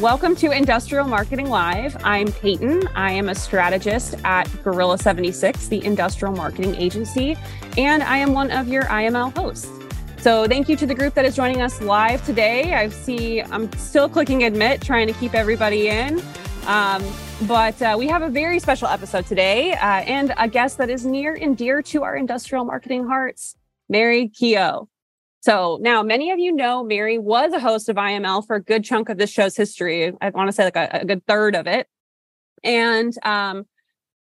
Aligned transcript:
Welcome 0.00 0.36
to 0.36 0.52
Industrial 0.52 1.08
Marketing 1.08 1.48
Live. 1.48 1.96
I'm 2.04 2.30
Peyton. 2.30 2.86
I 2.94 3.10
am 3.10 3.28
a 3.28 3.34
strategist 3.34 4.14
at 4.22 4.44
Gorilla 4.62 4.96
76, 4.96 5.66
the 5.66 5.84
industrial 5.84 6.32
marketing 6.36 6.76
agency, 6.76 7.36
and 7.76 8.04
I 8.04 8.18
am 8.18 8.32
one 8.32 8.52
of 8.52 8.68
your 8.68 8.84
IML 8.84 9.36
hosts. 9.36 9.68
So 10.18 10.46
thank 10.46 10.68
you 10.68 10.76
to 10.76 10.86
the 10.86 10.94
group 10.94 11.14
that 11.14 11.24
is 11.24 11.34
joining 11.34 11.62
us 11.62 11.80
live 11.80 12.24
today. 12.24 12.76
I 12.76 12.90
see 12.90 13.42
I'm 13.42 13.72
still 13.72 14.08
clicking 14.08 14.44
admit, 14.44 14.82
trying 14.82 15.08
to 15.08 15.12
keep 15.14 15.34
everybody 15.34 15.88
in. 15.88 16.22
Um, 16.68 17.02
but 17.48 17.82
uh, 17.82 17.96
we 17.98 18.06
have 18.06 18.22
a 18.22 18.28
very 18.28 18.60
special 18.60 18.86
episode 18.86 19.26
today 19.26 19.72
uh, 19.72 20.02
and 20.06 20.32
a 20.36 20.46
guest 20.46 20.78
that 20.78 20.90
is 20.90 21.04
near 21.04 21.34
and 21.34 21.56
dear 21.56 21.82
to 21.82 22.04
our 22.04 22.14
industrial 22.14 22.64
marketing 22.64 23.08
hearts, 23.08 23.56
Mary 23.88 24.28
Keough. 24.28 24.86
So 25.40 25.78
now 25.80 26.02
many 26.02 26.30
of 26.30 26.38
you 26.38 26.52
know 26.52 26.82
Mary 26.82 27.18
was 27.18 27.52
a 27.52 27.60
host 27.60 27.88
of 27.88 27.96
IML 27.96 28.46
for 28.46 28.56
a 28.56 28.62
good 28.62 28.84
chunk 28.84 29.08
of 29.08 29.18
this 29.18 29.30
show's 29.30 29.56
history. 29.56 30.12
I 30.20 30.30
want 30.30 30.48
to 30.48 30.52
say 30.52 30.64
like 30.64 30.76
a, 30.76 31.00
a 31.02 31.04
good 31.04 31.24
third 31.26 31.54
of 31.54 31.66
it. 31.66 31.86
And 32.64 33.14
um, 33.24 33.66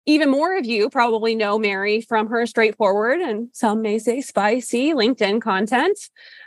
even 0.08 0.30
more 0.30 0.56
of 0.56 0.64
you 0.64 0.88
probably 0.88 1.34
know 1.34 1.58
Mary 1.58 2.00
from 2.00 2.28
her 2.28 2.46
straightforward 2.46 3.20
and 3.20 3.48
some 3.52 3.82
may 3.82 3.98
say 3.98 4.20
spicy 4.20 4.92
LinkedIn 4.92 5.42
content. 5.42 5.98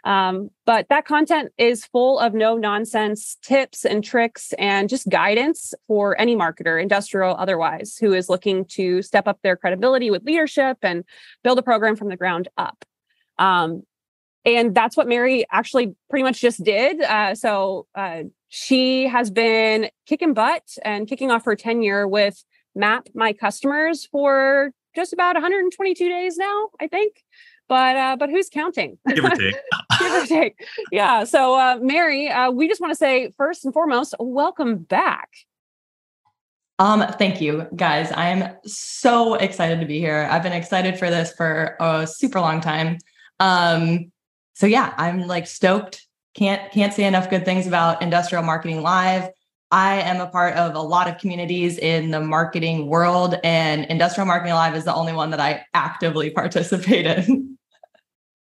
Um, 0.06 0.50
but 0.66 0.88
that 0.90 1.06
content 1.06 1.52
is 1.58 1.86
full 1.86 2.20
of 2.20 2.34
no 2.34 2.56
nonsense 2.56 3.38
tips 3.42 3.84
and 3.84 4.02
tricks 4.02 4.54
and 4.58 4.88
just 4.88 5.10
guidance 5.10 5.74
for 5.88 6.20
any 6.20 6.38
marketer, 6.38 6.82
industrial, 6.82 7.36
otherwise, 7.36 7.98
who 7.98 8.14
is 8.14 8.30
looking 8.30 8.64
to 8.66 9.02
step 9.02 9.28
up 9.28 9.40
their 9.44 9.58
credibility 9.58 10.10
with 10.10 10.24
leadership 10.24 10.78
and 10.82 11.04
build 11.44 11.60
a 11.60 11.64
program 11.64 11.98
from 11.98 12.08
the 12.08 12.18
ground 12.18 12.48
up. 12.58 12.86
Um, 13.38 13.84
and 14.56 14.76
that's 14.76 14.96
what 14.96 15.08
Mary 15.08 15.46
actually 15.52 15.96
pretty 16.10 16.24
much 16.24 16.42
just 16.42 16.64
did. 16.64 17.02
Uh, 17.02 17.36
so 17.36 17.88
uh, 17.96 18.24
she 18.50 19.08
has 19.08 19.30
been 19.30 19.90
kicking 20.06 20.34
butt 20.34 20.64
and 20.84 21.08
kicking 21.08 21.32
off 21.32 21.46
her 21.46 21.56
tenure 21.56 22.08
with 22.08 22.44
Map 22.76 23.08
My 23.14 23.34
Customers 23.34 24.06
for 24.06 24.72
just 24.96 25.14
about 25.14 25.36
122 25.36 26.10
days 26.10 26.38
now, 26.38 26.70
I 26.80 26.88
think. 26.88 27.24
But 27.68 27.96
uh, 27.96 28.16
but 28.18 28.30
who's 28.32 28.50
counting? 28.50 28.98
Give 29.08 29.24
or 29.24 29.30
take. 29.30 29.56
Give 30.00 30.12
or 30.12 30.26
take. 30.26 30.56
Yeah. 30.92 31.24
So 31.24 31.54
uh, 31.54 31.78
Mary, 31.80 32.28
uh, 32.28 32.50
we 32.50 32.68
just 32.68 32.82
want 32.82 32.92
to 32.92 32.96
say 32.96 33.32
first 33.38 33.64
and 33.64 33.74
foremost, 33.74 34.16
welcome 34.20 34.78
back. 34.78 35.30
Um, 36.80 37.06
thank 37.20 37.42
you 37.42 37.68
guys. 37.76 38.12
I 38.12 38.30
am 38.30 38.56
so 38.66 39.36
excited 39.36 39.82
to 39.82 39.86
be 39.86 40.00
here. 40.00 40.28
I've 40.32 40.42
been 40.42 40.54
excited 40.54 40.98
for 40.98 41.10
this 41.10 41.34
for 41.34 41.76
a 41.80 42.08
super 42.08 42.40
long 42.40 42.62
time. 42.62 42.98
Um, 43.40 44.12
so 44.60 44.68
yeah, 44.68 44.94
I'm 44.98 45.26
like 45.26 45.48
stoked. 45.48 46.06
Can't 46.34 46.70
can't 46.74 46.94
say 46.94 47.06
enough 47.06 47.30
good 47.30 47.46
things 47.46 47.66
about 47.66 48.02
Industrial 48.02 48.44
Marketing 48.44 48.82
Live. 48.82 49.30
I 49.72 50.02
am 50.02 50.20
a 50.20 50.28
part 50.28 50.56
of 50.56 50.76
a 50.76 50.82
lot 50.82 51.08
of 51.08 51.18
communities 51.18 51.78
in 51.78 52.12
the 52.12 52.20
marketing 52.20 52.88
world, 52.88 53.36
and 53.46 53.86
Industrial 53.86 54.28
Marketing 54.28 54.54
Live 54.54 54.76
is 54.76 54.84
the 54.84 54.94
only 54.94 55.14
one 55.14 55.30
that 55.30 55.40
I 55.40 55.66
actively 55.74 56.30
participate 56.42 57.06
in. 57.06 57.58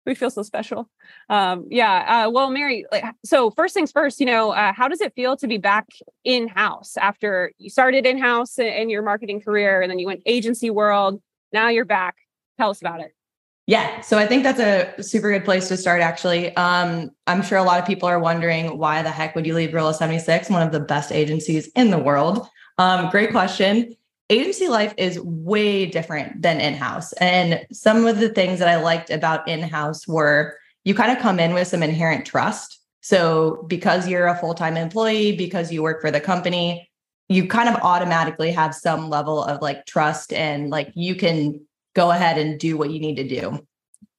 we 0.05 0.17
feel 0.17 0.29
so 0.31 0.43
special. 0.43 0.91
Um, 1.29 1.69
yeah. 1.71 2.25
Uh, 2.27 2.31
well, 2.31 2.51
Mary, 2.51 2.85
like, 2.91 3.05
so 3.25 3.53
first 3.53 3.73
things 3.73 3.93
first, 3.93 4.19
you 4.19 4.27
know, 4.27 4.51
uh, 4.51 4.73
how 4.73 4.89
does 4.89 5.01
it 5.01 5.15
feel 5.15 5.37
to 5.37 5.47
be 5.47 5.57
back 5.57 5.87
in 6.25 6.49
house 6.49 6.97
after 6.97 7.53
you 7.59 7.71
started 7.71 8.07
in 8.07 8.19
house 8.19 8.59
in 8.59 8.91
your 8.91 9.03
marketing 9.03 9.41
career 9.41 9.83
and 9.83 9.89
then 9.89 10.01
you 10.01 10.07
went 10.07 10.23
agency 10.27 10.69
world? 10.69 11.23
Now 11.53 11.69
you're 11.69 11.85
back. 11.85 12.17
Tell 12.59 12.71
us 12.71 12.81
about 12.81 13.01
it. 13.01 13.13
Yeah, 13.67 14.01
so 14.01 14.19
I 14.19 14.27
think 14.27 14.43
that's 14.43 14.59
a 14.59 15.01
super 15.03 15.31
good 15.31 15.45
place 15.45 15.69
to 15.69 15.77
start. 15.77 16.01
Actually, 16.01 16.55
um, 16.57 17.13
I'm 17.29 17.43
sure 17.43 17.59
a 17.59 17.63
lot 17.63 17.79
of 17.79 17.87
people 17.87 18.09
are 18.09 18.19
wondering 18.19 18.77
why 18.77 19.03
the 19.03 19.11
heck 19.11 19.37
would 19.37 19.47
you 19.47 19.55
leave 19.55 19.71
Gorilla 19.71 19.95
76, 19.95 20.51
one 20.51 20.63
of 20.63 20.73
the 20.73 20.81
best 20.81 21.13
agencies 21.13 21.69
in 21.77 21.91
the 21.91 21.99
world. 21.99 22.47
Um, 22.79 23.09
great 23.11 23.31
question. 23.31 23.95
Agency 24.31 24.67
life 24.67 24.95
is 24.97 25.21
way 25.21 25.87
different 25.87 26.43
than 26.43 26.61
in-house, 26.61 27.13
and 27.15 27.65
some 27.71 28.07
of 28.07 28.19
the 28.19 28.31
things 28.31 28.59
that 28.59 28.69
I 28.69 28.77
liked 28.77 29.11
about 29.11 29.47
in-house 29.47 30.09
were 30.09 30.57
you 30.85 30.95
kind 30.95 31.13
of 31.13 31.19
come 31.19 31.39
in 31.39 31.55
with 31.55 31.69
some 31.69 31.83
inherent 31.83 32.27
trust. 32.27 32.81
So 33.03 33.65
because 33.69 34.09
you're 34.09 34.27
a 34.27 34.37
full-time 34.37 34.77
employee, 34.77 35.37
because 35.37 35.71
you 35.71 35.83
work 35.83 36.01
for 36.01 36.11
the 36.11 36.21
company, 36.21 36.91
you 37.29 37.47
kind 37.47 37.69
of 37.69 37.77
automatically 37.83 38.51
have 38.53 38.75
some 38.75 39.09
level 39.09 39.45
of 39.45 39.63
like 39.63 39.87
trust 39.87 40.33
and 40.33 40.71
like 40.71 40.91
you 40.95 41.15
can 41.15 41.65
go 41.95 42.11
ahead 42.11 42.39
and 42.39 42.59
do 42.59 42.77
what 42.77 42.91
you 42.91 43.01
need 43.01 43.17
to 43.17 43.29
do. 43.29 43.67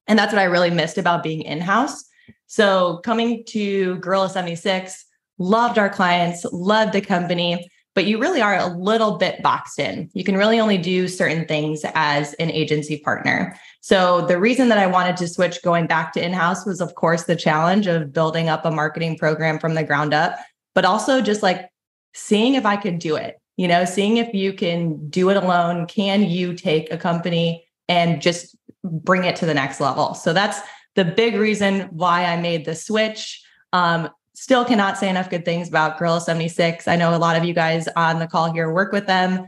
And 0.08 0.20
that's 0.20 0.34
what 0.34 0.42
I 0.42 0.46
really 0.46 0.70
missed 0.70 0.98
about 0.98 1.24
being 1.24 1.42
in 1.42 1.62
house. 1.62 2.04
So 2.48 2.98
coming 3.04 3.44
to 3.48 3.98
Gorilla 3.98 4.30
76, 4.30 5.06
loved 5.38 5.78
our 5.78 5.90
clients, 5.90 6.46
loved 6.52 6.94
the 6.94 7.02
company, 7.02 7.70
but 7.96 8.06
you 8.06 8.20
really 8.20 8.42
are 8.42 8.58
a 8.58 8.68
little 8.68 9.18
bit 9.18 9.42
boxed 9.42 9.80
in. 9.80 10.10
You 10.14 10.24
can 10.24 10.36
really 10.36 10.60
only 10.60 10.78
do 10.78 11.08
certain 11.08 11.48
things 11.48 11.86
as 11.94 12.34
an 12.36 12.52
agency 12.52 12.98
partner. 13.00 13.58
So 13.82 14.26
the 14.26 14.40
reason 14.40 14.70
that 14.70 14.78
I 14.78 14.88
wanted 14.88 15.18
to 15.18 15.28
switch 15.28 15.62
going 15.64 15.88
back 15.88 16.14
to 16.14 16.24
in-house 16.24 16.66
was 16.66 16.82
of 16.82 16.96
course 16.96 17.24
the 17.24 17.36
challenge 17.36 17.88
of 17.88 18.14
building 18.14 18.50
up 18.50 18.66
a 18.66 18.72
marketing 18.72 19.18
program 19.18 19.60
from 19.60 19.76
the 19.76 19.84
ground 19.84 20.14
up, 20.14 20.38
but 20.76 20.86
also 20.86 21.22
just 21.22 21.44
like 21.44 21.70
seeing 22.14 22.56
if 22.56 22.66
I 22.66 22.78
could 22.78 23.00
do 23.00 23.16
it 23.16 23.38
you 23.58 23.68
know, 23.68 23.86
seeing 23.86 24.18
if 24.18 24.34
you 24.34 24.54
can 24.54 25.10
do 25.10 25.30
it 25.30 25.38
alone. 25.38 25.86
Can 25.86 26.24
you 26.24 26.54
take 26.54 26.92
a 26.92 26.98
company 26.98 27.63
and 27.88 28.22
just 28.22 28.56
bring 28.84 29.24
it 29.24 29.36
to 29.38 29.46
the 29.46 29.54
next 29.54 29.80
level? 29.80 30.14
So 30.14 30.34
that's 30.34 30.60
the 30.96 31.06
big 31.06 31.36
reason 31.36 31.82
why 31.92 32.26
I 32.26 32.40
made 32.40 32.66
the 32.66 32.76
switch. 32.76 33.44
Um, 33.72 34.10
still 34.36 34.66
cannot 34.66 34.98
say 34.98 35.10
enough 35.10 35.30
good 35.30 35.46
things 35.46 35.68
about 35.68 35.98
Gorilla 35.98 36.22
76. 36.22 36.88
I 36.88 36.96
know 36.96 37.16
a 37.16 37.18
lot 37.18 37.36
of 37.36 37.44
you 37.44 37.54
guys 37.54 37.88
on 37.96 38.20
the 38.20 38.28
call 38.28 38.52
here 38.52 38.72
work 38.72 38.92
with 38.92 39.08
them. 39.08 39.48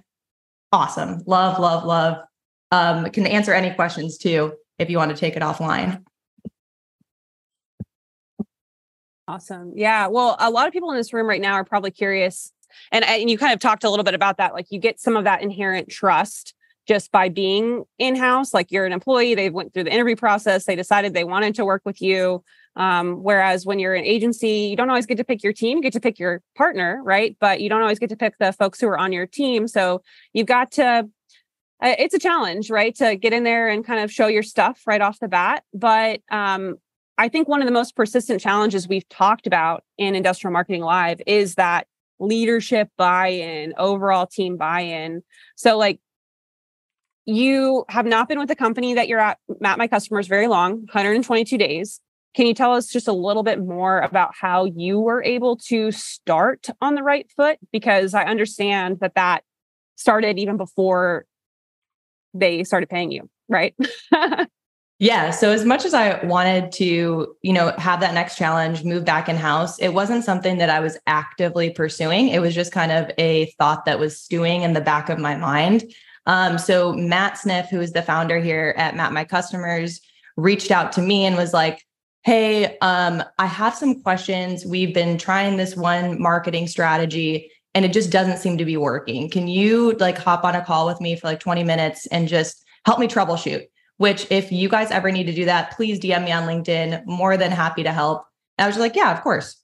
Awesome. 0.72 1.22
Love, 1.25 1.59
love, 1.59 1.85
love. 1.85 2.18
Um, 2.72 3.09
can 3.12 3.25
answer 3.25 3.53
any 3.53 3.73
questions 3.73 4.18
too 4.18 4.53
if 4.79 4.90
you 4.90 4.97
want 4.97 5.12
to 5.12 5.17
take 5.17 5.35
it 5.35 5.41
offline. 5.41 6.03
Awesome. 9.28 9.73
Yeah. 9.75 10.07
Well, 10.07 10.35
a 10.40 10.52
lot 10.52 10.67
of 10.67 10.73
people 10.73 10.91
in 10.91 10.97
this 10.97 11.13
room 11.13 11.28
right 11.28 11.41
now 11.41 11.53
are 11.53 11.63
probably 11.63 11.91
curious 11.91 12.52
and, 12.91 13.06
and 13.06 13.29
you 13.29 13.38
kind 13.38 13.53
of 13.53 13.59
talked 13.59 13.84
a 13.84 13.90
little 13.90 14.03
bit 14.03 14.13
about 14.13 14.38
that 14.38 14.53
like 14.53 14.67
you 14.69 14.79
get 14.79 15.00
some 15.00 15.16
of 15.16 15.23
that 15.23 15.41
inherent 15.41 15.90
trust 15.90 16.53
just 16.88 17.12
by 17.12 17.29
being 17.29 17.84
in-house 18.00 18.53
like 18.53 18.72
you're 18.72 18.85
an 18.85 18.94
employee 18.94 19.35
they 19.35 19.50
went 19.50 19.73
through 19.73 19.84
the 19.84 19.94
interview 19.94 20.16
process 20.16 20.66
they 20.66 20.75
decided 20.75 21.13
they 21.13 21.23
wanted 21.23 21.56
to 21.56 21.66
work 21.66 21.81
with 21.85 22.01
you 22.01 22.44
um, 22.78 23.23
whereas 23.23 23.66
when 23.66 23.79
you're 23.79 23.96
an 23.96 24.03
agency 24.03 24.68
you 24.69 24.75
don't 24.75 24.90
always 24.90 25.06
get 25.06 25.18
to 25.18 25.23
pick 25.23 25.44
your 25.44 25.53
team 25.53 25.78
you 25.78 25.84
get 25.84 25.94
to 25.94 26.00
pick 26.00 26.19
your 26.19 26.41
partner 26.56 27.01
right 27.03 27.38
but 27.40 27.62
you 27.62 27.69
don't 27.69 27.81
always 27.81 28.00
get 28.00 28.09
to 28.09 28.16
pick 28.16 28.38
the 28.40 28.51
folks 28.53 28.79
who 28.79 28.88
are 28.88 28.97
on 28.97 29.12
your 29.12 29.25
team 29.25 29.68
so 29.68 30.01
you've 30.34 30.47
got 30.47 30.72
to 30.72 31.07
uh, 31.81 31.96
it's 32.00 32.13
a 32.13 32.19
challenge 32.19 32.69
right 32.69 32.96
to 32.96 33.16
get 33.16 33.34
in 33.34 33.44
there 33.44 33.67
and 33.67 33.85
kind 33.85 34.00
of 34.00 34.12
show 34.12 34.28
your 34.28 34.44
stuff 34.44 34.81
right 34.85 35.02
off 35.02 35.19
the 35.19 35.28
bat 35.28 35.63
but 35.73 36.22
um, 36.31 36.75
i 37.17 37.28
think 37.28 37.47
one 37.47 37.62
of 37.62 37.66
the 37.66 37.73
most 37.73 37.96
persistent 37.96 38.41
challenges 38.41 38.88
we've 38.88 39.07
talked 39.09 39.47
about 39.47 39.84
in 39.97 40.16
industrial 40.16 40.52
marketing 40.52 40.81
live 40.81 41.22
is 41.25 41.56
that 41.56 41.88
leadership 42.19 42.90
buy-in, 42.97 43.73
overall 43.78 44.25
team 44.25 44.57
buy-in. 44.57 45.23
So 45.56 45.78
like 45.78 46.00
you 47.25 47.86
have 47.90 48.06
not 48.06 48.28
been 48.28 48.40
with 48.40 48.47
the 48.47 48.56
company 48.56 48.94
that 48.94 49.08
you're 49.08 49.19
at, 49.19 49.38
Map 49.59 49.78
My 49.78 49.88
Customers, 49.88 50.28
very 50.28 50.47
long, 50.47 50.80
122 50.86 51.58
days. 51.58 52.00
Can 52.36 52.46
you 52.46 52.53
tell 52.53 52.74
us 52.74 52.88
just 52.88 53.08
a 53.08 53.13
little 53.13 53.44
bit 53.44 53.59
more 53.59 54.00
about 54.00 54.31
how 54.40 54.66
you 54.66 55.00
were 55.00 55.24
able 55.24 55.56
to 55.68 55.91
start 55.91 56.68
on 56.81 56.96
the 56.96 57.03
right 57.03 57.30
foot? 57.35 57.58
Because 57.72 58.14
I 58.14 58.25
understand 58.25 59.00
that 59.00 59.16
that 59.16 59.44
started 59.96 60.38
even 60.38 60.58
before 60.58 61.25
they 62.34 62.64
started 62.64 62.90
paying 62.90 63.12
you, 63.12 63.30
right? 63.47 63.74
Yeah. 64.99 65.32
So 65.32 65.52
as 65.52 65.66
much 65.66 65.84
as 65.84 65.94
I 65.94 66.23
wanted 66.26 66.72
to, 66.73 67.35
you 67.41 67.53
know, 67.53 67.73
have 67.78 67.99
that 67.99 68.14
next 68.14 68.38
challenge, 68.38 68.85
move 68.85 69.03
back 69.03 69.28
in 69.28 69.35
house, 69.35 69.78
it 69.79 69.90
wasn't 69.90 70.23
something 70.23 70.58
that 70.59 70.70
I 70.70 70.79
was 70.79 70.97
actively 71.05 71.70
pursuing. 71.70 72.29
It 72.29 72.40
was 72.40 72.55
just 72.55 72.72
kind 72.72 72.94
of 72.94 73.11
a 73.17 73.47
thought 73.58 73.84
that 73.85 73.99
was 73.99 74.17
stewing 74.17 74.61
in 74.61 74.72
the 74.72 74.79
back 74.79 75.09
of 75.09 75.20
my 75.20 75.35
mind. 75.35 75.84
Um, 76.25 76.57
so 76.57 76.93
Matt 76.93 77.37
Sniff, 77.37 77.69
who 77.69 77.81
is 77.81 77.91
the 77.91 78.01
founder 78.01 78.39
here 78.39 78.73
at 78.77 78.95
Map 78.95 79.11
My 79.11 79.25
Customers, 79.25 80.01
reached 80.37 80.72
out 80.72 80.91
to 80.93 81.01
me 81.01 81.25
and 81.25 81.35
was 81.35 81.53
like, 81.53 81.81
Hey, 82.23 82.77
um, 82.79 83.23
I 83.37 83.45
have 83.45 83.75
some 83.75 84.01
questions. 84.01 84.66
We've 84.66 84.93
been 84.93 85.19
trying 85.19 85.57
this 85.57 85.75
one 85.75 86.19
marketing 86.19 86.67
strategy 86.67 87.51
and 87.75 87.85
it 87.85 87.93
just 87.93 88.11
doesn't 88.11 88.39
seem 88.39 88.57
to 88.57 88.66
be 88.66 88.77
working. 88.77 89.29
Can 89.29 89.47
you 89.47 89.93
like 89.99 90.17
hop 90.17 90.43
on 90.43 90.55
a 90.55 90.66
call 90.66 90.87
with 90.87 90.99
me 90.99 91.16
for 91.16 91.27
like 91.27 91.39
20 91.39 91.63
minutes 91.63 92.07
and 92.07 92.27
just 92.27 92.66
help 92.85 92.99
me 92.99 93.07
troubleshoot? 93.07 93.67
which 93.97 94.27
if 94.29 94.51
you 94.51 94.69
guys 94.69 94.91
ever 94.91 95.11
need 95.11 95.27
to 95.27 95.33
do 95.33 95.45
that, 95.45 95.72
please 95.72 95.99
DM 95.99 96.25
me 96.25 96.31
on 96.31 96.47
LinkedIn. 96.47 97.05
More 97.05 97.37
than 97.37 97.51
happy 97.51 97.83
to 97.83 97.91
help. 97.91 98.25
And 98.57 98.66
I 98.66 98.67
was 98.67 98.77
like, 98.77 98.95
yeah, 98.95 99.16
of 99.16 99.22
course. 99.22 99.61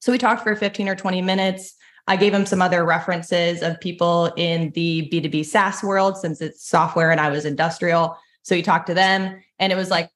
So 0.00 0.12
we 0.12 0.18
talked 0.18 0.42
for 0.42 0.54
15 0.56 0.88
or 0.88 0.96
20 0.96 1.20
minutes. 1.22 1.74
I 2.10 2.16
gave 2.16 2.34
him 2.34 2.44
some 2.44 2.60
other 2.60 2.84
references 2.84 3.62
of 3.62 3.80
people 3.80 4.32
in 4.36 4.70
the 4.70 5.08
B2B 5.12 5.46
SaaS 5.46 5.80
world 5.80 6.16
since 6.16 6.40
it's 6.40 6.68
software 6.68 7.12
and 7.12 7.20
I 7.20 7.30
was 7.30 7.44
industrial. 7.44 8.18
So 8.42 8.56
he 8.56 8.62
talked 8.62 8.88
to 8.88 8.94
them 8.94 9.40
and 9.60 9.72
it 9.72 9.76
was 9.76 9.90
like, 9.90 10.10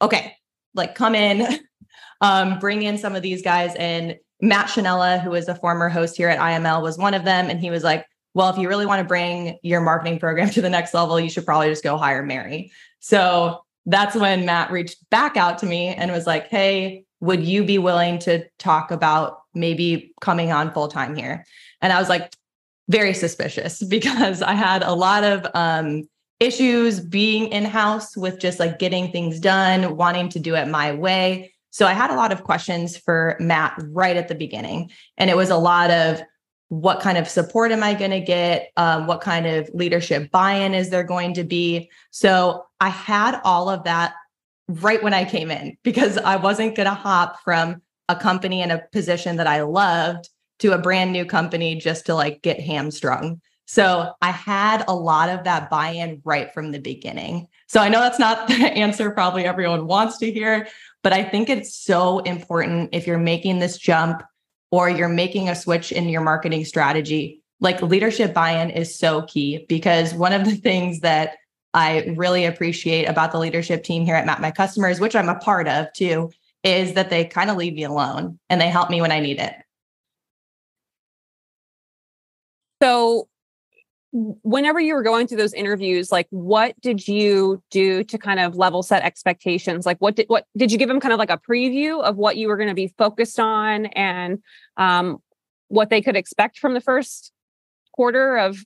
okay, 0.00 0.34
like 0.72 0.94
come 0.94 1.14
in, 1.14 1.60
um, 2.22 2.58
bring 2.58 2.84
in 2.84 2.96
some 2.96 3.14
of 3.14 3.20
these 3.20 3.42
guys 3.42 3.74
and 3.74 4.16
Matt 4.40 4.68
Chanella, 4.68 5.20
who 5.20 5.28
was 5.28 5.46
a 5.46 5.54
former 5.54 5.90
host 5.90 6.16
here 6.16 6.30
at 6.30 6.38
IML, 6.38 6.80
was 6.80 6.96
one 6.96 7.12
of 7.12 7.26
them. 7.26 7.50
And 7.50 7.60
he 7.60 7.68
was 7.68 7.84
like, 7.84 8.06
well, 8.32 8.48
if 8.48 8.56
you 8.56 8.66
really 8.66 8.86
want 8.86 9.00
to 9.00 9.06
bring 9.06 9.58
your 9.62 9.82
marketing 9.82 10.20
program 10.20 10.48
to 10.52 10.62
the 10.62 10.70
next 10.70 10.94
level, 10.94 11.20
you 11.20 11.28
should 11.28 11.44
probably 11.44 11.68
just 11.68 11.84
go 11.84 11.98
hire 11.98 12.22
Mary. 12.22 12.72
So 13.00 13.60
that's 13.84 14.16
when 14.16 14.46
Matt 14.46 14.70
reached 14.70 14.96
back 15.10 15.36
out 15.36 15.58
to 15.58 15.66
me 15.66 15.88
and 15.88 16.10
was 16.12 16.26
like, 16.26 16.48
hey, 16.48 17.04
would 17.20 17.44
you 17.44 17.64
be 17.64 17.78
willing 17.78 18.18
to 18.20 18.46
talk 18.58 18.90
about 18.90 19.42
maybe 19.54 20.12
coming 20.20 20.52
on 20.52 20.72
full 20.72 20.88
time 20.88 21.14
here? 21.14 21.44
And 21.80 21.92
I 21.92 21.98
was 21.98 22.08
like, 22.08 22.32
very 22.88 23.14
suspicious 23.14 23.82
because 23.88 24.42
I 24.42 24.52
had 24.52 24.82
a 24.82 24.92
lot 24.92 25.24
of 25.24 25.46
um, 25.54 26.08
issues 26.40 27.00
being 27.00 27.48
in 27.48 27.64
house 27.64 28.16
with 28.16 28.40
just 28.40 28.58
like 28.58 28.78
getting 28.78 29.12
things 29.12 29.40
done, 29.40 29.96
wanting 29.96 30.28
to 30.30 30.38
do 30.38 30.54
it 30.56 30.68
my 30.68 30.92
way. 30.92 31.54
So 31.70 31.86
I 31.86 31.92
had 31.92 32.10
a 32.10 32.16
lot 32.16 32.32
of 32.32 32.42
questions 32.42 32.96
for 32.96 33.36
Matt 33.38 33.80
right 33.90 34.16
at 34.16 34.26
the 34.26 34.34
beginning. 34.34 34.90
And 35.16 35.30
it 35.30 35.36
was 35.36 35.50
a 35.50 35.56
lot 35.56 35.90
of 35.90 36.20
what 36.68 37.00
kind 37.00 37.18
of 37.18 37.28
support 37.28 37.72
am 37.72 37.82
I 37.82 37.94
going 37.94 38.12
to 38.12 38.20
get? 38.20 38.70
Um, 38.76 39.06
what 39.06 39.20
kind 39.20 39.46
of 39.46 39.68
leadership 39.74 40.30
buy 40.30 40.52
in 40.52 40.74
is 40.74 40.90
there 40.90 41.02
going 41.02 41.34
to 41.34 41.44
be? 41.44 41.90
So 42.10 42.64
I 42.80 42.88
had 42.88 43.40
all 43.44 43.68
of 43.68 43.84
that 43.84 44.14
right 44.70 45.02
when 45.02 45.14
I 45.14 45.24
came 45.24 45.50
in 45.50 45.76
because 45.82 46.16
I 46.18 46.36
wasn't 46.36 46.76
going 46.76 46.88
to 46.88 46.94
hop 46.94 47.40
from 47.42 47.82
a 48.08 48.16
company 48.16 48.62
in 48.62 48.70
a 48.70 48.82
position 48.92 49.36
that 49.36 49.46
I 49.46 49.62
loved 49.62 50.28
to 50.60 50.72
a 50.72 50.78
brand 50.78 51.12
new 51.12 51.24
company 51.24 51.76
just 51.76 52.06
to 52.06 52.14
like 52.14 52.42
get 52.42 52.60
hamstrung. 52.60 53.40
So 53.66 54.12
I 54.20 54.30
had 54.30 54.84
a 54.88 54.94
lot 54.94 55.28
of 55.28 55.44
that 55.44 55.70
buy 55.70 55.90
in 55.90 56.20
right 56.24 56.52
from 56.52 56.72
the 56.72 56.80
beginning. 56.80 57.46
So 57.68 57.80
I 57.80 57.88
know 57.88 58.00
that's 58.00 58.18
not 58.18 58.48
the 58.48 58.54
answer 58.54 59.10
probably 59.10 59.44
everyone 59.44 59.86
wants 59.86 60.18
to 60.18 60.30
hear, 60.30 60.68
but 61.02 61.12
I 61.12 61.22
think 61.22 61.48
it's 61.48 61.74
so 61.74 62.18
important 62.20 62.90
if 62.92 63.06
you're 63.06 63.18
making 63.18 63.58
this 63.58 63.78
jump 63.78 64.22
or 64.70 64.90
you're 64.90 65.08
making 65.08 65.48
a 65.48 65.54
switch 65.54 65.92
in 65.92 66.08
your 66.08 66.20
marketing 66.20 66.64
strategy, 66.64 67.42
like 67.60 67.82
leadership 67.82 68.34
buy 68.34 68.60
in 68.60 68.70
is 68.70 68.98
so 68.98 69.22
key 69.22 69.66
because 69.68 70.14
one 70.14 70.32
of 70.32 70.44
the 70.44 70.56
things 70.56 71.00
that 71.00 71.36
I 71.72 72.14
really 72.16 72.44
appreciate 72.44 73.04
about 73.04 73.32
the 73.32 73.38
leadership 73.38 73.84
team 73.84 74.04
here 74.04 74.16
at 74.16 74.26
Map 74.26 74.40
My 74.40 74.50
Customers, 74.50 74.98
which 74.98 75.14
I'm 75.14 75.28
a 75.28 75.36
part 75.36 75.68
of 75.68 75.92
too, 75.92 76.30
is 76.64 76.94
that 76.94 77.10
they 77.10 77.24
kind 77.24 77.50
of 77.50 77.56
leave 77.56 77.74
me 77.74 77.84
alone 77.84 78.38
and 78.48 78.60
they 78.60 78.68
help 78.68 78.90
me 78.90 79.00
when 79.00 79.12
I 79.12 79.20
need 79.20 79.38
it. 79.38 79.54
So, 82.82 83.28
whenever 84.12 84.80
you 84.80 84.94
were 84.94 85.04
going 85.04 85.28
through 85.28 85.36
those 85.36 85.54
interviews, 85.54 86.10
like 86.10 86.26
what 86.30 86.74
did 86.80 87.06
you 87.06 87.62
do 87.70 88.02
to 88.02 88.18
kind 88.18 88.40
of 88.40 88.56
level 88.56 88.82
set 88.82 89.04
expectations? 89.04 89.86
Like, 89.86 89.98
what 89.98 90.16
did 90.16 90.26
what 90.28 90.46
did 90.56 90.72
you 90.72 90.78
give 90.78 90.88
them 90.88 90.98
kind 90.98 91.12
of 91.12 91.18
like 91.18 91.30
a 91.30 91.38
preview 91.38 92.02
of 92.02 92.16
what 92.16 92.36
you 92.36 92.48
were 92.48 92.56
going 92.56 92.68
to 92.68 92.74
be 92.74 92.92
focused 92.98 93.38
on 93.38 93.86
and 93.86 94.40
um, 94.76 95.18
what 95.68 95.90
they 95.90 96.00
could 96.00 96.16
expect 96.16 96.58
from 96.58 96.74
the 96.74 96.80
first 96.80 97.32
quarter 97.92 98.36
of 98.36 98.58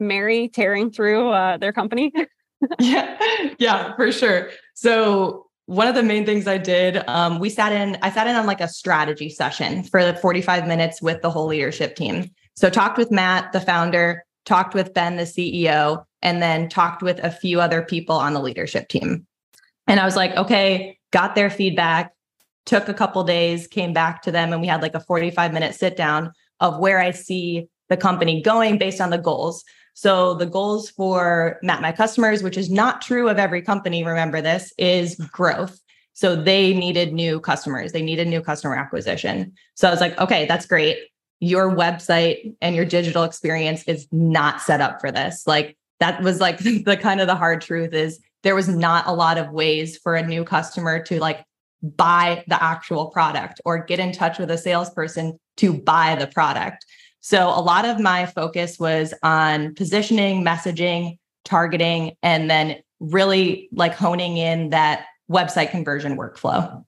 Mary 0.00 0.48
tearing 0.48 0.90
through 0.90 1.28
uh, 1.28 1.58
their 1.58 1.72
company? 1.72 2.12
yeah, 2.80 3.18
yeah, 3.58 3.94
for 3.96 4.10
sure. 4.12 4.50
So 4.74 5.46
one 5.66 5.86
of 5.86 5.94
the 5.94 6.02
main 6.02 6.24
things 6.24 6.46
I 6.46 6.58
did, 6.58 7.02
um, 7.08 7.38
we 7.38 7.50
sat 7.50 7.72
in, 7.72 7.98
I 8.02 8.10
sat 8.10 8.26
in 8.26 8.34
on 8.36 8.46
like 8.46 8.60
a 8.60 8.68
strategy 8.68 9.28
session 9.28 9.82
for 9.82 10.04
the 10.04 10.14
45 10.14 10.66
minutes 10.66 11.02
with 11.02 11.20
the 11.22 11.30
whole 11.30 11.46
leadership 11.46 11.94
team. 11.94 12.30
So 12.56 12.70
talked 12.70 12.98
with 12.98 13.10
Matt, 13.10 13.52
the 13.52 13.60
founder, 13.60 14.24
talked 14.46 14.74
with 14.74 14.94
Ben, 14.94 15.16
the 15.16 15.24
CEO, 15.24 16.04
and 16.22 16.42
then 16.42 16.68
talked 16.68 17.02
with 17.02 17.22
a 17.22 17.30
few 17.30 17.60
other 17.60 17.82
people 17.82 18.16
on 18.16 18.32
the 18.32 18.40
leadership 18.40 18.88
team. 18.88 19.26
And 19.86 20.00
I 20.00 20.04
was 20.04 20.16
like, 20.16 20.34
okay, 20.36 20.98
got 21.12 21.34
their 21.34 21.50
feedback, 21.50 22.12
took 22.66 22.88
a 22.88 22.94
couple 22.94 23.22
days, 23.24 23.66
came 23.66 23.92
back 23.92 24.22
to 24.22 24.30
them, 24.30 24.52
and 24.52 24.60
we 24.60 24.66
had 24.66 24.82
like 24.82 24.94
a 24.94 25.00
45 25.00 25.52
minute 25.52 25.74
sit 25.74 25.96
down 25.96 26.32
of 26.60 26.78
where 26.78 26.98
I 26.98 27.10
see 27.10 27.68
the 27.88 27.96
company 27.96 28.42
going 28.42 28.78
based 28.78 29.00
on 29.00 29.10
the 29.10 29.18
goals. 29.18 29.64
So 29.98 30.34
the 30.34 30.46
goals 30.46 30.90
for 30.90 31.58
Map 31.60 31.80
My 31.80 31.90
Customers, 31.90 32.40
which 32.40 32.56
is 32.56 32.70
not 32.70 33.02
true 33.02 33.28
of 33.28 33.36
every 33.36 33.60
company, 33.60 34.04
remember 34.04 34.40
this, 34.40 34.72
is 34.78 35.16
growth. 35.16 35.80
So 36.12 36.36
they 36.36 36.72
needed 36.72 37.12
new 37.12 37.40
customers. 37.40 37.90
They 37.90 38.02
needed 38.02 38.28
new 38.28 38.40
customer 38.40 38.76
acquisition. 38.76 39.54
So 39.74 39.88
I 39.88 39.90
was 39.90 40.00
like, 40.00 40.16
okay, 40.20 40.46
that's 40.46 40.66
great. 40.66 40.98
Your 41.40 41.74
website 41.74 42.54
and 42.62 42.76
your 42.76 42.84
digital 42.84 43.24
experience 43.24 43.82
is 43.88 44.06
not 44.12 44.60
set 44.60 44.80
up 44.80 45.00
for 45.00 45.10
this. 45.10 45.48
Like 45.48 45.76
that 45.98 46.22
was 46.22 46.40
like 46.40 46.58
the 46.84 46.96
kind 46.96 47.20
of 47.20 47.26
the 47.26 47.34
hard 47.34 47.60
truth 47.60 47.92
is 47.92 48.20
there 48.44 48.54
was 48.54 48.68
not 48.68 49.04
a 49.08 49.12
lot 49.12 49.36
of 49.36 49.50
ways 49.50 49.98
for 49.98 50.14
a 50.14 50.24
new 50.24 50.44
customer 50.44 51.02
to 51.06 51.18
like 51.18 51.44
buy 51.82 52.44
the 52.46 52.62
actual 52.62 53.06
product 53.06 53.60
or 53.64 53.82
get 53.82 53.98
in 53.98 54.12
touch 54.12 54.38
with 54.38 54.52
a 54.52 54.58
salesperson 54.58 55.40
to 55.56 55.72
buy 55.72 56.14
the 56.14 56.28
product. 56.28 56.86
So 57.20 57.48
a 57.48 57.60
lot 57.60 57.84
of 57.84 57.98
my 58.00 58.26
focus 58.26 58.78
was 58.78 59.12
on 59.22 59.74
positioning, 59.74 60.44
messaging, 60.44 61.18
targeting, 61.44 62.16
and 62.22 62.50
then 62.50 62.76
really 63.00 63.68
like 63.72 63.94
honing 63.94 64.36
in 64.36 64.70
that 64.70 65.06
website 65.30 65.70
conversion 65.70 66.16
workflow. 66.16 66.84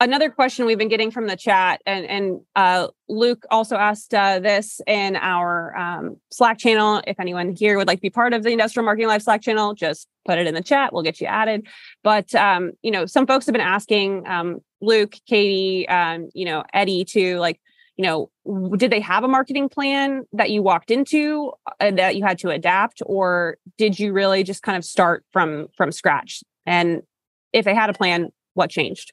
Another 0.00 0.30
question 0.30 0.64
we've 0.64 0.78
been 0.78 0.86
getting 0.86 1.10
from 1.10 1.26
the 1.26 1.34
chat, 1.34 1.82
and, 1.84 2.06
and 2.06 2.40
uh, 2.54 2.86
Luke 3.08 3.44
also 3.50 3.74
asked 3.74 4.14
uh, 4.14 4.38
this 4.38 4.80
in 4.86 5.16
our 5.16 5.76
um, 5.76 6.16
Slack 6.30 6.58
channel. 6.58 7.02
If 7.04 7.18
anyone 7.18 7.56
here 7.56 7.76
would 7.76 7.88
like 7.88 7.98
to 7.98 8.02
be 8.02 8.10
part 8.10 8.32
of 8.32 8.44
the 8.44 8.50
Industrial 8.50 8.84
Marketing 8.84 9.08
Live 9.08 9.24
Slack 9.24 9.42
channel, 9.42 9.74
just 9.74 10.06
put 10.24 10.38
it 10.38 10.46
in 10.46 10.54
the 10.54 10.62
chat. 10.62 10.92
We'll 10.92 11.02
get 11.02 11.20
you 11.20 11.26
added. 11.26 11.66
But 12.04 12.32
um, 12.36 12.72
you 12.82 12.92
know, 12.92 13.06
some 13.06 13.26
folks 13.26 13.46
have 13.46 13.52
been 13.52 13.60
asking 13.60 14.24
um, 14.28 14.60
Luke, 14.80 15.16
Katie, 15.26 15.88
um, 15.88 16.28
you 16.32 16.44
know, 16.44 16.62
Eddie 16.72 17.04
to 17.06 17.40
like, 17.40 17.60
you 17.96 18.04
know, 18.04 18.30
did 18.76 18.92
they 18.92 19.00
have 19.00 19.24
a 19.24 19.28
marketing 19.28 19.68
plan 19.68 20.22
that 20.32 20.50
you 20.50 20.62
walked 20.62 20.92
into 20.92 21.50
uh, 21.80 21.90
that 21.90 22.14
you 22.14 22.22
had 22.22 22.38
to 22.38 22.50
adapt, 22.50 23.02
or 23.04 23.56
did 23.76 23.98
you 23.98 24.12
really 24.12 24.44
just 24.44 24.62
kind 24.62 24.78
of 24.78 24.84
start 24.84 25.24
from 25.32 25.66
from 25.76 25.90
scratch? 25.90 26.44
And 26.66 27.02
if 27.52 27.64
they 27.64 27.74
had 27.74 27.90
a 27.90 27.94
plan, 27.94 28.30
what 28.54 28.70
changed? 28.70 29.12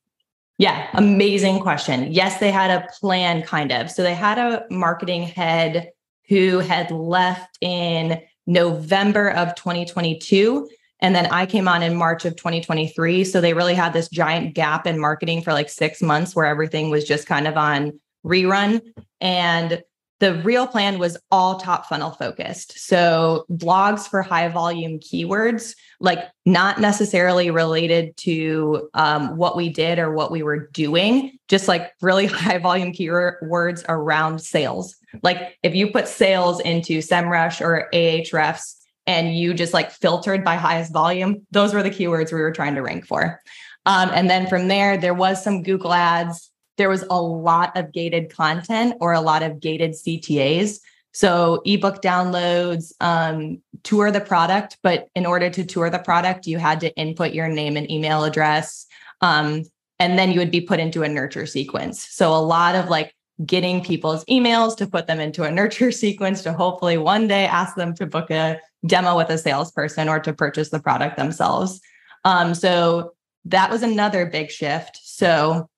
Yeah, 0.57 0.87
amazing 0.93 1.59
question. 1.59 2.11
Yes, 2.11 2.39
they 2.39 2.51
had 2.51 2.71
a 2.71 2.87
plan, 2.99 3.43
kind 3.43 3.71
of. 3.71 3.91
So 3.91 4.03
they 4.03 4.13
had 4.13 4.37
a 4.37 4.65
marketing 4.69 5.23
head 5.23 5.91
who 6.29 6.59
had 6.59 6.91
left 6.91 7.57
in 7.61 8.21
November 8.47 9.31
of 9.31 9.53
2022 9.55 10.69
and 10.99 11.15
then 11.15 11.27
I 11.27 11.45
came 11.45 11.67
on 11.67 11.83
in 11.83 11.95
March 11.95 12.25
of 12.25 12.35
2023. 12.35 13.23
So 13.25 13.41
they 13.41 13.53
really 13.53 13.75
had 13.75 13.93
this 13.93 14.09
giant 14.09 14.55
gap 14.55 14.87
in 14.87 14.99
marketing 14.99 15.41
for 15.41 15.53
like 15.53 15.69
six 15.69 16.01
months 16.01 16.35
where 16.35 16.45
everything 16.45 16.89
was 16.89 17.03
just 17.03 17.27
kind 17.27 17.47
of 17.47 17.57
on 17.57 17.99
rerun. 18.25 18.81
And 19.21 19.83
the 20.19 20.35
real 20.43 20.65
plan 20.65 20.97
was 20.97 21.17
all 21.29 21.59
top 21.59 21.87
funnel 21.87 22.11
focused. 22.11 22.79
So 22.79 23.45
blogs 23.51 24.07
for 24.07 24.21
high 24.21 24.47
volume 24.47 24.99
keywords, 24.99 25.75
like 25.99 26.19
not 26.45 26.79
necessarily 26.79 27.51
related 27.51 28.15
to 28.17 28.89
um, 28.93 29.35
what 29.35 29.57
we 29.57 29.69
did 29.69 29.99
or 29.99 30.13
what 30.13 30.31
we 30.31 30.41
were 30.41 30.67
doing, 30.67 31.37
just 31.49 31.67
like 31.67 31.91
really 32.01 32.25
high 32.27 32.59
volume 32.59 32.93
keywords 32.93 33.83
around 33.89 34.39
sales. 34.39 34.95
Like 35.21 35.57
if 35.63 35.75
you 35.75 35.91
put 35.91 36.07
sales 36.07 36.59
into 36.61 36.99
SEMrush 36.99 37.61
or 37.61 37.89
Ahrefs, 37.93 38.75
and 39.07 39.37
you 39.37 39.53
just 39.53 39.73
like 39.73 39.91
filtered 39.91 40.43
by 40.43 40.55
highest 40.55 40.91
volume, 40.91 41.45
those 41.51 41.73
were 41.73 41.83
the 41.83 41.91
keywords 41.91 42.33
we 42.33 42.41
were 42.41 42.51
trying 42.51 42.75
to 42.75 42.81
rank 42.81 43.05
for. 43.05 43.39
Um, 43.85 44.09
and 44.13 44.29
then 44.29 44.47
from 44.47 44.67
there, 44.67 44.97
there 44.97 45.13
was 45.13 45.43
some 45.43 45.61
Google 45.61 45.93
ads. 45.93 46.51
There 46.77 46.89
was 46.89 47.03
a 47.09 47.21
lot 47.21 47.75
of 47.77 47.91
gated 47.91 48.33
content 48.33 48.95
or 48.99 49.13
a 49.13 49.21
lot 49.21 49.43
of 49.43 49.59
gated 49.59 49.91
CTAs. 49.91 50.79
So 51.13 51.61
ebook 51.65 52.01
downloads, 52.01 52.91
um, 52.99 53.61
tour 53.83 54.11
the 54.11 54.19
product, 54.19 54.77
but 54.83 55.07
in 55.15 55.25
order 55.25 55.49
to 55.49 55.63
tour 55.63 55.89
the 55.89 55.99
product, 55.99 56.45
you 56.45 56.57
had 56.57 56.81
to 56.81 56.93
input 56.97 57.33
your 57.33 57.47
name 57.47 57.77
and 57.77 57.89
email 57.89 58.25
address. 58.25 58.85
Um, 59.21 59.63
and 59.97 60.19
then 60.19 60.31
you 60.31 60.39
would 60.39 60.51
be 60.51 60.59
put 60.59 60.81
into 60.81 61.03
a 61.03 61.07
nurture 61.07 61.45
sequence. 61.45 62.05
So 62.05 62.33
a 62.33 62.41
lot 62.41 62.75
of 62.75 62.89
like 62.89 63.15
getting 63.45 63.83
people's 63.83 64.25
emails 64.25 64.75
to 64.77 64.87
put 64.87 65.07
them 65.07 65.19
into 65.19 65.43
a 65.43 65.51
nurture 65.59 65.91
sequence 65.91 66.41
to 66.43 66.53
hopefully 66.53 66.97
one 66.97 67.27
day 67.27 67.45
ask 67.45 67.75
them 67.75 67.95
to 67.95 68.05
book 68.05 68.29
a 68.29 68.59
demo 68.85 69.15
with 69.15 69.29
a 69.29 69.37
salesperson 69.37 70.09
or 70.09 70.19
to 70.19 70.33
purchase 70.33 70.69
the 70.69 70.79
product 70.79 71.17
themselves. 71.17 71.79
Um, 72.23 72.53
so 72.53 73.13
that 73.45 73.69
was 73.69 73.83
another 73.83 74.25
big 74.25 74.49
shift. 74.49 74.99
So 75.03 75.69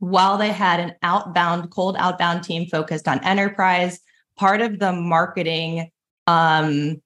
while 0.00 0.36
they 0.36 0.50
had 0.50 0.80
an 0.80 0.94
outbound, 1.02 1.70
cold 1.70 1.94
outbound 1.98 2.42
team 2.42 2.66
focused 2.66 3.06
on 3.06 3.22
enterprise, 3.24 4.00
part 4.36 4.60
of 4.60 4.78
the 4.78 4.92
marketing 4.92 5.90
um, 6.26 7.00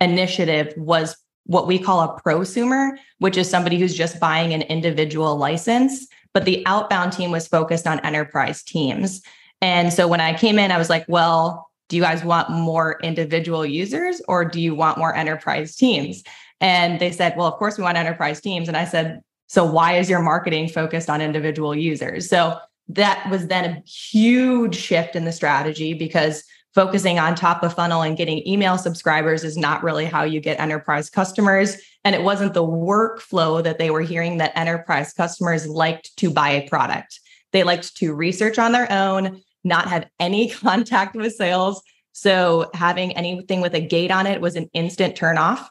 initiative 0.00 0.72
was 0.76 1.16
what 1.44 1.66
we 1.66 1.78
call 1.78 2.00
a 2.00 2.20
prosumer, 2.20 2.90
which 3.18 3.36
is 3.36 3.48
somebody 3.48 3.78
who's 3.78 3.94
just 3.94 4.20
buying 4.20 4.52
an 4.52 4.62
individual 4.62 5.36
license. 5.36 6.06
But 6.34 6.44
the 6.44 6.62
outbound 6.66 7.12
team 7.12 7.30
was 7.30 7.48
focused 7.48 7.86
on 7.86 8.00
enterprise 8.00 8.62
teams. 8.62 9.22
And 9.62 9.92
so 9.92 10.06
when 10.06 10.20
I 10.20 10.36
came 10.36 10.58
in, 10.58 10.70
I 10.70 10.78
was 10.78 10.90
like, 10.90 11.06
well, 11.08 11.70
do 11.88 11.96
you 11.96 12.02
guys 12.02 12.22
want 12.24 12.50
more 12.50 13.00
individual 13.02 13.64
users 13.64 14.20
or 14.28 14.44
do 14.44 14.60
you 14.60 14.74
want 14.74 14.98
more 14.98 15.14
enterprise 15.14 15.76
teams? 15.76 16.22
And 16.60 17.00
they 17.00 17.12
said, 17.12 17.34
well, 17.36 17.46
of 17.46 17.54
course 17.54 17.78
we 17.78 17.84
want 17.84 17.96
enterprise 17.96 18.40
teams. 18.40 18.68
And 18.68 18.76
I 18.76 18.84
said, 18.84 19.22
So 19.46 19.64
why 19.64 19.96
is 19.98 20.10
your 20.10 20.22
marketing 20.22 20.68
focused 20.68 21.08
on 21.08 21.20
individual 21.20 21.74
users? 21.74 22.28
So 22.28 22.58
that 22.88 23.28
was 23.30 23.48
then 23.48 23.64
a 23.64 23.88
huge 23.88 24.76
shift 24.76 25.16
in 25.16 25.24
the 25.24 25.32
strategy 25.32 25.94
because 25.94 26.44
focusing 26.74 27.18
on 27.18 27.34
top 27.34 27.62
of 27.62 27.74
funnel 27.74 28.02
and 28.02 28.18
getting 28.18 28.46
email 28.46 28.76
subscribers 28.76 29.44
is 29.44 29.56
not 29.56 29.82
really 29.82 30.04
how 30.04 30.22
you 30.22 30.40
get 30.40 30.60
enterprise 30.60 31.08
customers. 31.08 31.76
And 32.04 32.14
it 32.14 32.22
wasn't 32.22 32.52
the 32.52 32.62
workflow 32.62 33.64
that 33.64 33.78
they 33.78 33.90
were 33.90 34.02
hearing 34.02 34.36
that 34.38 34.56
enterprise 34.56 35.12
customers 35.14 35.66
liked 35.66 36.14
to 36.18 36.30
buy 36.30 36.50
a 36.50 36.68
product. 36.68 37.18
They 37.52 37.64
liked 37.64 37.96
to 37.96 38.12
research 38.12 38.58
on 38.58 38.72
their 38.72 38.92
own, 38.92 39.40
not 39.64 39.88
have 39.88 40.06
any 40.20 40.50
contact 40.62 41.16
with 41.16 41.34
sales. 41.34 41.82
So 42.12 42.70
having 42.74 43.16
anything 43.16 43.62
with 43.62 43.74
a 43.74 43.80
gate 43.80 44.10
on 44.10 44.26
it 44.26 44.40
was 44.40 44.54
an 44.54 44.68
instant 44.74 45.16
turnoff. 45.16 45.66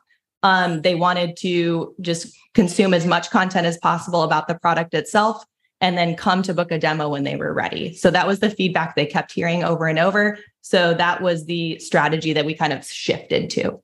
Um, 0.46 0.84
they 0.84 0.94
wanted 0.94 1.38
to 1.38 1.96
just 2.02 2.38
consume 2.54 2.94
as 2.94 3.04
much 3.04 3.32
content 3.32 3.66
as 3.66 3.80
possible 3.80 4.22
about 4.22 4.48
the 4.48 4.54
product 4.54 4.94
itself 4.94 5.44
and 5.82 5.98
then 5.98 6.16
come 6.16 6.44
to 6.44 6.54
book 6.54 6.72
a 6.72 6.78
demo 6.78 7.10
when 7.10 7.24
they 7.24 7.36
were 7.36 7.52
ready. 7.52 7.96
So 7.96 8.12
that 8.12 8.28
was 8.28 8.42
the 8.42 8.52
feedback 8.52 8.96
they 8.96 9.08
kept 9.08 9.32
hearing 9.32 9.64
over 9.64 9.88
and 9.88 9.98
over. 9.98 10.38
So 10.62 10.94
that 10.94 11.24
was 11.24 11.48
the 11.48 11.80
strategy 11.80 12.32
that 12.34 12.46
we 12.46 12.54
kind 12.54 12.74
of 12.74 12.86
shifted 12.86 13.50
to. 13.52 13.82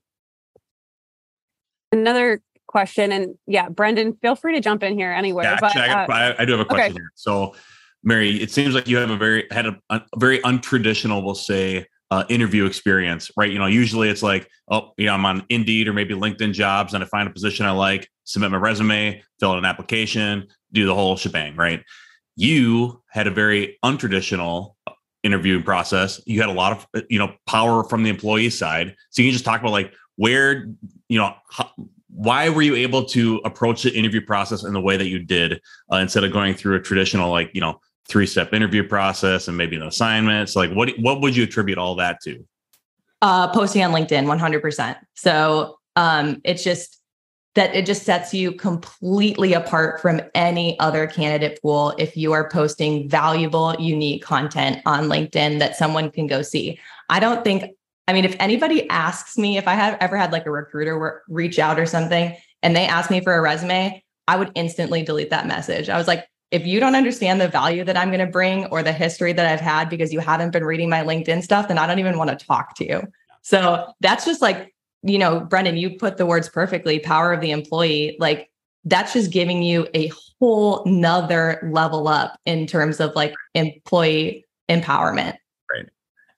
Another 1.91 2.43
question, 2.67 3.11
and 3.11 3.39
yeah, 3.47 3.67
Brendon, 3.69 4.13
feel 4.21 4.35
free 4.35 4.53
to 4.53 4.61
jump 4.61 4.83
in 4.83 4.93
here 4.93 5.11
anywhere. 5.11 5.45
Yeah, 5.45 5.57
but, 5.59 5.75
actually, 5.75 6.13
I, 6.13 6.29
uh, 6.29 6.35
I, 6.37 6.45
do 6.45 6.51
have 6.51 6.61
a 6.61 6.65
question 6.65 6.91
okay. 6.91 6.93
here. 6.93 7.11
So, 7.15 7.55
Mary, 8.03 8.37
it 8.37 8.51
seems 8.51 8.75
like 8.75 8.87
you 8.87 8.97
have 8.97 9.09
a 9.09 9.17
very 9.17 9.47
had 9.49 9.65
a, 9.65 9.81
a 9.89 10.03
very 10.15 10.37
untraditional, 10.41 11.23
we'll 11.23 11.33
say, 11.33 11.87
uh, 12.11 12.25
interview 12.29 12.65
experience, 12.65 13.31
right? 13.37 13.49
You 13.49 13.57
know, 13.57 13.67
usually 13.67 14.09
it's 14.09 14.21
like, 14.21 14.47
oh, 14.69 14.91
you 14.97 15.05
know, 15.07 15.13
I'm 15.13 15.25
on 15.25 15.45
Indeed 15.49 15.87
or 15.87 15.93
maybe 15.93 16.13
LinkedIn 16.13 16.53
Jobs, 16.53 16.93
and 16.93 17.03
I 17.03 17.07
find 17.07 17.27
a 17.27 17.31
position 17.31 17.65
I 17.65 17.71
like, 17.71 18.07
submit 18.25 18.51
my 18.51 18.57
resume, 18.57 19.23
fill 19.39 19.51
out 19.51 19.57
an 19.57 19.65
application, 19.65 20.47
do 20.73 20.85
the 20.85 20.93
whole 20.93 21.15
shebang, 21.15 21.55
right? 21.55 21.83
You 22.35 23.01
had 23.09 23.27
a 23.27 23.31
very 23.31 23.79
untraditional 23.83 24.75
interviewing 25.23 25.63
process. 25.63 26.21
You 26.25 26.41
had 26.41 26.49
a 26.49 26.53
lot 26.53 26.73
of 26.73 27.05
you 27.09 27.19
know 27.19 27.33
power 27.47 27.83
from 27.83 28.03
the 28.03 28.09
employee 28.09 28.49
side. 28.49 28.95
So 29.09 29.21
you 29.21 29.29
can 29.29 29.33
just 29.33 29.45
talk 29.45 29.61
about 29.61 29.71
like 29.71 29.93
where 30.17 30.67
you 31.07 31.17
know 31.17 31.33
how, 31.49 31.71
why 32.09 32.49
were 32.49 32.61
you 32.61 32.75
able 32.75 33.05
to 33.05 33.41
approach 33.45 33.83
the 33.83 33.93
interview 33.93 34.21
process 34.21 34.63
in 34.63 34.73
the 34.73 34.81
way 34.81 34.97
that 34.97 35.07
you 35.07 35.19
did 35.19 35.61
uh, 35.91 35.97
instead 35.97 36.23
of 36.23 36.31
going 36.33 36.55
through 36.55 36.75
a 36.75 36.81
traditional 36.81 37.31
like 37.31 37.51
you 37.53 37.61
know 37.61 37.79
three 38.07 38.25
step 38.25 38.53
interview 38.53 38.87
process 38.87 39.47
and 39.47 39.57
maybe 39.57 39.75
an 39.75 39.83
assignment. 39.83 40.49
So 40.49 40.59
like 40.59 40.71
what 40.71 40.91
what 40.99 41.21
would 41.21 41.35
you 41.35 41.43
attribute 41.43 41.77
all 41.77 41.95
that 41.95 42.21
to? 42.23 42.45
Uh, 43.21 43.47
posting 43.49 43.83
on 43.83 43.91
LinkedIn, 43.91 44.27
one 44.27 44.39
hundred 44.39 44.61
percent. 44.61 44.97
So 45.15 45.77
um, 45.95 46.41
it's 46.43 46.63
just 46.63 46.97
that 47.55 47.75
it 47.75 47.85
just 47.85 48.03
sets 48.03 48.33
you 48.33 48.53
completely 48.53 49.53
apart 49.53 49.99
from 49.99 50.21
any 50.33 50.79
other 50.79 51.05
candidate 51.05 51.59
pool 51.61 51.93
if 51.97 52.15
you 52.15 52.31
are 52.31 52.49
posting 52.49 53.09
valuable, 53.09 53.75
unique 53.77 54.23
content 54.23 54.81
on 54.85 55.09
LinkedIn 55.09 55.59
that 55.59 55.75
someone 55.75 56.09
can 56.09 56.27
go 56.27 56.41
see. 56.41 56.79
I 57.09 57.19
don't 57.19 57.43
think, 57.43 57.75
I 58.07 58.13
mean, 58.13 58.23
if 58.23 58.37
anybody 58.39 58.89
asks 58.89 59.37
me 59.37 59.57
if 59.57 59.67
I 59.67 59.73
have 59.73 59.97
ever 59.99 60.15
had 60.15 60.31
like 60.31 60.45
a 60.45 60.51
recruiter 60.51 61.21
reach 61.27 61.59
out 61.59 61.77
or 61.77 61.85
something 61.85 62.33
and 62.63 62.73
they 62.73 62.85
ask 62.85 63.11
me 63.11 63.19
for 63.19 63.33
a 63.33 63.41
resume, 63.41 64.01
I 64.29 64.37
would 64.37 64.53
instantly 64.55 65.03
delete 65.03 65.31
that 65.31 65.45
message. 65.45 65.89
I 65.89 65.97
was 65.97 66.07
like, 66.07 66.25
if 66.51 66.65
you 66.65 66.79
don't 66.79 66.95
understand 66.95 67.39
the 67.39 67.47
value 67.47 67.83
that 67.85 67.97
I'm 67.97 68.09
going 68.09 68.19
to 68.19 68.31
bring 68.31 68.65
or 68.65 68.83
the 68.83 68.93
history 68.93 69.33
that 69.33 69.45
I've 69.45 69.61
had 69.61 69.89
because 69.89 70.11
you 70.11 70.19
haven't 70.19 70.51
been 70.51 70.65
reading 70.65 70.89
my 70.89 71.01
LinkedIn 71.01 71.43
stuff, 71.43 71.67
then 71.67 71.77
I 71.77 71.87
don't 71.87 71.99
even 71.99 72.17
want 72.17 72.37
to 72.37 72.45
talk 72.45 72.75
to 72.75 72.85
you. 72.85 73.01
So 73.41 73.93
that's 74.01 74.25
just 74.25 74.41
like 74.41 74.73
you 75.03 75.17
know, 75.17 75.39
Brendon, 75.39 75.77
you 75.77 75.97
put 75.97 76.17
the 76.17 76.25
words 76.25 76.49
perfectly 76.49 76.99
power 76.99 77.33
of 77.33 77.41
the 77.41 77.51
employee. 77.51 78.17
Like 78.19 78.49
that's 78.85 79.13
just 79.13 79.31
giving 79.31 79.63
you 79.63 79.87
a 79.93 80.11
whole 80.39 80.83
nother 80.85 81.69
level 81.71 82.07
up 82.07 82.39
in 82.45 82.67
terms 82.67 82.99
of 82.99 83.15
like 83.15 83.33
employee 83.53 84.45
empowerment. 84.69 85.35
Right. 85.71 85.87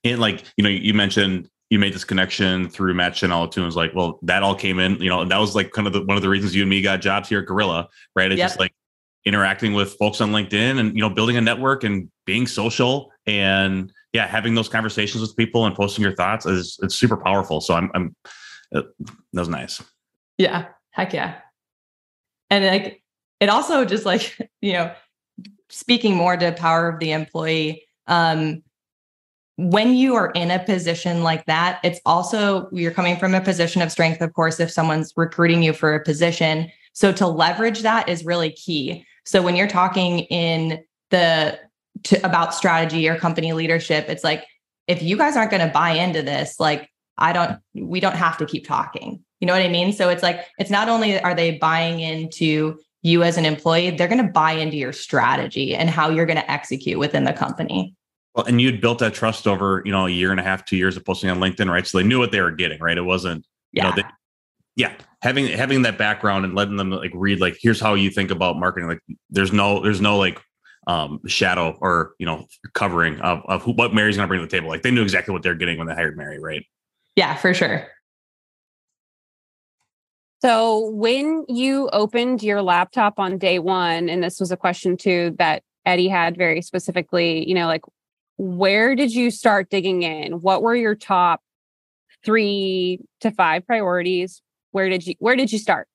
And 0.04 0.20
like, 0.20 0.44
you 0.56 0.64
know, 0.64 0.70
you 0.70 0.94
mentioned 0.94 1.48
you 1.70 1.78
made 1.78 1.94
this 1.94 2.04
connection 2.04 2.68
through 2.68 2.94
Matt 2.94 3.16
Chanel 3.16 3.48
too. 3.48 3.60
And 3.60 3.66
was 3.66 3.76
like, 3.76 3.94
well, 3.94 4.18
that 4.22 4.42
all 4.42 4.54
came 4.54 4.78
in, 4.78 4.96
you 5.00 5.08
know, 5.08 5.22
and 5.22 5.30
that 5.30 5.38
was 5.38 5.54
like 5.54 5.72
kind 5.72 5.86
of 5.86 5.92
the, 5.92 6.02
one 6.04 6.16
of 6.16 6.22
the 6.22 6.28
reasons 6.28 6.54
you 6.54 6.62
and 6.62 6.70
me 6.70 6.82
got 6.82 7.00
jobs 7.00 7.28
here 7.28 7.40
at 7.40 7.46
Gorilla, 7.46 7.88
right? 8.14 8.30
It's 8.30 8.38
yep. 8.38 8.50
just 8.50 8.60
like 8.60 8.74
interacting 9.24 9.72
with 9.72 9.94
folks 9.94 10.20
on 10.20 10.32
LinkedIn 10.32 10.78
and, 10.78 10.94
you 10.94 11.00
know, 11.00 11.08
building 11.08 11.36
a 11.36 11.40
network 11.40 11.84
and 11.84 12.10
being 12.26 12.46
social 12.46 13.10
and 13.26 13.92
yeah, 14.12 14.26
having 14.26 14.54
those 14.54 14.68
conversations 14.68 15.22
with 15.22 15.36
people 15.36 15.66
and 15.66 15.74
posting 15.74 16.02
your 16.02 16.14
thoughts 16.14 16.46
is 16.46 16.78
it's 16.82 16.94
super 16.94 17.16
powerful. 17.16 17.60
So 17.60 17.74
I'm, 17.74 17.90
I'm 17.94 18.14
it, 18.70 18.84
that 19.32 19.40
was 19.40 19.48
nice. 19.48 19.82
Yeah. 20.38 20.66
Heck 20.90 21.12
yeah. 21.12 21.38
And 22.50 22.64
like 22.64 23.02
it 23.40 23.48
also 23.48 23.84
just 23.84 24.04
like, 24.04 24.36
you 24.60 24.74
know, 24.74 24.94
speaking 25.68 26.14
more 26.14 26.36
to 26.36 26.52
power 26.52 26.88
of 26.88 27.00
the 27.00 27.12
employee, 27.12 27.86
um, 28.06 28.62
when 29.56 29.94
you 29.94 30.14
are 30.14 30.30
in 30.32 30.50
a 30.50 30.58
position 30.58 31.22
like 31.22 31.46
that, 31.46 31.80
it's 31.84 32.00
also 32.04 32.68
you're 32.72 32.90
coming 32.90 33.16
from 33.16 33.34
a 33.34 33.40
position 33.40 33.82
of 33.82 33.92
strength, 33.92 34.20
of 34.20 34.32
course, 34.32 34.58
if 34.58 34.70
someone's 34.70 35.12
recruiting 35.16 35.62
you 35.62 35.72
for 35.72 35.94
a 35.94 36.02
position. 36.02 36.70
So 36.92 37.12
to 37.12 37.26
leverage 37.26 37.82
that 37.82 38.08
is 38.08 38.24
really 38.24 38.50
key. 38.50 39.06
So 39.24 39.42
when 39.42 39.56
you're 39.56 39.68
talking 39.68 40.20
in 40.20 40.84
the 41.10 41.58
to, 42.04 42.26
about 42.26 42.54
strategy 42.54 43.08
or 43.08 43.16
company 43.16 43.52
leadership, 43.52 44.08
it's 44.08 44.24
like 44.24 44.44
if 44.86 45.02
you 45.02 45.16
guys 45.16 45.36
aren't 45.36 45.50
going 45.50 45.66
to 45.66 45.72
buy 45.72 45.90
into 45.90 46.22
this, 46.22 46.60
like 46.60 46.90
I 47.16 47.32
don't, 47.32 47.58
we 47.74 48.00
don't 48.00 48.16
have 48.16 48.36
to 48.38 48.46
keep 48.46 48.66
talking. 48.66 49.24
You 49.40 49.46
know 49.46 49.52
what 49.52 49.62
I 49.62 49.68
mean? 49.68 49.92
So 49.92 50.08
it's 50.08 50.22
like, 50.22 50.46
it's 50.58 50.70
not 50.70 50.88
only 50.88 51.20
are 51.20 51.34
they 51.34 51.58
buying 51.58 52.00
into 52.00 52.78
you 53.02 53.22
as 53.22 53.36
an 53.36 53.44
employee, 53.44 53.90
they're 53.90 54.08
going 54.08 54.24
to 54.24 54.32
buy 54.32 54.52
into 54.52 54.76
your 54.76 54.92
strategy 54.92 55.74
and 55.74 55.90
how 55.90 56.08
you're 56.08 56.26
going 56.26 56.38
to 56.38 56.50
execute 56.50 56.98
within 56.98 57.24
the 57.24 57.32
company. 57.32 57.94
Well, 58.34 58.46
and 58.46 58.60
you'd 58.60 58.80
built 58.80 58.98
that 58.98 59.14
trust 59.14 59.46
over, 59.46 59.82
you 59.84 59.92
know, 59.92 60.06
a 60.06 60.10
year 60.10 60.30
and 60.30 60.40
a 60.40 60.42
half, 60.42 60.64
two 60.64 60.76
years 60.76 60.96
of 60.96 61.04
posting 61.04 61.30
on 61.30 61.38
LinkedIn, 61.38 61.70
right? 61.70 61.86
So 61.86 61.98
they 61.98 62.04
knew 62.04 62.18
what 62.18 62.32
they 62.32 62.40
were 62.40 62.50
getting, 62.50 62.80
right? 62.80 62.98
It 62.98 63.02
wasn't, 63.02 63.46
yeah. 63.72 63.84
you 63.84 63.90
know, 63.90 63.96
they, 63.96 64.08
yeah, 64.76 64.94
having 65.22 65.46
having 65.46 65.82
that 65.82 65.98
background 65.98 66.44
and 66.44 66.54
letting 66.54 66.76
them 66.76 66.90
like 66.90 67.12
read, 67.14 67.40
like, 67.40 67.56
here's 67.60 67.80
how 67.80 67.94
you 67.94 68.10
think 68.10 68.30
about 68.30 68.58
marketing. 68.58 68.88
Like, 68.88 69.00
there's 69.30 69.52
no, 69.52 69.82
there's 69.82 70.00
no 70.00 70.18
like 70.18 70.40
um 70.86 71.18
shadow 71.26 71.78
or 71.80 72.12
you 72.18 72.26
know 72.26 72.44
covering 72.74 73.18
of, 73.22 73.40
of 73.46 73.62
who, 73.62 73.72
what 73.72 73.94
Mary's 73.94 74.16
to 74.16 74.26
bring 74.26 74.40
to 74.40 74.46
the 74.46 74.50
table. 74.50 74.68
Like, 74.68 74.82
they 74.82 74.90
knew 74.90 75.02
exactly 75.02 75.32
what 75.32 75.42
they're 75.42 75.54
getting 75.54 75.78
when 75.78 75.86
they 75.86 75.94
hired 75.94 76.16
Mary, 76.16 76.38
right? 76.38 76.64
Yeah, 77.16 77.36
for 77.36 77.54
sure. 77.54 77.86
So, 80.42 80.90
when 80.90 81.46
you 81.48 81.88
opened 81.92 82.42
your 82.42 82.60
laptop 82.60 83.18
on 83.18 83.38
day 83.38 83.58
one, 83.58 84.08
and 84.10 84.22
this 84.22 84.40
was 84.40 84.52
a 84.52 84.56
question 84.56 84.96
too 84.96 85.34
that 85.38 85.62
Eddie 85.86 86.08
had 86.08 86.36
very 86.36 86.60
specifically, 86.60 87.48
you 87.48 87.54
know, 87.54 87.66
like 87.66 87.82
where 88.36 88.94
did 88.94 89.14
you 89.14 89.30
start 89.30 89.70
digging 89.70 90.02
in? 90.02 90.40
What 90.40 90.62
were 90.62 90.74
your 90.74 90.94
top 90.94 91.40
three 92.24 93.00
to 93.20 93.30
five 93.30 93.66
priorities? 93.66 94.42
Where 94.74 94.88
did 94.88 95.06
you 95.06 95.14
where 95.20 95.36
did 95.36 95.52
you 95.52 95.58
start? 95.60 95.86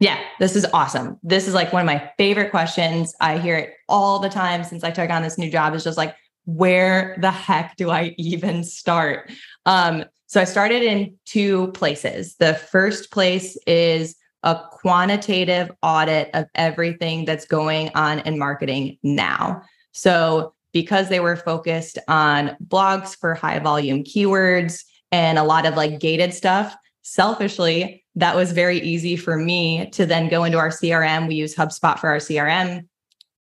Yeah, 0.00 0.18
this 0.40 0.56
is 0.56 0.66
awesome. 0.72 1.18
This 1.22 1.46
is 1.46 1.52
like 1.52 1.72
one 1.72 1.82
of 1.82 1.86
my 1.86 2.10
favorite 2.16 2.50
questions. 2.50 3.14
I 3.20 3.36
hear 3.36 3.56
it 3.56 3.74
all 3.90 4.18
the 4.18 4.30
time 4.30 4.64
since 4.64 4.82
I 4.82 4.90
took 4.90 5.10
on 5.10 5.22
this 5.22 5.36
new 5.36 5.50
job. 5.50 5.74
Is 5.74 5.84
just 5.84 5.98
like, 5.98 6.14
where 6.46 7.16
the 7.20 7.30
heck 7.30 7.76
do 7.76 7.90
I 7.90 8.14
even 8.16 8.64
start? 8.64 9.30
Um, 9.66 10.04
so 10.28 10.40
I 10.40 10.44
started 10.44 10.82
in 10.82 11.14
two 11.26 11.68
places. 11.72 12.36
The 12.36 12.54
first 12.54 13.10
place 13.10 13.58
is 13.66 14.16
a 14.42 14.60
quantitative 14.70 15.70
audit 15.82 16.30
of 16.32 16.46
everything 16.54 17.26
that's 17.26 17.46
going 17.46 17.90
on 17.94 18.20
in 18.20 18.38
marketing 18.38 18.96
now. 19.02 19.60
So 19.92 20.54
because 20.72 21.10
they 21.10 21.20
were 21.20 21.36
focused 21.36 21.98
on 22.08 22.56
blogs 22.66 23.14
for 23.14 23.34
high 23.34 23.58
volume 23.58 24.04
keywords 24.04 24.84
and 25.12 25.38
a 25.38 25.44
lot 25.44 25.66
of 25.66 25.74
like 25.74 26.00
gated 26.00 26.32
stuff, 26.32 26.74
selfishly, 27.06 28.04
that 28.16 28.34
was 28.34 28.50
very 28.50 28.80
easy 28.80 29.16
for 29.16 29.36
me 29.36 29.88
to 29.90 30.04
then 30.06 30.28
go 30.28 30.42
into 30.42 30.58
our 30.58 30.70
CRM. 30.70 31.28
We 31.28 31.36
use 31.36 31.54
HubSpot 31.54 31.98
for 32.00 32.10
our 32.10 32.16
CRM. 32.16 32.88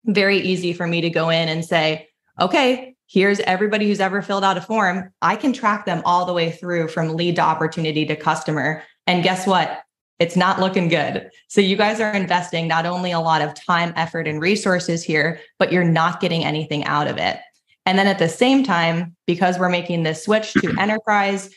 Very 0.04 0.38
easy 0.38 0.75
for 0.75 0.87
me 0.87 1.00
to 1.00 1.09
go 1.09 1.30
in 1.30 1.49
and 1.49 1.64
say, 1.64 2.09
okay, 2.38 2.94
here's 3.06 3.40
everybody 3.40 3.87
who's 3.87 4.00
ever 4.00 4.21
filled 4.21 4.44
out 4.44 4.59
a 4.59 4.61
form. 4.61 5.11
I 5.23 5.37
can 5.37 5.54
track 5.54 5.87
them 5.87 6.02
all 6.04 6.26
the 6.26 6.35
way 6.35 6.50
through 6.50 6.88
from 6.88 7.16
lead 7.16 7.37
to 7.37 7.42
opportunity 7.42 8.04
to 8.04 8.16
customer. 8.16 8.83
And 9.06 9.23
guess 9.23 9.47
what? 9.47 9.80
It's 10.18 10.37
not 10.37 10.61
looking 10.61 10.88
good. 10.88 11.30
So 11.49 11.62
you 11.62 11.76
guys 11.76 12.00
are 12.00 12.12
investing 12.12 12.68
not 12.68 12.85
only 12.85 13.12
a 13.12 13.21
lot 13.21 13.40
of 13.40 13.54
time, 13.54 13.94
effort, 13.97 14.28
and 14.28 14.42
resources 14.42 15.02
here, 15.02 15.40
but 15.59 15.73
you're 15.73 15.85
not 15.85 16.21
getting 16.21 16.44
anything 16.44 16.85
out 16.85 17.09
of 17.09 17.16
it. 17.16 17.38
And 17.87 17.99
then 17.99 18.09
at 18.09 18.18
the 18.18 18.28
same 18.28 18.62
time, 18.62 19.16
because 19.26 19.59
we're 19.59 19.71
making 19.71 20.02
this 20.02 20.23
switch 20.23 20.52
to 20.52 20.75
enterprise 20.78 21.49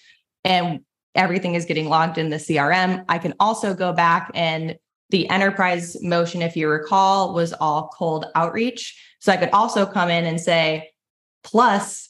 and 0.46 0.80
everything 1.18 1.56
is 1.56 1.66
getting 1.66 1.90
logged 1.90 2.18
in 2.18 2.30
the 2.30 2.38
CRM, 2.38 3.04
I 3.10 3.18
can 3.18 3.34
also 3.40 3.74
go 3.74 3.94
back 3.94 4.32
and 4.34 4.78
the 5.10 5.30
enterprise 5.30 5.98
motion, 6.02 6.42
if 6.42 6.58
you 6.58 6.70
recall, 6.70 7.34
was 7.34 7.54
all 7.54 7.90
cold 7.98 8.26
outreach. 8.36 9.02
So 9.20 9.32
I 9.32 9.38
could 9.38 9.52
also 9.52 9.86
come 9.86 10.10
in 10.10 10.26
and 10.26 10.40
say, 10.40 10.92
plus 11.44 12.10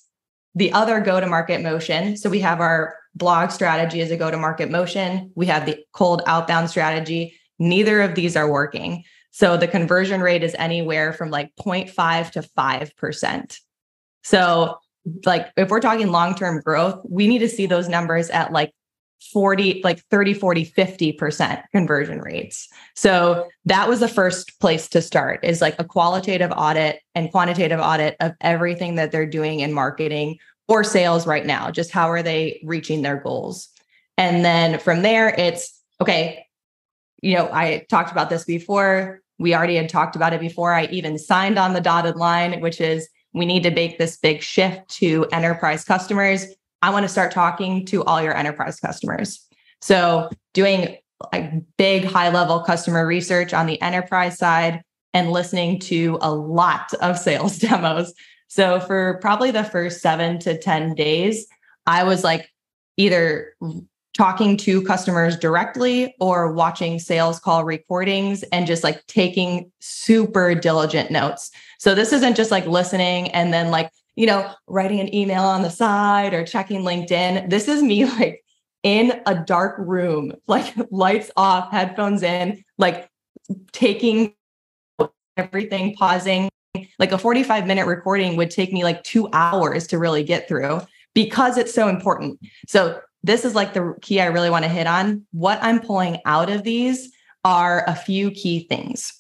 the 0.56 0.74
other 0.74 1.00
go 1.00 1.20
to 1.20 1.28
market 1.28 1.62
motion. 1.62 2.18
So 2.18 2.30
we 2.30 2.40
have 2.40 2.60
our 2.60 2.96
blog 3.18 3.52
strategy 3.52 4.02
as 4.02 4.12
a 4.12 4.18
go 4.18 4.32
to 4.32 4.38
market 4.38 4.70
motion, 4.70 5.32
we 5.36 5.48
have 5.48 5.66
the 5.66 5.78
cold 5.94 6.22
outbound 6.28 6.70
strategy. 6.70 7.36
Neither 7.60 8.02
of 8.02 8.16
these 8.16 8.36
are 8.36 8.50
working. 8.50 9.04
So 9.32 9.58
the 9.58 9.68
conversion 9.68 10.22
rate 10.22 10.44
is 10.44 10.56
anywhere 10.58 11.14
from 11.14 11.30
like 11.30 11.52
0.5 11.60 12.32
to 12.32 12.42
5%. 12.42 13.58
So 14.24 14.78
like 15.26 15.48
if 15.58 15.70
we're 15.70 15.80
talking 15.80 16.12
long-term 16.12 16.62
growth, 16.62 17.02
we 17.10 17.28
need 17.28 17.40
to 17.40 17.50
see 17.50 17.66
those 17.66 17.88
numbers 17.88 18.30
at 18.30 18.52
like 18.52 18.72
40 19.20 19.82
like 19.84 20.00
30 20.10 20.34
40 20.34 20.66
50% 20.66 21.64
conversion 21.72 22.20
rates. 22.22 22.68
So 22.96 23.48
that 23.66 23.90
was 23.90 24.00
the 24.00 24.08
first 24.08 24.60
place 24.60 24.88
to 24.90 25.02
start 25.02 25.44
is 25.44 25.62
like 25.62 25.76
a 25.80 25.84
qualitative 25.84 26.52
audit 26.56 27.02
and 27.16 27.32
quantitative 27.32 27.80
audit 27.80 28.16
of 28.20 28.34
everything 28.42 28.96
that 28.96 29.12
they're 29.12 29.26
doing 29.26 29.60
in 29.60 29.74
marketing 29.74 30.38
or 30.68 30.84
sales 30.84 31.26
right 31.26 31.46
now. 31.46 31.72
Just 31.72 31.92
how 31.92 32.10
are 32.10 32.24
they 32.24 32.62
reaching 32.64 33.02
their 33.02 33.18
goals? 33.18 33.70
And 34.18 34.46
then 34.46 34.80
from 34.80 35.02
there 35.02 35.30
it's 35.30 35.82
okay 36.02 36.46
you 37.22 37.36
know 37.36 37.50
i 37.52 37.86
talked 37.90 38.12
about 38.12 38.30
this 38.30 38.44
before. 38.46 39.22
We 39.40 39.54
already 39.54 39.76
had 39.76 39.88
talked 39.88 40.16
about 40.16 40.34
it 40.34 40.40
before. 40.40 40.74
I 40.74 40.86
even 40.86 41.20
signed 41.20 41.60
on 41.60 41.74
the 41.74 41.82
dotted 41.82 42.16
line 42.16 42.60
which 42.62 42.80
is 42.82 43.10
we 43.34 43.46
need 43.46 43.64
to 43.64 43.72
make 43.72 43.98
this 43.98 44.18
big 44.18 44.42
shift 44.42 44.88
to 44.90 45.28
enterprise 45.32 45.84
customers 45.84 46.46
I 46.82 46.92
want 46.92 47.04
to 47.04 47.10
start 47.10 47.32
talking 47.32 47.86
to 47.88 48.04
all 48.04 48.22
your 48.22 48.36
enterprise 48.36 48.80
customers. 48.80 49.46
So, 49.82 50.30
doing 50.54 50.98
like 51.34 51.52
big 51.78 52.06
high 52.06 52.30
level 52.30 52.60
customer 52.62 53.06
research 53.06 53.54
on 53.54 53.66
the 53.66 53.82
enterprise 53.82 54.38
side 54.38 54.84
and 55.14 55.32
listening 55.32 55.80
to 55.80 56.18
a 56.22 56.32
lot 56.32 56.94
of 57.02 57.18
sales 57.18 57.58
demos. 57.60 58.14
So, 58.48 58.80
for 58.80 59.20
probably 59.22 59.52
the 59.52 59.64
first 59.64 60.02
seven 60.02 60.40
to 60.40 60.58
10 60.58 60.96
days, 60.96 61.48
I 61.86 62.04
was 62.04 62.24
like 62.24 62.50
either 62.98 63.56
talking 64.16 64.58
to 64.58 64.82
customers 64.82 65.38
directly 65.38 66.16
or 66.20 66.52
watching 66.52 66.98
sales 66.98 67.40
call 67.40 67.64
recordings 67.64 68.42
and 68.52 68.66
just 68.66 68.84
like 68.84 69.06
taking 69.06 69.72
super 69.80 70.56
diligent 70.56 71.12
notes. 71.12 71.52
So, 71.80 71.96
this 71.96 72.14
isn't 72.14 72.36
just 72.36 72.52
like 72.52 72.66
listening 72.66 73.30
and 73.30 73.54
then 73.54 73.72
like 73.72 73.92
you 74.18 74.26
know, 74.26 74.52
writing 74.66 75.00
an 75.00 75.14
email 75.14 75.44
on 75.44 75.62
the 75.62 75.70
side 75.70 76.34
or 76.34 76.44
checking 76.44 76.82
LinkedIn. 76.82 77.50
This 77.50 77.68
is 77.70 77.82
me 77.82 78.06
like 78.20 78.44
in 78.84 79.22
a 79.26 79.36
dark 79.36 79.76
room, 79.78 80.34
like 80.48 80.74
lights 80.92 81.32
off, 81.38 81.72
headphones 81.72 82.24
in, 82.24 82.64
like 82.78 83.08
taking 83.72 84.34
everything, 85.38 85.96
pausing. 85.96 86.50
Like 87.00 87.12
a 87.12 87.18
45 87.18 87.66
minute 87.66 87.88
recording 87.88 88.36
would 88.36 88.52
take 88.52 88.74
me 88.74 88.84
like 88.84 89.04
two 89.04 89.30
hours 89.34 89.88
to 89.88 89.98
really 89.98 90.24
get 90.24 90.48
through 90.48 90.82
because 91.16 91.58
it's 91.58 91.74
so 91.74 91.88
important. 91.88 92.40
So, 92.68 93.00
this 93.24 93.44
is 93.44 93.56
like 93.56 93.74
the 93.74 93.96
key 94.02 94.22
I 94.22 94.28
really 94.28 94.52
want 94.52 94.64
to 94.64 94.70
hit 94.70 94.88
on. 94.88 95.26
What 95.32 95.58
I'm 95.62 95.82
pulling 95.82 96.20
out 96.26 96.52
of 96.52 96.64
these 96.64 97.12
are 97.44 97.84
a 97.88 97.96
few 97.96 98.30
key 98.30 98.68
things. 98.70 99.12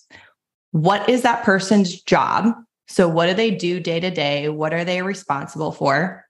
What 0.72 1.10
is 1.10 1.24
that 1.24 1.44
person's 1.44 2.00
job? 2.04 2.54
So, 2.88 3.08
what 3.08 3.28
do 3.28 3.34
they 3.34 3.52
do 3.52 3.80
day 3.80 4.00
to 4.00 4.10
day? 4.10 4.50
What 4.50 4.74
are 4.74 4.86
they 4.86 5.02
responsible 5.02 5.72
for? 5.72 6.26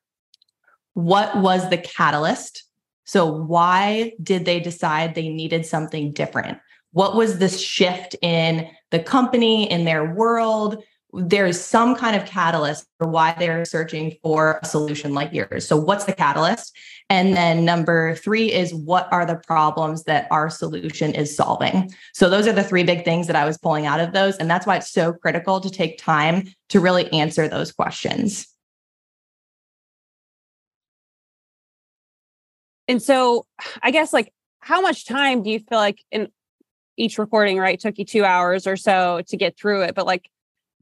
What 0.93 1.37
was 1.37 1.69
the 1.69 1.77
catalyst? 1.77 2.63
So, 3.05 3.25
why 3.25 4.13
did 4.21 4.45
they 4.45 4.59
decide 4.59 5.13
they 5.13 5.29
needed 5.29 5.65
something 5.65 6.11
different? 6.13 6.57
What 6.91 7.15
was 7.15 7.37
this 7.37 7.59
shift 7.59 8.15
in 8.21 8.67
the 8.91 8.99
company, 8.99 9.69
in 9.69 9.85
their 9.85 10.13
world? 10.13 10.83
there's 11.13 11.59
some 11.59 11.95
kind 11.95 12.15
of 12.15 12.27
catalyst 12.27 12.85
for 12.97 13.07
why 13.07 13.35
they're 13.39 13.65
searching 13.65 14.15
for 14.21 14.59
a 14.61 14.65
solution 14.65 15.13
like 15.13 15.33
yours. 15.33 15.67
So, 15.67 15.77
what's 15.77 16.05
the 16.05 16.13
catalyst? 16.13 16.75
And 17.09 17.35
then 17.35 17.63
number 17.63 18.15
three 18.15 18.51
is 18.51 18.73
what 18.73 19.07
are 19.13 19.25
the 19.25 19.37
problems 19.37 20.03
that 20.03 20.27
our 20.29 20.49
solution 20.49 21.13
is 21.13 21.35
solving? 21.35 21.89
So, 22.13 22.29
those 22.29 22.47
are 22.47 22.53
the 22.53 22.63
three 22.63 22.83
big 22.83 23.05
things 23.05 23.27
that 23.27 23.35
I 23.35 23.45
was 23.45 23.57
pulling 23.57 23.85
out 23.85 23.99
of 23.99 24.11
those. 24.13 24.35
And 24.37 24.49
that's 24.49 24.67
why 24.67 24.77
it's 24.77 24.91
so 24.91 25.13
critical 25.13 25.61
to 25.61 25.69
take 25.69 25.97
time 25.97 26.49
to 26.69 26.79
really 26.79 27.11
answer 27.13 27.47
those 27.47 27.71
questions. 27.71 28.47
And 32.89 33.01
so, 33.01 33.45
I 33.81 33.91
guess, 33.91 34.11
like, 34.11 34.33
how 34.59 34.81
much 34.81 35.05
time 35.05 35.43
do 35.43 35.49
you 35.49 35.59
feel 35.59 35.77
like 35.77 36.03
in 36.11 36.29
each 36.97 37.17
recording, 37.17 37.57
right? 37.57 37.79
Took 37.79 37.99
you 37.99 38.05
two 38.05 38.25
hours 38.25 38.67
or 38.67 38.75
so 38.75 39.21
to 39.27 39.37
get 39.37 39.57
through 39.57 39.83
it. 39.83 39.95
But 39.95 40.05
like, 40.05 40.29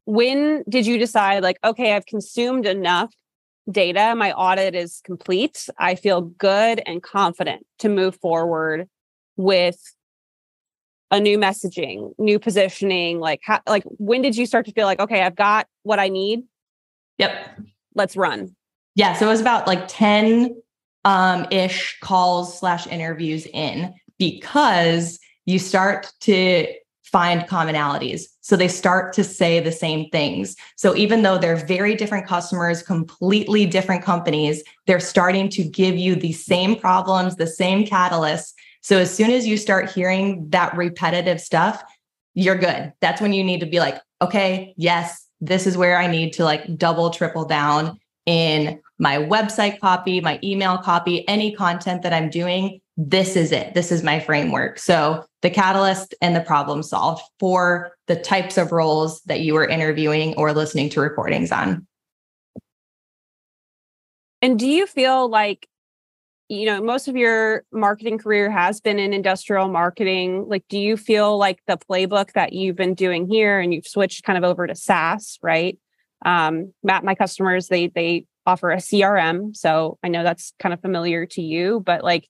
when 0.05 0.63
did 0.69 0.85
you 0.85 0.97
decide 0.97 1.43
like 1.43 1.57
okay 1.63 1.93
i've 1.93 2.05
consumed 2.05 2.65
enough 2.65 3.11
data 3.69 4.13
my 4.15 4.31
audit 4.33 4.75
is 4.75 5.01
complete 5.03 5.67
i 5.79 5.95
feel 5.95 6.21
good 6.21 6.81
and 6.85 7.01
confident 7.01 7.65
to 7.79 7.89
move 7.89 8.15
forward 8.17 8.87
with 9.37 9.79
a 11.11 11.19
new 11.19 11.37
messaging 11.37 12.11
new 12.19 12.37
positioning 12.39 13.19
like 13.19 13.39
how, 13.43 13.59
like 13.67 13.83
when 13.85 14.21
did 14.21 14.35
you 14.35 14.45
start 14.45 14.65
to 14.65 14.71
feel 14.71 14.85
like 14.85 14.99
okay 14.99 15.21
i've 15.21 15.35
got 15.35 15.67
what 15.83 15.99
i 15.99 16.09
need? 16.09 16.43
Yep. 17.17 17.59
Let's 17.95 18.17
run. 18.17 18.55
Yeah 18.95 19.13
so 19.13 19.25
it 19.25 19.29
was 19.29 19.41
about 19.41 19.67
like 19.67 19.87
10 19.87 20.61
um 21.05 21.45
ish 21.51 21.97
calls 22.01 22.59
slash 22.59 22.85
interviews 22.87 23.47
in 23.47 23.93
because 24.17 25.19
you 25.45 25.59
start 25.59 26.11
to 26.21 26.67
find 27.15 27.43
commonalities. 27.43 28.23
So 28.41 28.57
they 28.57 28.67
start 28.67 29.13
to 29.13 29.23
say 29.23 29.61
the 29.61 29.71
same 29.71 30.09
things. 30.09 30.53
So 30.75 30.93
even 30.97 31.21
though 31.21 31.37
they're 31.37 31.55
very 31.55 31.95
different 31.95 32.27
customers, 32.27 32.83
completely 32.83 33.65
different 33.65 34.03
companies, 34.03 34.61
they're 34.85 34.99
starting 34.99 35.47
to 35.51 35.63
give 35.63 35.95
you 35.95 36.17
the 36.17 36.33
same 36.33 36.75
problems, 36.75 37.37
the 37.37 37.47
same 37.47 37.85
catalysts. 37.85 38.51
So 38.81 38.97
as 38.97 39.15
soon 39.15 39.31
as 39.31 39.47
you 39.47 39.55
start 39.55 39.89
hearing 39.89 40.49
that 40.49 40.75
repetitive 40.75 41.39
stuff, 41.39 41.81
you're 42.33 42.57
good. 42.57 42.91
That's 42.99 43.21
when 43.21 43.31
you 43.31 43.45
need 43.45 43.61
to 43.61 43.65
be 43.65 43.79
like, 43.79 44.01
okay, 44.21 44.73
yes, 44.75 45.25
this 45.39 45.65
is 45.65 45.77
where 45.77 45.97
I 45.97 46.07
need 46.07 46.33
to 46.33 46.43
like 46.43 46.77
double, 46.77 47.11
triple 47.11 47.45
down 47.45 47.97
in 48.25 48.81
my 48.99 49.19
website 49.19 49.79
copy, 49.79 50.19
my 50.19 50.37
email 50.43 50.77
copy, 50.79 51.25
any 51.29 51.55
content 51.55 52.01
that 52.01 52.11
I'm 52.11 52.29
doing 52.29 52.81
this 52.97 53.35
is 53.35 53.51
it. 53.51 53.73
This 53.73 53.91
is 53.91 54.03
my 54.03 54.19
framework. 54.19 54.79
So 54.79 55.25
the 55.45 55.49
catalyst 55.51 56.15
and 56.23 56.35
the 56.35 56.41
problem 56.41 56.81
solved 56.81 57.21
for 57.39 57.91
the 58.07 58.15
types 58.15 58.57
of 58.57 58.71
roles 58.71 59.21
that 59.25 59.41
you 59.41 59.53
were 59.53 59.67
interviewing 59.67 60.33
or 60.37 60.51
listening 60.53 60.89
to 60.89 60.99
recordings 60.99 61.51
on. 61.51 61.85
And 64.41 64.57
do 64.57 64.65
you 64.65 64.87
feel 64.87 65.29
like, 65.29 65.67
you 66.49 66.65
know, 66.65 66.81
most 66.81 67.07
of 67.07 67.15
your 67.15 67.63
marketing 67.71 68.17
career 68.17 68.49
has 68.49 68.81
been 68.81 68.97
in 68.97 69.13
industrial 69.13 69.67
marketing? 69.67 70.45
Like, 70.47 70.63
do 70.67 70.79
you 70.79 70.97
feel 70.97 71.37
like 71.37 71.59
the 71.67 71.77
playbook 71.77 72.31
that 72.31 72.53
you've 72.53 72.75
been 72.75 72.95
doing 72.95 73.29
here 73.29 73.59
and 73.59 73.71
you've 73.71 73.85
switched 73.85 74.23
kind 74.23 74.39
of 74.39 74.43
over 74.43 74.65
to 74.65 74.73
SaaS, 74.73 75.37
right? 75.43 75.77
Um, 76.25 76.73
Map 76.81 77.03
My 77.03 77.13
Customers, 77.13 77.67
they 77.67 77.89
they 77.89 78.25
offer 78.47 78.71
a 78.71 78.77
CRM. 78.77 79.55
So 79.55 79.99
I 80.03 80.07
know 80.07 80.23
that's 80.23 80.53
kind 80.57 80.73
of 80.73 80.81
familiar 80.81 81.27
to 81.27 81.41
you, 81.43 81.83
but 81.85 82.03
like 82.03 82.27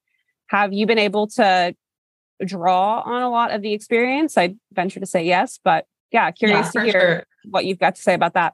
have 0.47 0.73
you 0.73 0.85
been 0.85 0.99
able 0.99 1.27
to 1.27 1.73
draw 2.43 3.01
on 3.01 3.21
a 3.21 3.29
lot 3.29 3.51
of 3.51 3.61
the 3.61 3.73
experience? 3.73 4.37
I 4.37 4.55
venture 4.73 4.99
to 4.99 5.05
say 5.05 5.23
yes, 5.23 5.59
but 5.63 5.85
yeah, 6.11 6.31
curious 6.31 6.71
yeah, 6.73 6.81
to 6.81 6.91
hear 6.91 7.01
sure. 7.01 7.25
what 7.45 7.65
you've 7.65 7.79
got 7.79 7.95
to 7.95 8.01
say 8.01 8.13
about 8.13 8.33
that. 8.33 8.53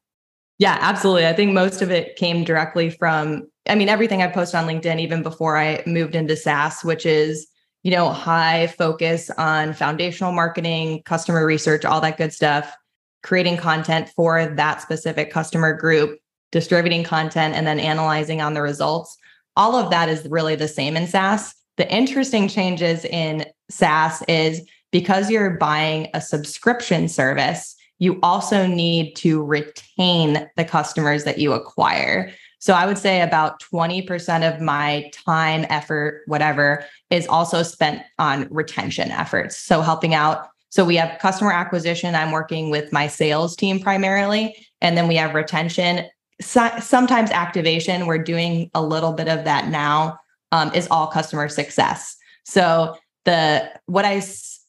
Yeah, 0.58 0.78
absolutely. 0.80 1.26
I 1.26 1.34
think 1.34 1.54
most 1.54 1.82
of 1.82 1.90
it 1.90 2.16
came 2.18 2.44
directly 2.44 2.92
from, 2.92 3.48
I 3.68 3.74
mean, 3.74 3.90
everything 3.90 4.22
I 4.22 4.28
posted 4.28 4.60
on 4.60 4.68
LinkedIn, 4.68 5.00
even 5.00 5.24
before 5.24 5.58
I 5.58 5.82
moved 5.88 6.14
into 6.14 6.36
SaaS, 6.36 6.84
which 6.84 7.06
is, 7.06 7.48
you 7.84 7.90
know, 7.90 8.10
high 8.10 8.68
focus 8.68 9.32
on 9.40 9.74
foundational 9.74 10.32
marketing, 10.32 11.02
customer 11.04 11.46
research, 11.48 11.84
all 11.84 12.00
that 12.02 12.18
good 12.18 12.32
stuff, 12.32 12.76
creating 13.24 13.58
content 13.58 14.10
for 14.10 14.46
that 14.46 14.82
specific 14.82 15.32
customer 15.32 15.74
group, 15.74 16.20
distributing 16.52 17.04
content, 17.04 17.56
and 17.56 17.66
then 17.66 17.80
analyzing 17.80 18.40
on 18.40 18.54
the 18.54 18.62
results. 18.62 19.18
All 19.56 19.76
of 19.76 19.90
that 19.90 20.10
is 20.10 20.28
really 20.30 20.56
the 20.56 20.68
same 20.68 20.96
in 20.96 21.08
SaaS. 21.08 21.56
The 21.78 21.92
interesting 21.92 22.48
changes 22.48 23.04
in 23.06 23.46
SaaS 23.72 24.22
is 24.28 24.62
because 24.92 25.30
you're 25.30 25.52
buying 25.52 26.08
a 26.14 26.22
subscription 26.22 27.08
service, 27.08 27.76
you 28.00 28.20
also 28.24 28.66
need 28.66 29.16
to 29.18 29.44
retain 29.44 30.50
the 30.58 30.66
customers 30.66 31.24
that 31.24 31.38
you 31.38 31.54
acquire. 31.54 32.32
So 32.60 32.74
I 32.74 32.86
would 32.86 32.98
say 32.98 33.22
about 33.22 33.62
20% 33.62 34.54
of 34.54 34.62
my 34.62 35.10
time, 35.14 35.66
effort, 35.70 36.24
whatever, 36.28 36.86
is 37.10 37.28
also 37.28 37.64
spent 37.64 38.04
on 38.20 38.48
retention 38.52 39.12
efforts. 39.12 39.58
So 39.58 39.82
helping 39.82 40.14
out. 40.14 40.48
So 40.70 40.86
we 40.86 40.96
have 40.96 41.20
customer 41.20 41.52
acquisition. 41.52 42.16
I'm 42.16 42.32
working 42.32 42.70
with 42.70 42.92
my 42.94 43.08
sales 43.08 43.56
team 43.56 43.80
primarily. 43.80 44.56
And 44.82 44.98
then 44.98 45.08
we 45.08 45.16
have 45.16 45.34
retention, 45.34 46.06
so, 46.40 46.70
sometimes 46.80 47.30
activation. 47.32 48.08
We're 48.08 48.24
doing 48.24 48.72
a 48.74 48.82
little 48.82 49.14
bit 49.14 49.28
of 49.28 49.44
that 49.46 49.68
now 49.68 50.20
um, 50.52 50.72
is 50.74 50.88
all 50.90 51.08
customer 51.08 51.50
success. 51.50 52.16
So 52.46 52.98
the 53.26 53.70
what 53.86 54.06
I 54.06 54.22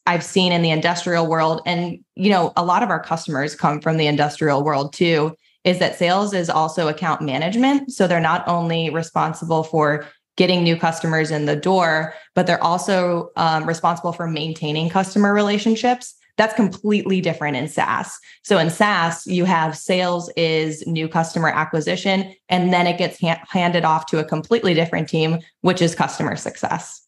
I've 0.05 0.23
seen 0.23 0.51
in 0.51 0.61
the 0.61 0.71
industrial 0.71 1.27
world, 1.27 1.61
and 1.65 1.99
you 2.15 2.29
know, 2.29 2.51
a 2.57 2.65
lot 2.65 2.83
of 2.83 2.89
our 2.89 3.01
customers 3.01 3.55
come 3.55 3.79
from 3.79 3.97
the 3.97 4.07
industrial 4.07 4.63
world 4.63 4.93
too, 4.93 5.35
is 5.63 5.79
that 5.79 5.95
sales 5.95 6.33
is 6.33 6.49
also 6.49 6.87
account 6.87 7.21
management. 7.21 7.91
So 7.91 8.07
they're 8.07 8.19
not 8.19 8.47
only 8.47 8.89
responsible 8.89 9.63
for 9.63 10.05
getting 10.35 10.63
new 10.63 10.75
customers 10.75 11.31
in 11.31 11.45
the 11.45 11.55
door, 11.55 12.15
but 12.35 12.47
they're 12.47 12.63
also 12.63 13.29
um, 13.37 13.65
responsible 13.65 14.11
for 14.11 14.27
maintaining 14.27 14.89
customer 14.89 15.33
relationships. 15.33 16.15
That's 16.37 16.55
completely 16.55 17.21
different 17.21 17.55
in 17.55 17.67
SaaS. 17.67 18.17
So 18.43 18.57
in 18.57 18.71
SaaS, 18.71 19.27
you 19.27 19.45
have 19.45 19.77
sales 19.77 20.31
is 20.35 20.85
new 20.87 21.07
customer 21.07 21.49
acquisition, 21.49 22.33
and 22.49 22.73
then 22.73 22.87
it 22.87 22.97
gets 22.97 23.21
ha- 23.21 23.43
handed 23.47 23.85
off 23.85 24.07
to 24.07 24.19
a 24.19 24.25
completely 24.25 24.73
different 24.73 25.07
team, 25.07 25.37
which 25.61 25.81
is 25.81 25.93
customer 25.93 26.35
success. 26.35 27.02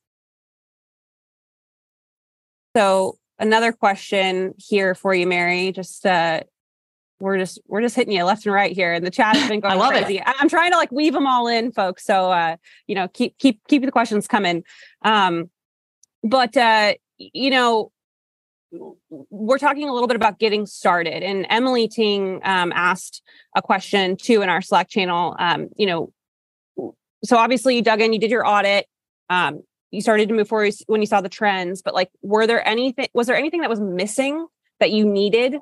So 2.76 3.18
another 3.40 3.72
question 3.72 4.54
here 4.58 4.96
for 4.96 5.14
you, 5.14 5.26
Mary. 5.28 5.72
Just 5.72 6.06
uh, 6.06 6.42
we're 7.22 7.38
just 7.38 7.60
we're 7.68 7.82
just 7.82 7.96
hitting 7.96 8.14
you 8.14 8.24
left 8.26 8.46
and 8.46 8.54
right 8.54 8.74
here, 8.74 8.94
and 8.94 9.06
the 9.06 9.12
chat 9.12 9.38
has 9.38 9.48
been 9.48 9.60
going 9.62 9.74
I 9.74 9.78
love 9.78 9.92
crazy. 9.92 10.18
It. 10.18 10.24
I'm 10.26 10.50
trying 10.50 10.72
to 10.72 10.78
like 10.78 10.92
weave 10.92 11.14
them 11.14 11.26
all 11.26 11.48
in, 11.48 11.72
folks. 11.72 12.04
So 12.04 12.32
uh, 12.32 12.58
you 12.88 12.96
know, 12.96 13.08
keep 13.08 13.38
keep 13.38 13.66
keep 13.68 13.84
the 13.86 13.92
questions 13.92 14.28
coming. 14.28 14.64
Um, 15.04 15.50
but 16.22 16.58
uh, 16.58 16.96
you 17.18 17.50
know, 17.50 17.92
we're 19.10 19.58
talking 19.58 19.88
a 19.88 19.94
little 19.94 20.08
bit 20.08 20.18
about 20.18 20.38
getting 20.38 20.66
started, 20.66 21.24
and 21.24 21.46
Emily 21.50 21.88
Ting 21.88 22.42
um, 22.44 22.74
asked 22.76 23.22
a 23.56 23.62
question 23.62 24.18
too 24.18 24.42
in 24.42 24.50
our 24.50 24.62
Slack 24.62 24.90
channel. 24.90 25.34
Um, 25.40 25.70
you 25.78 25.86
know, 25.86 26.12
so 27.24 27.38
obviously 27.38 27.78
you 27.78 27.82
dug 27.82 28.02
in, 28.02 28.12
you 28.12 28.20
did 28.20 28.32
your 28.32 28.46
audit. 28.46 28.86
Um, 29.30 29.62
you 29.92 30.02
started 30.02 30.30
to 30.30 30.36
move 30.36 30.48
forward 30.48 30.74
when 30.88 31.02
you 31.02 31.08
saw 31.08 31.22
the 31.22 31.30
trends, 31.30 31.82
but 31.82 31.94
like, 31.94 32.10
were 32.22 32.48
there 32.48 32.66
anything? 32.68 33.08
Was 33.14 33.28
there 33.28 33.36
anything 33.36 33.62
that 33.62 33.70
was 33.70 33.80
missing 33.80 34.48
that 34.80 34.92
you 34.92 35.06
needed 35.06 35.58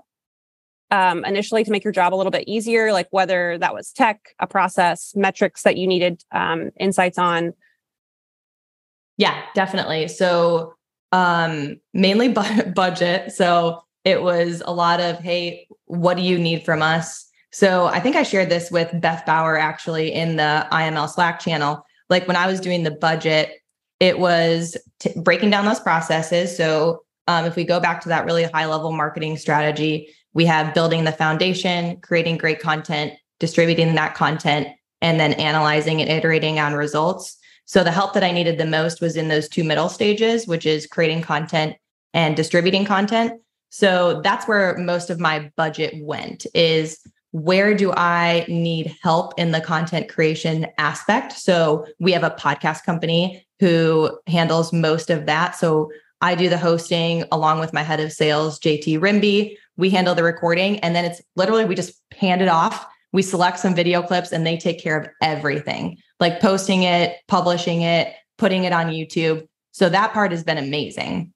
um, 0.91 1.23
initially 1.25 1.63
to 1.63 1.71
make 1.71 1.83
your 1.83 1.93
job 1.93 2.13
a 2.13 2.17
little 2.17 2.31
bit 2.31 2.47
easier? 2.47 2.91
Like 2.91 3.07
whether 3.11 3.57
that 3.59 3.73
was 3.73 3.91
tech, 3.91 4.29
a 4.39 4.47
process, 4.47 5.13
metrics 5.15 5.63
that 5.63 5.77
you 5.77 5.87
needed 5.87 6.23
um, 6.31 6.71
insights 6.79 7.17
on. 7.17 7.53
Yeah, 9.17 9.41
definitely. 9.53 10.07
So 10.07 10.73
um, 11.11 11.77
mainly 11.93 12.29
bu- 12.29 12.63
budget. 12.75 13.31
So 13.31 13.83
it 14.03 14.21
was 14.21 14.61
a 14.65 14.73
lot 14.73 14.99
of, 14.99 15.19
hey, 15.19 15.67
what 15.85 16.17
do 16.17 16.23
you 16.23 16.37
need 16.37 16.65
from 16.65 16.81
us? 16.81 17.29
So 17.51 17.85
I 17.85 17.99
think 17.99 18.15
I 18.15 18.23
shared 18.23 18.49
this 18.49 18.71
with 18.71 18.99
Beth 18.99 19.25
Bauer 19.25 19.57
actually 19.57 20.11
in 20.11 20.37
the 20.37 20.67
IML 20.71 21.07
Slack 21.07 21.39
channel. 21.39 21.85
Like 22.09 22.27
when 22.27 22.35
I 22.35 22.47
was 22.47 22.59
doing 22.59 22.83
the 22.83 22.91
budget, 22.91 23.51
it 23.99 24.19
was 24.19 24.77
t- 24.99 25.13
breaking 25.15 25.49
down 25.49 25.65
those 25.65 25.79
processes. 25.79 26.55
So 26.55 27.03
um, 27.27 27.45
if 27.45 27.55
we 27.55 27.63
go 27.63 27.79
back 27.79 28.01
to 28.01 28.09
that 28.09 28.25
really 28.25 28.43
high 28.43 28.65
level 28.65 28.91
marketing 28.91 29.37
strategy, 29.37 30.13
we 30.33 30.45
have 30.45 30.73
building 30.73 31.03
the 31.03 31.11
foundation, 31.11 31.99
creating 32.01 32.37
great 32.37 32.59
content, 32.59 33.13
distributing 33.39 33.95
that 33.95 34.15
content, 34.15 34.67
and 35.01 35.19
then 35.19 35.33
analyzing 35.33 36.01
and 36.01 36.09
iterating 36.09 36.59
on 36.59 36.73
results. 36.73 37.37
So 37.65 37.83
the 37.83 37.91
help 37.91 38.13
that 38.13 38.23
I 38.23 38.31
needed 38.31 38.57
the 38.57 38.65
most 38.65 38.99
was 38.99 39.15
in 39.15 39.27
those 39.27 39.47
two 39.47 39.63
middle 39.63 39.89
stages, 39.89 40.47
which 40.47 40.65
is 40.65 40.87
creating 40.87 41.21
content 41.21 41.75
and 42.13 42.35
distributing 42.35 42.85
content. 42.85 43.41
So 43.69 44.21
that's 44.21 44.47
where 44.47 44.77
most 44.77 45.09
of 45.09 45.19
my 45.19 45.51
budget 45.55 45.93
went 46.01 46.45
is 46.53 46.99
where 47.33 47.73
do 47.73 47.91
I 47.91 48.45
need 48.47 48.95
help 49.01 49.33
in 49.39 49.51
the 49.51 49.59
content 49.59 50.07
creation 50.07 50.67
aspect? 50.77 51.33
So 51.33 51.87
we 51.99 52.11
have 52.11 52.23
a 52.23 52.29
podcast 52.29 52.83
company 52.83 53.43
who 53.59 54.19
handles 54.27 54.71
most 54.71 55.09
of 55.09 55.25
that. 55.25 55.55
So 55.55 55.91
I 56.21 56.35
do 56.35 56.47
the 56.47 56.59
hosting 56.59 57.23
along 57.31 57.59
with 57.59 57.73
my 57.73 57.81
head 57.81 57.99
of 57.99 58.13
sales, 58.13 58.59
JT 58.59 58.99
Rimby. 58.99 59.57
We 59.77 59.89
handle 59.89 60.13
the 60.13 60.23
recording 60.23 60.79
and 60.81 60.95
then 60.95 61.05
it's 61.05 61.23
literally 61.35 61.65
we 61.65 61.73
just 61.73 61.99
hand 62.15 62.43
it 62.43 62.49
off. 62.49 62.85
We 63.13 63.23
select 63.23 63.57
some 63.57 63.73
video 63.73 64.03
clips 64.03 64.31
and 64.31 64.45
they 64.45 64.55
take 64.55 64.79
care 64.79 64.99
of 64.99 65.07
everything, 65.23 65.97
like 66.19 66.39
posting 66.39 66.83
it, 66.83 67.17
publishing 67.27 67.81
it, 67.81 68.13
putting 68.37 68.65
it 68.65 68.73
on 68.73 68.87
YouTube. 68.87 69.47
So 69.71 69.89
that 69.89 70.13
part 70.13 70.31
has 70.31 70.43
been 70.43 70.59
amazing. 70.59 71.33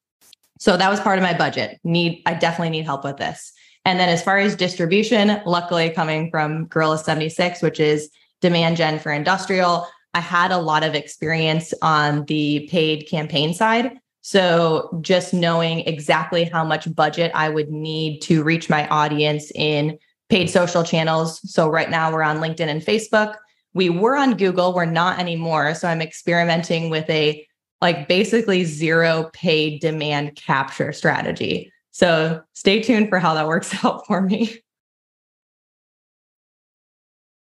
So 0.59 0.77
that 0.77 0.91
was 0.91 0.99
part 0.99 1.17
of 1.17 1.23
my 1.23 1.35
budget. 1.35 1.79
Need 1.83 2.21
I 2.27 2.35
definitely 2.35 2.69
need 2.69 2.85
help 2.85 3.03
with 3.03 3.17
this. 3.17 3.51
And 3.87 4.01
then 4.01 4.09
as 4.09 4.21
far 4.21 4.37
as 4.37 4.53
distribution, 4.53 5.41
luckily 5.45 5.89
coming 5.89 6.29
from 6.29 6.65
Gorilla 6.65 6.97
76, 6.97 7.61
which 7.61 7.79
is 7.79 8.09
demand 8.41 8.75
gen 8.75 8.99
for 8.99 9.13
industrial, 9.13 9.87
I 10.13 10.19
had 10.19 10.51
a 10.51 10.57
lot 10.57 10.83
of 10.83 10.93
experience 10.93 11.73
on 11.81 12.25
the 12.25 12.67
paid 12.69 13.07
campaign 13.07 13.53
side. 13.53 13.97
So 14.19 14.99
just 14.99 15.33
knowing 15.33 15.87
exactly 15.87 16.43
how 16.43 16.65
much 16.65 16.93
budget 16.93 17.31
I 17.33 17.47
would 17.47 17.69
need 17.69 18.19
to 18.23 18.43
reach 18.43 18.69
my 18.69 18.85
audience 18.89 19.53
in 19.55 19.97
paid 20.27 20.49
social 20.49 20.83
channels. 20.83 21.39
So 21.49 21.69
right 21.69 21.89
now 21.89 22.11
we're 22.11 22.23
on 22.23 22.39
LinkedIn 22.39 22.67
and 22.67 22.81
Facebook. 22.81 23.35
We 23.73 23.89
were 23.89 24.17
on 24.17 24.35
Google, 24.35 24.73
we're 24.73 24.83
not 24.83 25.17
anymore. 25.17 25.73
So 25.75 25.87
I'm 25.87 26.01
experimenting 26.01 26.89
with 26.89 27.09
a 27.09 27.47
like 27.81 28.09
basically 28.09 28.65
zero 28.65 29.29
paid 29.31 29.79
demand 29.79 30.35
capture 30.35 30.91
strategy. 30.91 31.71
So 31.97 32.43
stay 32.53 32.83
tuned 32.83 33.09
for 33.09 33.17
how 33.17 33.33
that 33.33 33.47
works 33.47 33.73
out 33.83 34.05
for 34.05 34.21
me. 34.21 34.59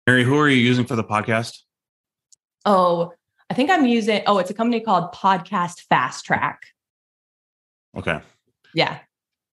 Mary, 0.05 0.23
who 0.23 0.37
are 0.37 0.47
you 0.47 0.57
using 0.57 0.85
for 0.85 0.95
the 0.95 1.03
podcast? 1.03 1.61
Oh, 2.63 3.13
I 3.49 3.55
think 3.55 3.71
I'm 3.71 3.87
using, 3.87 4.21
oh, 4.27 4.37
it's 4.37 4.51
a 4.51 4.53
company 4.53 4.79
called 4.79 5.11
Podcast 5.11 5.81
Fast 5.89 6.23
Track. 6.23 6.61
Okay. 7.97 8.21
Yeah. 8.75 8.99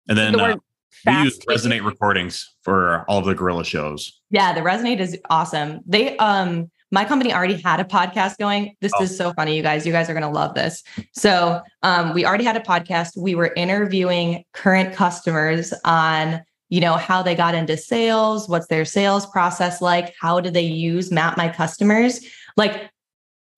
And 0.09 0.17
then 0.17 0.33
the 0.33 0.43
uh, 0.43 0.57
we 1.05 1.13
use 1.25 1.37
Resonate 1.41 1.85
recordings 1.85 2.51
for 2.63 3.05
all 3.07 3.19
of 3.19 3.25
the 3.25 3.35
Gorilla 3.35 3.63
shows. 3.63 4.19
Yeah, 4.31 4.51
the 4.51 4.61
Resonate 4.61 4.99
is 4.99 5.15
awesome. 5.29 5.81
They, 5.85 6.17
um, 6.17 6.71
my 6.91 7.05
company 7.05 7.33
already 7.33 7.59
had 7.59 7.79
a 7.79 7.85
podcast 7.85 8.37
going. 8.37 8.75
This 8.81 8.91
oh. 8.99 9.03
is 9.03 9.17
so 9.17 9.33
funny, 9.33 9.55
you 9.55 9.63
guys. 9.63 9.85
You 9.85 9.93
guys 9.93 10.09
are 10.09 10.13
going 10.13 10.23
to 10.23 10.29
love 10.29 10.53
this. 10.55 10.83
So, 11.13 11.61
um, 11.83 12.13
we 12.13 12.25
already 12.25 12.43
had 12.43 12.57
a 12.57 12.61
podcast. 12.61 13.17
We 13.17 13.33
were 13.33 13.53
interviewing 13.55 14.43
current 14.53 14.93
customers 14.93 15.73
on, 15.85 16.41
you 16.69 16.81
know, 16.81 16.95
how 16.95 17.23
they 17.23 17.33
got 17.33 17.55
into 17.55 17.77
sales, 17.77 18.49
what's 18.49 18.67
their 18.67 18.85
sales 18.85 19.25
process 19.25 19.81
like, 19.81 20.13
how 20.19 20.41
do 20.41 20.49
they 20.49 20.61
use 20.61 21.11
Map 21.11 21.37
My 21.37 21.49
Customers? 21.49 22.19
Like, 22.57 22.89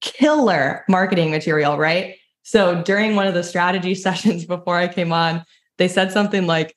killer 0.00 0.84
marketing 0.88 1.30
material, 1.30 1.76
right? 1.76 2.16
So, 2.44 2.82
during 2.82 3.16
one 3.16 3.26
of 3.26 3.34
the 3.34 3.42
strategy 3.42 3.94
sessions 3.96 4.44
before 4.44 4.76
I 4.76 4.86
came 4.86 5.12
on, 5.12 5.44
they 5.78 5.88
said 5.88 6.12
something 6.12 6.46
like, 6.46 6.74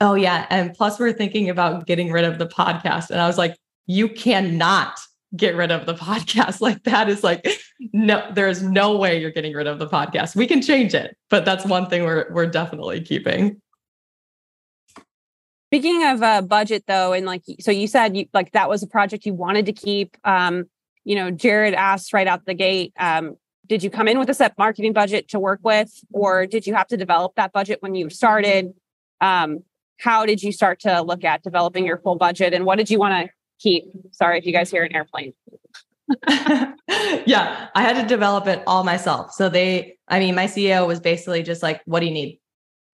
Oh, 0.00 0.14
yeah. 0.14 0.46
And 0.48 0.72
plus, 0.74 1.00
we're 1.00 1.12
thinking 1.12 1.50
about 1.50 1.86
getting 1.86 2.12
rid 2.12 2.24
of 2.24 2.38
the 2.38 2.46
podcast. 2.46 3.10
And 3.10 3.20
I 3.20 3.26
was 3.26 3.36
like, 3.36 3.56
You 3.86 4.08
cannot 4.08 4.98
get 5.36 5.54
rid 5.56 5.70
of 5.70 5.86
the 5.86 5.94
podcast. 5.94 6.60
Like 6.68 6.82
that 6.84 7.08
is 7.08 7.22
like 7.22 7.46
no, 7.92 8.30
there's 8.34 8.62
no 8.62 8.96
way 8.96 9.20
you're 9.20 9.30
getting 9.30 9.54
rid 9.54 9.66
of 9.66 9.78
the 9.78 9.86
podcast. 9.86 10.34
We 10.34 10.46
can 10.46 10.60
change 10.60 10.94
it, 10.94 11.16
but 11.30 11.44
that's 11.44 11.64
one 11.64 11.88
thing 11.88 12.04
we're 12.04 12.26
we're 12.32 12.46
definitely 12.46 13.00
keeping. 13.00 13.60
Speaking 15.70 16.04
of 16.06 16.22
uh, 16.22 16.42
budget 16.42 16.84
though, 16.86 17.12
and 17.12 17.26
like 17.26 17.42
so 17.60 17.70
you 17.70 17.86
said 17.86 18.16
you 18.16 18.26
like 18.32 18.52
that 18.52 18.68
was 18.68 18.82
a 18.82 18.86
project 18.86 19.26
you 19.26 19.34
wanted 19.34 19.66
to 19.66 19.72
keep. 19.72 20.16
Um, 20.24 20.64
you 21.04 21.14
know, 21.14 21.30
Jared 21.30 21.74
asked 21.74 22.12
right 22.12 22.26
out 22.26 22.44
the 22.44 22.54
gate, 22.54 22.92
um, 22.98 23.36
did 23.66 23.82
you 23.82 23.90
come 23.90 24.08
in 24.08 24.18
with 24.18 24.28
a 24.28 24.34
set 24.34 24.56
marketing 24.58 24.92
budget 24.92 25.28
to 25.28 25.38
work 25.38 25.60
with, 25.62 25.92
or 26.12 26.46
did 26.46 26.66
you 26.66 26.74
have 26.74 26.86
to 26.88 26.96
develop 26.96 27.34
that 27.36 27.52
budget 27.52 27.78
when 27.80 27.94
you 27.94 28.10
started? 28.10 28.72
Um, 29.20 29.60
how 29.98 30.26
did 30.26 30.42
you 30.42 30.52
start 30.52 30.80
to 30.80 31.02
look 31.02 31.24
at 31.24 31.42
developing 31.42 31.84
your 31.84 31.98
full 31.98 32.16
budget 32.16 32.54
and 32.54 32.64
what 32.64 32.76
did 32.76 32.88
you 32.88 32.98
want 32.98 33.26
to 33.26 33.32
keep. 33.58 33.84
Sorry 34.12 34.38
if 34.38 34.46
you 34.46 34.52
guys 34.52 34.70
hear 34.70 34.84
an 34.84 34.94
airplane. 34.94 35.32
yeah, 36.28 37.68
I 37.74 37.82
had 37.82 38.00
to 38.00 38.06
develop 38.06 38.46
it 38.46 38.62
all 38.66 38.84
myself. 38.84 39.32
So 39.32 39.48
they, 39.48 39.98
I 40.08 40.18
mean, 40.18 40.34
my 40.34 40.46
CEO 40.46 40.86
was 40.86 41.00
basically 41.00 41.42
just 41.42 41.62
like, 41.62 41.82
what 41.84 42.00
do 42.00 42.06
you 42.06 42.12
need? 42.12 42.40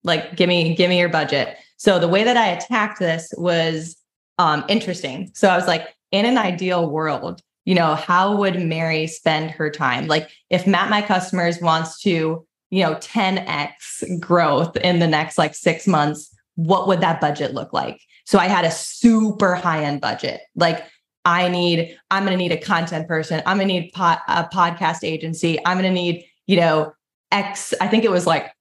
Like, 0.03 0.37
give 0.37 0.48
me, 0.48 0.74
give 0.74 0.88
me 0.88 0.98
your 0.98 1.09
budget. 1.09 1.57
So 1.77 1.98
the 1.98 2.09
way 2.09 2.24
that 2.24 2.37
I 2.37 2.48
attacked 2.48 2.98
this 2.98 3.33
was 3.37 3.96
um, 4.38 4.64
interesting. 4.68 5.31
So 5.35 5.48
I 5.48 5.57
was 5.57 5.66
like, 5.66 5.94
in 6.11 6.27
an 6.27 6.38
ideal 6.38 6.90
world, 6.90 7.40
you 7.64 7.74
know, 7.74 7.94
how 7.94 8.37
would 8.37 8.61
Mary 8.61 9.07
spend 9.07 9.50
her 9.53 9.70
time? 9.70 10.07
Like, 10.07 10.31
if 10.50 10.66
Map 10.66 10.90
My 10.90 11.03
Customers 11.03 11.61
wants 11.61 12.00
to, 12.03 12.46
you 12.70 12.83
know, 12.83 12.94
10x 12.96 14.20
growth 14.20 14.77
in 14.77 14.98
the 14.98 15.07
next 15.07 15.38
like 15.38 15.55
six 15.55 15.87
months, 15.87 16.35
what 16.57 16.87
would 16.87 17.00
that 17.00 17.20
budget 17.20 17.55
look 17.55 17.72
like? 17.72 18.00
So 18.24 18.38
I 18.38 18.46
had 18.46 18.64
a 18.64 18.70
super 18.70 19.54
high 19.54 19.84
end 19.84 20.00
budget. 20.00 20.40
Like 20.54 20.84
I 21.24 21.48
need, 21.48 21.96
I'm 22.10 22.24
going 22.24 22.37
to 22.37 22.42
need 22.42 22.52
a 22.52 22.60
content 22.60 23.08
person. 23.08 23.42
I'm 23.46 23.56
going 23.56 23.68
to 23.68 23.74
need 23.74 23.92
pot, 23.92 24.22
a 24.28 24.44
podcast 24.44 25.04
agency. 25.04 25.58
I'm 25.64 25.78
going 25.78 25.90
to 25.90 25.94
need, 25.94 26.24
you 26.46 26.56
know, 26.56 26.92
X, 27.32 27.72
I 27.80 27.88
think 27.88 28.04
it 28.04 28.10
was 28.10 28.26
like 28.26 28.52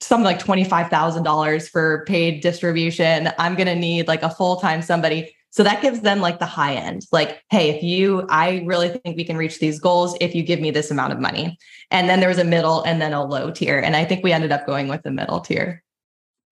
something 0.00 0.24
like 0.24 0.38
$25,000 0.38 1.68
for 1.68 2.04
paid 2.06 2.40
distribution. 2.40 3.30
I'm 3.38 3.54
going 3.54 3.66
to 3.66 3.74
need 3.74 4.06
like 4.08 4.22
a 4.22 4.30
full 4.30 4.56
time 4.56 4.82
somebody. 4.82 5.34
So 5.50 5.62
that 5.62 5.82
gives 5.82 6.00
them 6.00 6.20
like 6.20 6.40
the 6.40 6.46
high 6.46 6.74
end. 6.74 7.06
Like, 7.12 7.42
hey, 7.50 7.70
if 7.70 7.82
you, 7.82 8.26
I 8.28 8.64
really 8.66 8.88
think 8.88 9.16
we 9.16 9.24
can 9.24 9.36
reach 9.36 9.60
these 9.60 9.78
goals 9.78 10.16
if 10.20 10.34
you 10.34 10.42
give 10.42 10.60
me 10.60 10.72
this 10.72 10.90
amount 10.90 11.12
of 11.12 11.20
money. 11.20 11.58
And 11.92 12.08
then 12.08 12.18
there 12.18 12.28
was 12.28 12.38
a 12.38 12.44
middle 12.44 12.82
and 12.82 13.00
then 13.00 13.12
a 13.12 13.24
low 13.24 13.52
tier. 13.52 13.78
And 13.78 13.94
I 13.94 14.04
think 14.04 14.24
we 14.24 14.32
ended 14.32 14.50
up 14.50 14.66
going 14.66 14.88
with 14.88 15.02
the 15.02 15.12
middle 15.12 15.40
tier. 15.40 15.82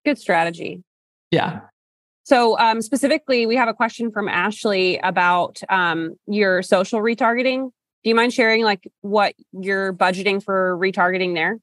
Good 0.05 0.19
strategy. 0.19 0.83
Yeah. 1.31 1.61
So, 2.23 2.57
um, 2.59 2.81
specifically, 2.81 3.45
we 3.45 3.55
have 3.55 3.67
a 3.67 3.73
question 3.73 4.11
from 4.11 4.27
Ashley 4.27 4.99
about 4.99 5.59
um, 5.69 6.15
your 6.27 6.61
social 6.61 6.99
retargeting. 6.99 7.71
Do 8.03 8.09
you 8.09 8.15
mind 8.15 8.33
sharing 8.33 8.63
like 8.63 8.91
what 9.01 9.35
you're 9.51 9.93
budgeting 9.93 10.43
for 10.43 10.77
retargeting 10.77 11.35
there? 11.35 11.59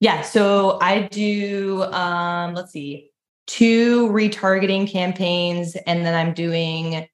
Yeah. 0.00 0.22
So 0.22 0.78
I 0.80 1.02
do, 1.02 1.84
um, 1.84 2.54
let's 2.54 2.72
see, 2.72 3.10
two 3.46 4.08
retargeting 4.08 4.90
campaigns, 4.90 5.76
and 5.86 6.04
then 6.04 6.14
I'm 6.14 6.34
doing 6.34 7.06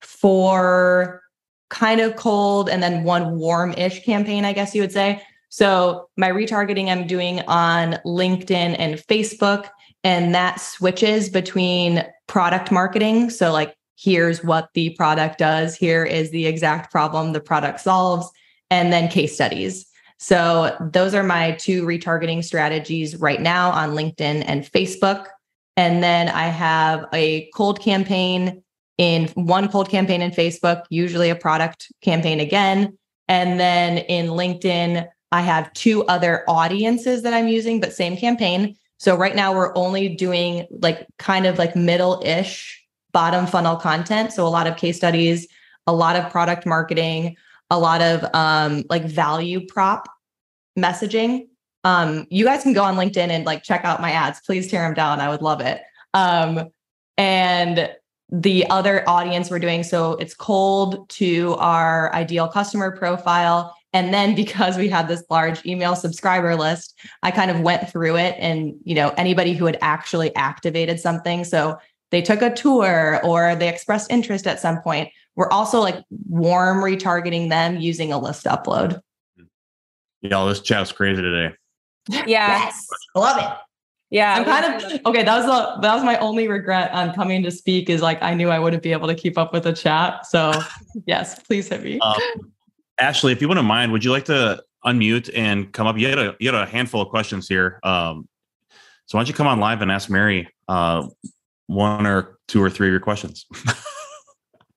four 0.00 1.22
kind 1.68 2.00
of 2.00 2.16
cold 2.16 2.68
and 2.68 2.82
then 2.82 3.04
one 3.04 3.38
warm 3.38 3.72
ish 3.74 4.04
campaign, 4.04 4.44
I 4.44 4.52
guess 4.52 4.74
you 4.74 4.80
would 4.80 4.92
say. 4.92 5.22
So 5.50 6.08
my 6.16 6.30
retargeting 6.30 6.88
I'm 6.88 7.06
doing 7.06 7.40
on 7.42 7.98
LinkedIn 8.06 8.76
and 8.78 8.94
Facebook, 8.94 9.68
and 10.04 10.34
that 10.34 10.60
switches 10.60 11.28
between 11.28 12.04
product 12.26 12.70
marketing. 12.70 13.30
So, 13.30 13.52
like, 13.52 13.74
here's 13.98 14.42
what 14.42 14.70
the 14.74 14.90
product 14.90 15.38
does, 15.38 15.76
here 15.76 16.04
is 16.04 16.30
the 16.30 16.46
exact 16.46 16.90
problem 16.90 17.32
the 17.32 17.40
product 17.40 17.80
solves, 17.80 18.30
and 18.70 18.92
then 18.92 19.08
case 19.08 19.34
studies. 19.34 19.86
So, 20.18 20.76
those 20.92 21.14
are 21.14 21.22
my 21.22 21.52
two 21.52 21.84
retargeting 21.84 22.44
strategies 22.44 23.16
right 23.16 23.40
now 23.40 23.70
on 23.70 23.90
LinkedIn 23.90 24.44
and 24.46 24.64
Facebook. 24.64 25.26
And 25.76 26.02
then 26.02 26.28
I 26.28 26.44
have 26.48 27.06
a 27.12 27.50
cold 27.54 27.80
campaign 27.80 28.62
in 28.98 29.28
one 29.28 29.68
cold 29.68 29.88
campaign 29.88 30.20
in 30.20 30.30
Facebook, 30.30 30.84
usually 30.90 31.30
a 31.30 31.34
product 31.34 31.90
campaign 32.02 32.38
again. 32.40 32.98
And 33.28 33.58
then 33.58 33.98
in 33.98 34.26
LinkedIn, 34.26 35.08
I 35.32 35.40
have 35.40 35.72
two 35.72 36.04
other 36.06 36.44
audiences 36.48 37.22
that 37.22 37.32
I'm 37.32 37.48
using, 37.48 37.80
but 37.80 37.94
same 37.94 38.16
campaign. 38.16 38.76
So 39.00 39.16
right 39.16 39.34
now 39.34 39.54
we're 39.54 39.74
only 39.76 40.10
doing 40.10 40.66
like 40.70 41.06
kind 41.18 41.46
of 41.46 41.56
like 41.58 41.74
middle 41.74 42.20
ish 42.22 42.84
bottom 43.12 43.46
funnel 43.46 43.76
content. 43.76 44.30
So 44.30 44.46
a 44.46 44.48
lot 44.48 44.66
of 44.66 44.76
case 44.76 44.98
studies, 44.98 45.48
a 45.86 45.92
lot 45.92 46.16
of 46.16 46.30
product 46.30 46.66
marketing, 46.66 47.36
a 47.70 47.78
lot 47.78 48.02
of 48.02 48.26
um, 48.34 48.84
like 48.90 49.06
value 49.06 49.66
prop 49.66 50.06
messaging. 50.78 51.48
Um, 51.82 52.26
you 52.28 52.44
guys 52.44 52.62
can 52.62 52.74
go 52.74 52.84
on 52.84 52.96
LinkedIn 52.96 53.30
and 53.30 53.46
like 53.46 53.62
check 53.62 53.86
out 53.86 54.02
my 54.02 54.10
ads. 54.12 54.38
Please 54.44 54.70
tear 54.70 54.82
them 54.82 54.92
down. 54.92 55.18
I 55.18 55.30
would 55.30 55.40
love 55.40 55.62
it. 55.62 55.80
Um, 56.12 56.68
and 57.16 57.90
the 58.28 58.68
other 58.68 59.08
audience 59.08 59.50
we're 59.50 59.58
doing 59.58 59.82
so 59.82 60.12
it's 60.12 60.34
cold 60.34 61.08
to 61.08 61.54
our 61.54 62.14
ideal 62.14 62.46
customer 62.46 62.96
profile 62.96 63.74
and 63.92 64.14
then 64.14 64.34
because 64.34 64.76
we 64.76 64.88
had 64.88 65.08
this 65.08 65.22
large 65.30 65.64
email 65.66 65.96
subscriber 65.96 66.54
list 66.56 66.98
i 67.22 67.30
kind 67.30 67.50
of 67.50 67.60
went 67.60 67.88
through 67.88 68.16
it 68.16 68.34
and 68.38 68.74
you 68.84 68.94
know 68.94 69.12
anybody 69.16 69.52
who 69.52 69.66
had 69.66 69.78
actually 69.80 70.34
activated 70.36 71.00
something 71.00 71.44
so 71.44 71.78
they 72.10 72.22
took 72.22 72.42
a 72.42 72.52
tour 72.52 73.20
or 73.24 73.54
they 73.54 73.68
expressed 73.68 74.10
interest 74.10 74.46
at 74.46 74.60
some 74.60 74.80
point 74.82 75.08
we're 75.36 75.50
also 75.50 75.80
like 75.80 76.02
warm 76.28 76.78
retargeting 76.78 77.48
them 77.48 77.78
using 77.78 78.12
a 78.12 78.18
list 78.18 78.44
upload 78.44 79.00
yeah 80.22 80.34
all 80.34 80.46
this 80.46 80.60
chat's 80.60 80.92
crazy 80.92 81.22
today 81.22 81.54
Yeah. 82.08 82.24
yes 82.24 82.86
i 83.14 83.18
love 83.18 83.38
it 83.38 83.58
Yeah. 84.10 84.34
I'm 84.34 84.44
kind 84.44 84.64
of 84.82 85.06
okay. 85.06 85.22
That 85.22 85.36
was 85.36 85.46
the, 85.46 85.80
that 85.82 85.94
was 85.94 86.02
my 86.02 86.18
only 86.18 86.48
regret 86.48 86.90
on 86.90 87.14
coming 87.14 87.44
to 87.44 87.50
speak 87.52 87.88
is 87.88 88.02
like 88.02 88.20
I 88.20 88.34
knew 88.34 88.50
I 88.50 88.58
wouldn't 88.58 88.82
be 88.82 88.90
able 88.90 89.06
to 89.06 89.14
keep 89.14 89.38
up 89.38 89.52
with 89.52 89.62
the 89.62 89.72
chat. 89.72 90.26
So 90.26 90.52
yes, 91.06 91.40
please 91.44 91.68
hit 91.68 91.84
me. 91.84 92.00
Um, 92.00 92.18
Ashley, 93.00 93.32
if 93.32 93.40
you 93.40 93.48
wouldn't 93.48 93.66
mind, 93.66 93.92
would 93.92 94.04
you 94.04 94.10
like 94.10 94.26
to 94.26 94.62
unmute 94.84 95.30
and 95.34 95.72
come 95.72 95.86
up? 95.86 95.98
You 95.98 96.08
had 96.08 96.18
a 96.18 96.36
you 96.38 96.52
had 96.52 96.60
a 96.60 96.66
handful 96.66 97.00
of 97.00 97.08
questions 97.08 97.48
here. 97.48 97.80
Um, 97.82 98.28
so 99.06 99.18
why 99.18 99.22
don't 99.22 99.28
you 99.28 99.34
come 99.34 99.46
on 99.46 99.58
live 99.58 99.82
and 99.82 99.90
ask 99.90 100.08
Mary 100.08 100.48
uh, 100.68 101.08
one 101.66 102.06
or 102.06 102.38
two 102.46 102.62
or 102.62 102.70
three 102.70 102.88
of 102.88 102.92
your 102.92 103.00
questions? 103.00 103.46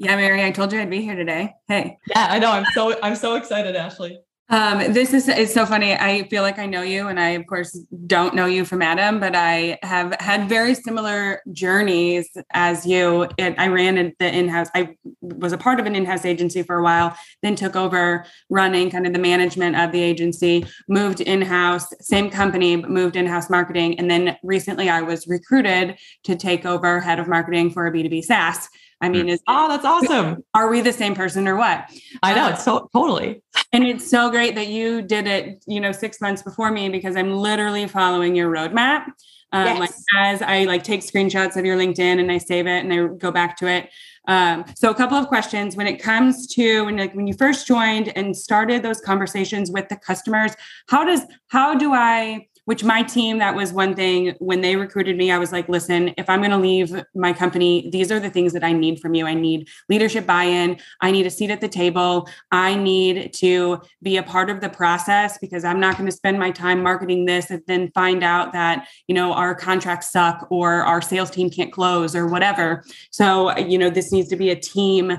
Yeah, 0.04 0.18
Mary, 0.18 0.44
I 0.44 0.52
told 0.52 0.74
you 0.74 0.82
I'd 0.82 0.90
be 0.90 1.02
here 1.02 1.16
today. 1.16 1.54
Hey. 1.68 1.98
yeah, 2.10 2.28
I 2.30 2.38
know. 2.38 2.52
I'm 2.52 2.66
so 2.74 3.00
I'm 3.02 3.16
so 3.16 3.36
excited, 3.36 3.76
Ashley. 3.76 4.20
Um, 4.50 4.94
this 4.94 5.14
is 5.14 5.30
it's 5.30 5.54
so 5.54 5.66
funny. 5.66 5.94
I 5.94 6.28
feel 6.28 6.44
like 6.44 6.60
I 6.60 6.66
know 6.66 6.82
you, 6.82 7.08
and 7.08 7.20
I 7.20 7.30
of 7.30 7.48
course 7.48 7.80
don't 8.06 8.36
know 8.36 8.46
you 8.46 8.66
from 8.66 8.82
Adam, 8.82 9.20
but 9.20 9.36
I 9.36 9.80
have 9.82 10.14
had 10.20 10.50
very 10.50 10.76
similar 10.76 11.42
journeys 11.54 12.30
as 12.52 12.86
you. 12.86 13.28
It, 13.38 13.56
I 13.58 13.70
ran 13.70 14.14
the 14.20 14.32
in-house. 14.32 14.68
I 14.76 14.96
was 15.22 15.54
a 15.54 15.58
part 15.58 15.80
of 15.80 15.86
an 15.86 15.96
in-house 15.96 16.26
agency 16.26 16.62
for 16.62 16.78
a 16.78 16.84
while, 16.84 17.18
then 17.42 17.56
took 17.56 17.76
over 17.78 18.26
running 18.50 18.92
kind 18.92 19.08
of 19.08 19.14
the 19.14 19.20
management 19.20 19.78
of 19.78 19.92
the 19.94 20.02
agency. 20.02 20.68
Moved 20.90 21.22
in-house, 21.22 21.88
same 22.02 22.30
company, 22.30 22.76
but 22.76 22.92
moved 22.92 23.16
in-house 23.16 23.50
marketing, 23.50 23.98
and 23.98 24.12
then 24.12 24.38
recently 24.44 24.90
I 24.90 25.02
was 25.02 25.26
recruited 25.26 25.98
to 26.26 26.36
take 26.36 26.66
over 26.66 27.00
head 27.00 27.18
of 27.18 27.30
marketing 27.30 27.72
for 27.72 27.88
a 27.88 27.92
B 27.92 28.04
two 28.04 28.10
B 28.10 28.22
SaaS. 28.22 28.68
I 29.04 29.10
mean, 29.10 29.28
is 29.30 29.42
Oh, 29.48 29.68
that's 29.68 29.86
awesome. 29.86 30.44
are 30.54 30.70
we 30.70 30.82
the 30.82 30.94
same 30.94 31.14
person 31.14 31.48
or 31.48 31.56
what? 31.56 31.90
I 32.24 32.34
know 32.34 32.50
it's 32.50 32.64
so 32.64 32.90
totally. 32.94 33.42
And 33.74 33.84
it's 33.84 34.10
so 34.10 34.30
great 34.32 34.56
that 34.56 34.68
you 34.68 35.02
did 35.02 35.28
it, 35.28 35.64
you 35.68 35.82
know, 35.82 35.92
six 35.92 36.22
months 36.22 36.42
before 36.42 36.72
me 36.72 36.90
because 36.90 37.16
I'm 37.16 37.34
literally 37.34 37.88
following 37.88 38.36
your 38.36 38.52
roadmap. 38.52 39.08
Um, 39.52 39.66
Yes. 39.68 39.80
Like 39.80 39.92
as 40.18 40.42
I 40.42 40.64
like 40.64 40.84
take 40.84 41.02
screenshots 41.02 41.58
of 41.58 41.66
your 41.66 41.78
LinkedIn 41.78 42.20
and 42.20 42.32
I 42.32 42.38
save 42.40 42.66
it 42.66 42.84
and 42.84 42.92
I 42.94 43.08
go 43.18 43.30
back 43.32 43.58
to 43.58 43.68
it. 43.68 43.90
Um, 44.28 44.64
so 44.76 44.90
a 44.90 44.96
couple 44.96 45.18
of 45.18 45.28
questions 45.28 45.76
when 45.76 45.86
it 45.86 46.02
comes 46.02 46.48
to 46.56 46.86
when 46.86 46.98
like 46.98 47.14
when 47.14 47.28
you 47.28 47.34
first 47.34 47.68
joined 47.68 48.12
and 48.18 48.36
started 48.36 48.82
those 48.82 49.02
conversations 49.02 49.70
with 49.70 49.90
the 49.90 49.98
customers, 49.98 50.54
how 50.88 51.04
does 51.04 51.22
how 51.50 51.76
do 51.76 51.94
I 51.94 52.48
which 52.66 52.84
my 52.84 53.04
team 53.04 53.40
that 53.40 53.56
was 53.56 53.74
one 53.74 53.96
thing 53.96 54.36
when 54.40 54.62
they 54.62 54.76
recruited 54.76 55.18
me 55.18 55.32
i 55.32 55.38
was 55.38 55.52
like 55.52 55.68
listen 55.70 56.14
if 56.18 56.30
i'm 56.30 56.40
going 56.40 56.52
to 56.52 56.58
leave 56.58 57.04
my 57.14 57.34
company 57.34 57.90
these 57.92 58.12
are 58.12 58.20
the 58.20 58.30
things 58.30 58.54
that 58.54 58.64
i 58.64 58.72
need 58.72 59.00
from 59.00 59.14
you. 59.14 59.26
I 59.26 59.34
need 59.34 59.70
leadership 59.90 60.26
buy-in. 60.26 60.78
I 61.02 61.12
need 61.12 61.26
a 61.26 61.30
seat 61.30 61.52
at 61.52 61.62
the 61.62 61.68
table. 61.68 62.28
I 62.52 62.76
need 62.76 63.34
to 63.36 63.82
be 64.02 64.18
a 64.18 64.24
part 64.24 64.50
of 64.50 64.62
the 64.62 64.70
process 64.70 65.38
because 65.38 65.64
i'm 65.64 65.80
not 65.80 65.98
going 65.98 66.10
to 66.10 66.16
spend 66.16 66.40
my 66.40 66.52
time 66.52 66.82
marketing 66.82 67.26
this 67.26 67.50
and 67.50 67.62
then 67.68 67.92
find 67.92 68.24
out 68.24 68.54
that 68.54 68.88
you 69.08 69.16
know 69.16 69.34
our 69.34 69.54
contracts 69.54 70.12
suck 70.12 70.48
or 70.50 70.84
our 70.84 71.02
sales 71.02 71.30
team 71.30 71.50
can't 71.50 71.72
close 71.72 72.16
or 72.16 72.28
whatever. 72.28 72.84
So 73.12 73.58
you 73.58 73.78
know 73.78 73.90
this 73.90 74.12
needs 74.12 74.30
to 74.30 74.36
be 74.36 74.50
a 74.50 74.56
team. 74.56 75.18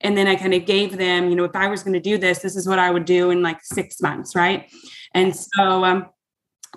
And 0.00 0.18
then 0.18 0.26
i 0.26 0.36
kind 0.36 0.52
of 0.52 0.66
gave 0.66 0.98
them 0.98 1.30
you 1.30 1.36
know 1.36 1.44
if 1.44 1.56
i 1.56 1.66
was 1.66 1.82
going 1.82 1.94
to 1.94 2.00
do 2.00 2.18
this 2.18 2.40
this 2.40 2.56
is 2.56 2.68
what 2.68 2.78
i 2.78 2.90
would 2.90 3.06
do 3.06 3.30
in 3.30 3.42
like 3.42 3.60
six 3.62 4.02
months 4.02 4.36
right? 4.36 4.70
And 5.14 5.34
so 5.34 5.84
um, 5.84 6.06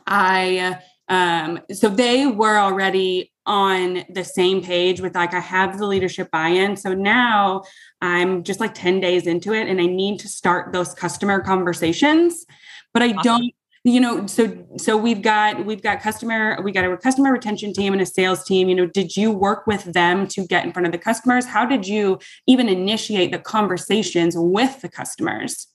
I 0.05 0.79
um 1.10 1.60
so 1.71 1.89
they 1.89 2.27
were 2.27 2.57
already 2.57 3.31
on 3.45 4.03
the 4.10 4.25
same 4.25 4.62
page 4.62 4.99
with 4.99 5.15
like 5.15 5.33
I 5.33 5.39
have 5.39 5.77
the 5.77 5.88
leadership 5.88 6.29
buy-in. 6.31 6.75
So 6.75 6.93
now 6.93 7.63
I'm 8.01 8.43
just 8.43 8.60
like 8.60 8.73
10 8.73 8.99
days 8.99 9.25
into 9.25 9.53
it 9.53 9.69
and 9.69 9.79
I 9.79 9.86
need 9.86 10.19
to 10.19 10.27
start 10.27 10.73
those 10.73 10.93
customer 10.93 11.39
conversations. 11.39 12.45
But 12.93 13.03
I 13.03 13.13
Awesome. 13.13 13.23
don't 13.23 13.53
you 13.83 14.01
know 14.01 14.27
so 14.27 14.65
so 14.77 14.97
we've 14.97 15.21
got 15.21 15.65
we've 15.65 15.81
got 15.81 16.01
customer 16.01 16.60
we 16.62 16.73
got 16.73 16.83
a 16.83 16.97
customer 16.97 17.31
retention 17.31 17.71
team 17.71 17.93
and 17.93 18.01
a 18.01 18.05
sales 18.05 18.43
team 18.43 18.67
you 18.67 18.75
know 18.75 18.86
did 18.86 19.15
you 19.15 19.31
work 19.31 19.65
with 19.65 19.83
them 19.93 20.27
to 20.27 20.45
get 20.45 20.65
in 20.65 20.73
front 20.73 20.86
of 20.86 20.91
the 20.91 20.97
customers 20.97 21.45
how 21.45 21.65
did 21.65 21.88
you 21.88 22.19
even 22.47 22.67
initiate 22.67 23.31
the 23.31 23.39
conversations 23.39 24.36
with 24.38 24.81
the 24.81 24.89
customers 24.89 25.67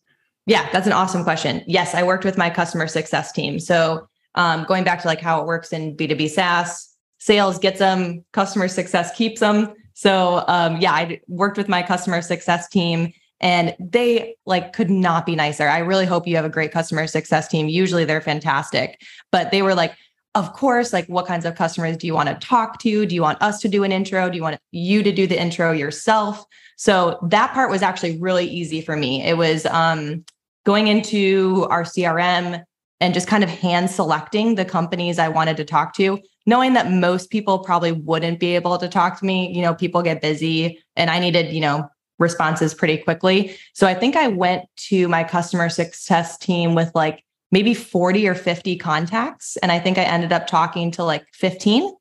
Yeah, 0.46 0.68
that's 0.72 0.86
an 0.86 0.92
awesome 0.92 1.22
question. 1.22 1.62
Yes, 1.66 1.94
I 1.94 2.02
worked 2.02 2.24
with 2.24 2.36
my 2.36 2.50
customer 2.50 2.88
success 2.88 3.30
team. 3.32 3.60
So 3.60 4.08
um, 4.34 4.64
going 4.64 4.84
back 4.84 5.02
to 5.02 5.08
like 5.08 5.20
how 5.20 5.40
it 5.40 5.46
works 5.46 5.72
in 5.72 5.96
B2B 5.96 6.30
SaaS, 6.30 6.88
sales 7.18 7.58
gets 7.58 7.78
them, 7.78 8.24
customer 8.32 8.68
success 8.68 9.14
keeps 9.16 9.40
them. 9.40 9.74
So 9.94 10.44
um, 10.48 10.80
yeah, 10.80 10.92
I 10.92 11.20
worked 11.28 11.56
with 11.56 11.68
my 11.68 11.82
customer 11.82 12.22
success 12.22 12.68
team 12.68 13.12
and 13.40 13.74
they 13.78 14.36
like 14.46 14.72
could 14.72 14.90
not 14.90 15.26
be 15.26 15.36
nicer. 15.36 15.68
I 15.68 15.78
really 15.78 16.06
hope 16.06 16.26
you 16.26 16.36
have 16.36 16.44
a 16.44 16.50
great 16.50 16.72
customer 16.72 17.06
success 17.06 17.48
team. 17.48 17.68
Usually 17.68 18.04
they're 18.04 18.20
fantastic, 18.20 19.00
but 19.30 19.50
they 19.50 19.62
were 19.62 19.74
like, 19.74 19.94
of 20.34 20.52
course, 20.54 20.92
like 20.92 21.06
what 21.06 21.26
kinds 21.26 21.44
of 21.44 21.54
customers 21.56 21.96
do 21.96 22.06
you 22.06 22.14
want 22.14 22.28
to 22.28 22.46
talk 22.46 22.78
to? 22.80 23.04
Do 23.04 23.14
you 23.14 23.20
want 23.20 23.42
us 23.42 23.60
to 23.60 23.68
do 23.68 23.84
an 23.84 23.92
intro? 23.92 24.30
Do 24.30 24.36
you 24.36 24.42
want 24.42 24.58
you 24.70 25.02
to 25.02 25.12
do 25.12 25.26
the 25.26 25.40
intro 25.40 25.72
yourself? 25.72 26.44
So 26.76 27.18
that 27.28 27.52
part 27.52 27.70
was 27.70 27.82
actually 27.82 28.18
really 28.18 28.46
easy 28.46 28.80
for 28.80 28.96
me. 28.96 29.22
It 29.22 29.36
was 29.36 29.66
um, 29.66 30.24
going 30.64 30.88
into 30.88 31.66
our 31.68 31.82
CRM 31.82 32.64
and 33.02 33.12
just 33.12 33.26
kind 33.26 33.42
of 33.42 33.50
hand 33.50 33.90
selecting 33.90 34.54
the 34.54 34.64
companies 34.64 35.18
I 35.18 35.28
wanted 35.28 35.56
to 35.56 35.64
talk 35.64 35.92
to, 35.94 36.20
knowing 36.46 36.74
that 36.74 36.92
most 36.92 37.30
people 37.30 37.58
probably 37.58 37.90
wouldn't 37.90 38.38
be 38.38 38.54
able 38.54 38.78
to 38.78 38.88
talk 38.88 39.18
to 39.18 39.24
me. 39.24 39.52
You 39.52 39.60
know, 39.60 39.74
people 39.74 40.02
get 40.02 40.22
busy 40.22 40.78
and 40.94 41.10
I 41.10 41.18
needed, 41.18 41.52
you 41.52 41.60
know, 41.60 41.88
responses 42.20 42.74
pretty 42.74 42.98
quickly. 42.98 43.56
So 43.74 43.88
I 43.88 43.94
think 43.94 44.14
I 44.14 44.28
went 44.28 44.66
to 44.88 45.08
my 45.08 45.24
customer 45.24 45.68
success 45.68 46.38
team 46.38 46.76
with 46.76 46.92
like 46.94 47.24
maybe 47.50 47.74
40 47.74 48.28
or 48.28 48.36
50 48.36 48.76
contacts. 48.76 49.56
And 49.56 49.72
I 49.72 49.80
think 49.80 49.98
I 49.98 50.04
ended 50.04 50.30
up 50.30 50.46
talking 50.46 50.92
to 50.92 51.02
like 51.02 51.26
15. 51.34 51.92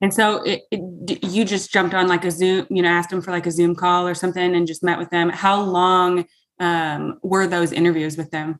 And 0.00 0.12
so 0.12 0.42
it, 0.42 0.62
it, 0.72 1.22
you 1.22 1.44
just 1.44 1.72
jumped 1.72 1.94
on 1.94 2.08
like 2.08 2.24
a 2.24 2.32
Zoom, 2.32 2.66
you 2.68 2.82
know, 2.82 2.88
asked 2.88 3.10
them 3.10 3.22
for 3.22 3.30
like 3.30 3.46
a 3.46 3.52
Zoom 3.52 3.76
call 3.76 4.08
or 4.08 4.14
something 4.14 4.56
and 4.56 4.66
just 4.66 4.82
met 4.82 4.98
with 4.98 5.10
them. 5.10 5.28
How 5.28 5.62
long 5.62 6.26
um, 6.58 7.20
were 7.22 7.46
those 7.46 7.70
interviews 7.70 8.16
with 8.16 8.32
them? 8.32 8.58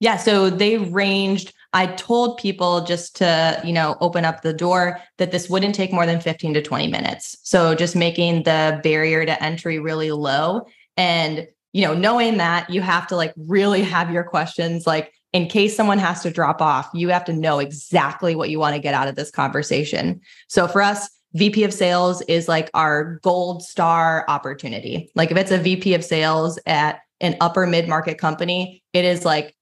Yeah, 0.00 0.16
so 0.16 0.48
they 0.50 0.78
ranged. 0.78 1.52
I 1.72 1.86
told 1.86 2.38
people 2.38 2.82
just 2.82 3.16
to, 3.16 3.60
you 3.64 3.72
know, 3.72 3.96
open 4.00 4.24
up 4.24 4.42
the 4.42 4.52
door 4.52 5.00
that 5.18 5.32
this 5.32 5.50
wouldn't 5.50 5.74
take 5.74 5.92
more 5.92 6.06
than 6.06 6.20
15 6.20 6.54
to 6.54 6.62
20 6.62 6.88
minutes. 6.88 7.36
So 7.42 7.74
just 7.74 7.96
making 7.96 8.44
the 8.44 8.80
barrier 8.82 9.26
to 9.26 9.42
entry 9.42 9.78
really 9.78 10.12
low 10.12 10.66
and, 10.96 11.46
you 11.72 11.84
know, 11.84 11.94
knowing 11.94 12.38
that 12.38 12.70
you 12.70 12.80
have 12.80 13.06
to 13.08 13.16
like 13.16 13.34
really 13.36 13.82
have 13.82 14.12
your 14.12 14.24
questions 14.24 14.86
like 14.86 15.12
in 15.32 15.46
case 15.46 15.76
someone 15.76 15.98
has 15.98 16.22
to 16.22 16.30
drop 16.30 16.62
off, 16.62 16.88
you 16.94 17.10
have 17.10 17.24
to 17.26 17.32
know 17.32 17.58
exactly 17.58 18.34
what 18.34 18.50
you 18.50 18.58
want 18.58 18.74
to 18.74 18.80
get 18.80 18.94
out 18.94 19.08
of 19.08 19.14
this 19.14 19.30
conversation. 19.30 20.20
So 20.48 20.66
for 20.66 20.80
us, 20.80 21.08
VP 21.34 21.64
of 21.64 21.74
sales 21.74 22.22
is 22.22 22.48
like 22.48 22.70
our 22.72 23.20
gold 23.22 23.62
star 23.62 24.24
opportunity. 24.28 25.10
Like 25.14 25.30
if 25.30 25.36
it's 25.36 25.50
a 25.50 25.58
VP 25.58 25.92
of 25.92 26.02
sales 26.02 26.58
at 26.64 27.00
an 27.20 27.36
upper 27.40 27.66
mid 27.66 27.88
market 27.88 28.16
company, 28.16 28.82
it 28.94 29.04
is 29.04 29.26
like 29.26 29.54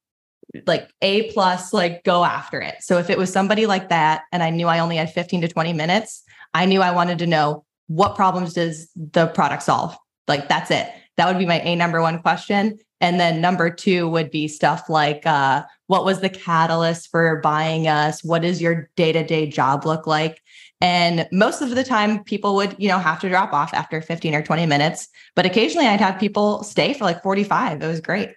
like 0.66 0.90
A 1.02 1.30
plus, 1.32 1.72
like 1.72 2.04
go 2.04 2.24
after 2.24 2.60
it. 2.60 2.76
So 2.80 2.98
if 2.98 3.10
it 3.10 3.18
was 3.18 3.32
somebody 3.32 3.66
like 3.66 3.88
that, 3.88 4.22
and 4.32 4.42
I 4.42 4.50
knew 4.50 4.68
I 4.68 4.78
only 4.78 4.96
had 4.96 5.12
15 5.12 5.42
to 5.42 5.48
20 5.48 5.72
minutes, 5.72 6.22
I 6.54 6.66
knew 6.66 6.80
I 6.80 6.90
wanted 6.90 7.18
to 7.18 7.26
know 7.26 7.64
what 7.88 8.16
problems 8.16 8.54
does 8.54 8.90
the 8.94 9.26
product 9.28 9.62
solve? 9.62 9.96
Like 10.28 10.48
that's 10.48 10.70
it. 10.70 10.90
That 11.16 11.28
would 11.28 11.38
be 11.38 11.46
my 11.46 11.60
A 11.60 11.76
number 11.76 12.00
one 12.00 12.20
question. 12.20 12.78
And 13.00 13.20
then 13.20 13.40
number 13.40 13.70
two 13.70 14.08
would 14.08 14.30
be 14.30 14.48
stuff 14.48 14.88
like 14.88 15.26
uh, 15.26 15.64
what 15.86 16.04
was 16.04 16.20
the 16.20 16.30
catalyst 16.30 17.10
for 17.10 17.40
buying 17.42 17.88
us? 17.88 18.24
What 18.24 18.42
does 18.42 18.60
your 18.60 18.90
day 18.96 19.12
to 19.12 19.22
day 19.22 19.46
job 19.46 19.84
look 19.84 20.06
like? 20.06 20.40
And 20.80 21.26
most 21.32 21.62
of 21.62 21.70
the 21.70 21.84
time, 21.84 22.22
people 22.24 22.54
would, 22.56 22.74
you 22.78 22.88
know, 22.88 22.98
have 22.98 23.20
to 23.20 23.28
drop 23.28 23.52
off 23.52 23.72
after 23.72 24.00
15 24.00 24.34
or 24.34 24.42
20 24.42 24.66
minutes. 24.66 25.08
But 25.34 25.46
occasionally 25.46 25.86
I'd 25.86 26.00
have 26.00 26.18
people 26.18 26.62
stay 26.62 26.92
for 26.92 27.04
like 27.04 27.22
45. 27.22 27.82
It 27.82 27.86
was 27.86 28.00
great. 28.00 28.30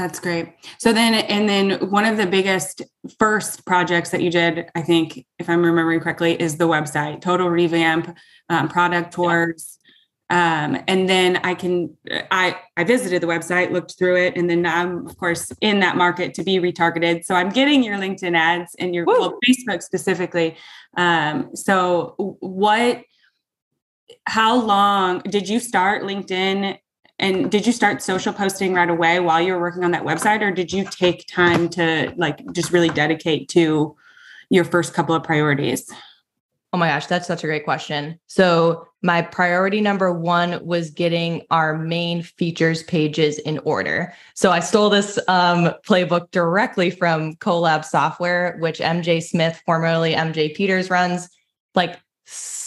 That's 0.00 0.18
great. 0.18 0.54
So 0.78 0.94
then, 0.94 1.12
and 1.12 1.46
then 1.46 1.90
one 1.90 2.06
of 2.06 2.16
the 2.16 2.24
biggest 2.24 2.80
first 3.18 3.66
projects 3.66 4.08
that 4.12 4.22
you 4.22 4.30
did, 4.30 4.70
I 4.74 4.80
think, 4.80 5.26
if 5.38 5.50
I'm 5.50 5.62
remembering 5.62 6.00
correctly, 6.00 6.40
is 6.40 6.56
the 6.56 6.66
website, 6.66 7.20
total 7.20 7.50
revamp, 7.50 8.16
um, 8.48 8.70
product 8.70 9.12
tours. 9.12 9.78
Um, 10.30 10.82
and 10.88 11.06
then 11.06 11.36
I 11.44 11.52
can 11.52 11.98
I 12.30 12.56
I 12.78 12.84
visited 12.84 13.20
the 13.20 13.26
website, 13.26 13.72
looked 13.72 13.98
through 13.98 14.16
it, 14.16 14.38
and 14.38 14.48
then 14.48 14.64
I'm 14.64 15.06
of 15.06 15.18
course 15.18 15.52
in 15.60 15.80
that 15.80 15.98
market 15.98 16.32
to 16.34 16.44
be 16.44 16.56
retargeted. 16.58 17.26
So 17.26 17.34
I'm 17.34 17.50
getting 17.50 17.82
your 17.82 17.98
LinkedIn 17.98 18.34
ads 18.34 18.74
and 18.78 18.94
your 18.94 19.04
well, 19.04 19.38
Facebook 19.46 19.82
specifically. 19.82 20.56
Um, 20.96 21.54
so 21.54 22.14
what? 22.40 23.02
How 24.24 24.56
long 24.56 25.18
did 25.18 25.46
you 25.46 25.60
start 25.60 26.04
LinkedIn? 26.04 26.78
And 27.20 27.50
did 27.50 27.66
you 27.66 27.72
start 27.72 28.02
social 28.02 28.32
posting 28.32 28.72
right 28.72 28.88
away 28.88 29.20
while 29.20 29.42
you 29.42 29.52
were 29.52 29.60
working 29.60 29.84
on 29.84 29.90
that 29.90 30.04
website, 30.04 30.40
or 30.40 30.50
did 30.50 30.72
you 30.72 30.84
take 30.84 31.26
time 31.28 31.68
to 31.70 32.12
like 32.16 32.40
just 32.52 32.72
really 32.72 32.88
dedicate 32.88 33.48
to 33.50 33.94
your 34.48 34.64
first 34.64 34.94
couple 34.94 35.14
of 35.14 35.22
priorities? 35.22 35.92
Oh 36.72 36.78
my 36.78 36.88
gosh, 36.88 37.06
that's 37.06 37.26
such 37.26 37.44
a 37.44 37.46
great 37.46 37.64
question. 37.64 38.18
So, 38.26 38.86
my 39.02 39.22
priority 39.22 39.80
number 39.80 40.12
one 40.12 40.64
was 40.64 40.90
getting 40.90 41.42
our 41.50 41.76
main 41.76 42.22
features 42.22 42.82
pages 42.84 43.38
in 43.40 43.58
order. 43.60 44.14
So, 44.34 44.50
I 44.50 44.60
stole 44.60 44.88
this 44.88 45.18
um, 45.26 45.72
playbook 45.86 46.30
directly 46.30 46.90
from 46.90 47.34
Colab 47.36 47.84
Software, 47.84 48.56
which 48.60 48.78
MJ 48.78 49.22
Smith, 49.22 49.60
formerly 49.66 50.14
MJ 50.14 50.54
Peters, 50.54 50.90
runs. 50.90 51.28
Like, 51.74 52.00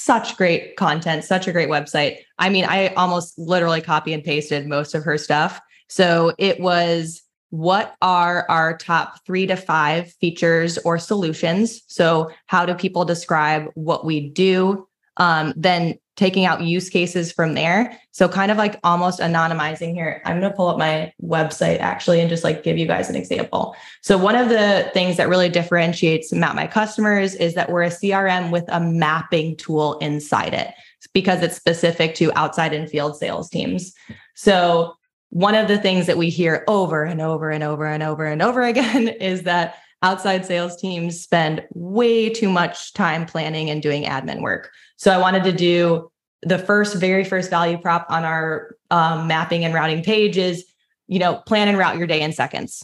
such 0.03 0.35
great 0.35 0.75
content, 0.75 1.23
such 1.23 1.47
a 1.47 1.51
great 1.53 1.69
website. 1.69 2.17
I 2.37 2.49
mean, 2.49 2.65
I 2.65 2.89
almost 2.95 3.39
literally 3.39 3.79
copy 3.79 4.13
and 4.13 4.23
pasted 4.23 4.67
most 4.67 4.93
of 4.93 5.03
her 5.03 5.17
stuff. 5.17 5.61
So, 5.87 6.33
it 6.37 6.59
was 6.59 7.21
what 7.51 7.95
are 8.01 8.45
our 8.49 8.75
top 8.77 9.23
three 9.25 9.45
to 9.45 9.55
five 9.55 10.11
features 10.19 10.79
or 10.79 10.97
solutions? 10.97 11.83
So, 11.87 12.31
how 12.47 12.65
do 12.65 12.73
people 12.73 13.05
describe 13.05 13.67
what 13.75 14.05
we 14.05 14.29
do? 14.29 14.87
Um, 15.17 15.53
then 15.55 15.99
taking 16.15 16.45
out 16.45 16.62
use 16.62 16.89
cases 16.89 17.32
from 17.32 17.54
there. 17.54 17.97
So, 18.12 18.30
kind 18.30 18.52
of 18.52 18.58
like 18.58 18.80
almost 18.84 19.19
anonymizing 19.19 19.93
here. 19.93 20.21
I'm 20.26 20.39
going 20.39 20.52
to 20.52 20.56
pull 20.56 20.67
up 20.67 20.78
my 20.78 21.12
website 21.23 21.80
actually 21.80 22.19
and 22.19 22.30
just 22.30 22.43
like 22.43 22.63
give 22.63 22.78
you 22.78 22.86
guys 22.86 23.10
an 23.10 23.15
example. 23.15 23.76
So, 24.02 24.17
one 24.17 24.36
of 24.36 24.49
the 24.49 24.89
things 24.93 25.17
that 25.17 25.30
really 25.30 25.49
differentiates 25.49 26.32
Map 26.32 26.56
My 26.56 26.67
Customers 26.67 27.36
is 27.36 27.56
that 27.56 27.69
we're 27.69 27.84
a 27.84 27.89
CRM 27.89 28.52
with 28.52 28.65
a 28.67 28.80
mapping 28.80 29.56
tool 29.56 29.97
inside 29.99 30.54
it 30.54 30.73
because 31.13 31.41
it's 31.41 31.56
specific 31.56 32.15
to 32.15 32.32
outside 32.38 32.73
and 32.73 32.89
field 32.89 33.17
sales 33.17 33.49
teams. 33.49 33.93
So, 34.36 34.95
one 35.30 35.56
of 35.56 35.67
the 35.67 35.80
things 35.80 36.06
that 36.06 36.17
we 36.17 36.30
hear 36.30 36.63
over 36.67 37.04
and 37.04 37.19
over 37.19 37.49
and 37.49 37.63
over 37.63 37.88
and 37.88 38.04
over 38.04 38.26
and 38.26 38.41
over 38.41 38.62
again 38.63 39.08
is 39.08 39.43
that 39.43 39.78
outside 40.04 40.45
sales 40.45 40.76
teams 40.76 41.19
spend 41.19 41.65
way 41.73 42.30
too 42.30 42.49
much 42.49 42.93
time 42.93 43.26
planning 43.26 43.69
and 43.69 43.82
doing 43.82 44.04
admin 44.04 44.41
work. 44.41 44.69
So 44.97 45.12
I 45.12 45.17
wanted 45.17 45.43
to 45.45 45.51
do 45.51 46.12
the 46.41 46.60
first, 46.60 46.95
very 46.95 47.23
first 47.23 47.49
value 47.49 47.77
prop 47.77 48.06
on 48.10 48.25
our 48.25 48.75
um, 48.91 49.27
mapping 49.27 49.63
and 49.63 49.73
routing 49.73 50.03
page 50.03 50.38
is, 50.38 50.65
you 51.08 51.19
know, 51.19 51.36
plan 51.47 51.67
and 51.67 51.77
route 51.77 51.97
your 51.97 52.08
day 52.08 52.21
in 52.21 52.34
seconds. 52.34 52.84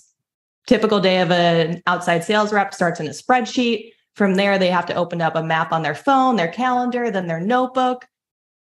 Typical 0.68 1.00
day 1.00 1.22
of 1.22 1.32
an 1.32 1.82
outside 1.88 2.24
sales 2.24 2.54
rep 2.54 2.74
starts 2.74 3.00
in 3.00 3.08
a 3.08 3.12
spreadsheet. 3.12 3.92
From 4.16 4.36
there, 4.36 4.58
they 4.58 4.70
have 4.70 4.86
to 4.88 4.96
open 4.96 5.22
up 5.22 5.36
a 5.36 5.44
map 5.44 5.72
on 5.72 5.82
their 5.82 5.96
phone, 5.96 6.36
their 6.36 6.52
calendar, 6.52 7.10
then 7.10 7.28
their 7.28 7.40
notebook 7.40 8.06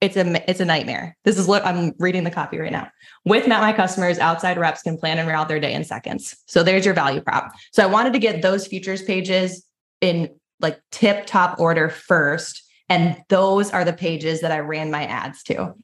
it's 0.02 0.16
a 0.16 0.50
it's 0.50 0.58
a 0.58 0.64
nightmare. 0.64 1.16
This 1.22 1.38
is 1.38 1.46
what 1.46 1.64
I'm 1.64 1.92
reading 2.00 2.24
the 2.24 2.30
copy 2.30 2.58
right 2.58 2.72
now. 2.72 2.90
With 3.24 3.46
Map 3.46 3.60
My 3.60 3.72
Customers, 3.72 4.18
outside 4.18 4.58
reps 4.58 4.82
can 4.82 4.98
plan 4.98 5.20
and 5.20 5.28
route 5.28 5.46
their 5.46 5.60
day 5.60 5.72
in 5.72 5.84
seconds. 5.84 6.36
So 6.46 6.64
there's 6.64 6.84
your 6.84 6.92
value 6.92 7.20
prop. 7.20 7.52
So 7.70 7.84
I 7.84 7.86
wanted 7.86 8.12
to 8.14 8.18
get 8.18 8.42
those 8.42 8.66
features 8.66 9.00
pages 9.00 9.64
in 10.00 10.28
like 10.58 10.80
tip 10.90 11.24
top 11.26 11.60
order 11.60 11.88
first, 11.88 12.64
and 12.92 13.16
those 13.30 13.70
are 13.70 13.84
the 13.84 13.92
pages 13.92 14.42
that 14.42 14.52
I 14.52 14.58
ran 14.58 14.90
my 14.90 15.06
ads 15.06 15.42
to. 15.44 15.74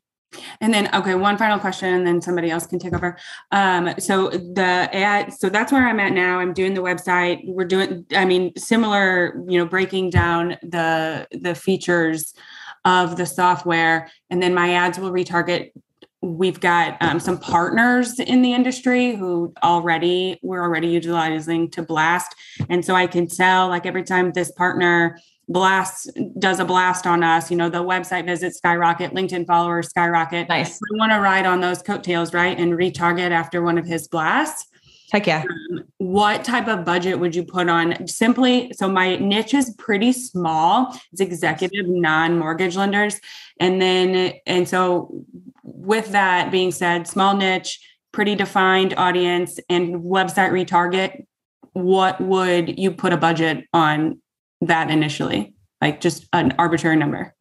And 0.60 0.74
then, 0.74 0.94
okay, 0.94 1.14
one 1.14 1.38
final 1.38 1.58
question, 1.58 1.94
and 1.94 2.06
then 2.06 2.20
somebody 2.20 2.50
else 2.50 2.66
can 2.66 2.78
take 2.78 2.92
over. 2.92 3.16
Um, 3.50 3.94
so 3.98 4.28
the 4.28 4.90
ad, 4.92 5.32
so 5.32 5.48
that's 5.48 5.72
where 5.72 5.88
I'm 5.88 5.98
at 6.00 6.12
now. 6.12 6.38
I'm 6.38 6.52
doing 6.52 6.74
the 6.74 6.82
website. 6.82 7.40
We're 7.46 7.64
doing, 7.64 8.04
I 8.14 8.26
mean, 8.26 8.52
similar, 8.58 9.42
you 9.48 9.58
know, 9.58 9.64
breaking 9.64 10.10
down 10.10 10.58
the 10.60 11.26
the 11.30 11.54
features 11.54 12.34
of 12.84 13.16
the 13.16 13.24
software. 13.24 14.10
And 14.28 14.42
then 14.42 14.52
my 14.52 14.74
ads 14.74 14.98
will 14.98 15.10
retarget. 15.10 15.70
We've 16.20 16.60
got 16.60 17.00
um, 17.00 17.20
some 17.20 17.38
partners 17.38 18.20
in 18.20 18.42
the 18.42 18.52
industry 18.52 19.14
who 19.14 19.54
already 19.62 20.38
we're 20.42 20.62
already 20.62 20.88
utilizing 20.88 21.70
to 21.70 21.82
blast. 21.82 22.34
And 22.68 22.84
so 22.84 22.94
I 22.94 23.06
can 23.06 23.28
tell 23.28 23.68
like 23.68 23.86
every 23.86 24.04
time 24.04 24.32
this 24.32 24.52
partner 24.52 25.18
blast 25.48 26.10
does 26.38 26.60
a 26.60 26.64
blast 26.64 27.06
on 27.06 27.22
us, 27.22 27.50
you 27.50 27.56
know, 27.56 27.68
the 27.68 27.82
website 27.82 28.26
visits 28.26 28.58
skyrocket, 28.58 29.14
LinkedIn 29.14 29.46
followers 29.46 29.88
skyrocket. 29.88 30.48
Nice. 30.48 30.78
We 30.90 30.98
want 30.98 31.12
to 31.12 31.20
ride 31.20 31.46
on 31.46 31.60
those 31.60 31.82
coattails, 31.82 32.34
right? 32.34 32.58
And 32.58 32.72
retarget 32.74 33.30
after 33.30 33.62
one 33.62 33.78
of 33.78 33.86
his 33.86 34.08
blasts. 34.08 34.66
Heck 35.10 35.26
yeah. 35.26 35.42
Um, 35.72 35.84
what 35.96 36.44
type 36.44 36.68
of 36.68 36.84
budget 36.84 37.18
would 37.18 37.34
you 37.34 37.42
put 37.42 37.70
on 37.70 38.06
simply? 38.06 38.72
So 38.74 38.90
my 38.90 39.16
niche 39.16 39.54
is 39.54 39.74
pretty 39.78 40.12
small. 40.12 40.94
It's 41.12 41.22
executive 41.22 41.88
non-mortgage 41.88 42.76
lenders. 42.76 43.18
And 43.58 43.80
then, 43.80 44.34
and 44.46 44.68
so 44.68 45.24
with 45.62 46.12
that 46.12 46.50
being 46.52 46.72
said, 46.72 47.06
small 47.06 47.34
niche, 47.34 47.80
pretty 48.12 48.34
defined 48.34 48.94
audience 48.98 49.58
and 49.70 50.02
website 50.02 50.50
retarget, 50.50 51.24
what 51.72 52.20
would 52.20 52.78
you 52.78 52.90
put 52.90 53.14
a 53.14 53.16
budget 53.16 53.64
on 53.72 54.20
that 54.60 54.90
initially? 54.90 55.54
Like 55.80 56.00
just 56.00 56.26
an 56.32 56.54
arbitrary 56.58 56.96
number. 56.96 57.34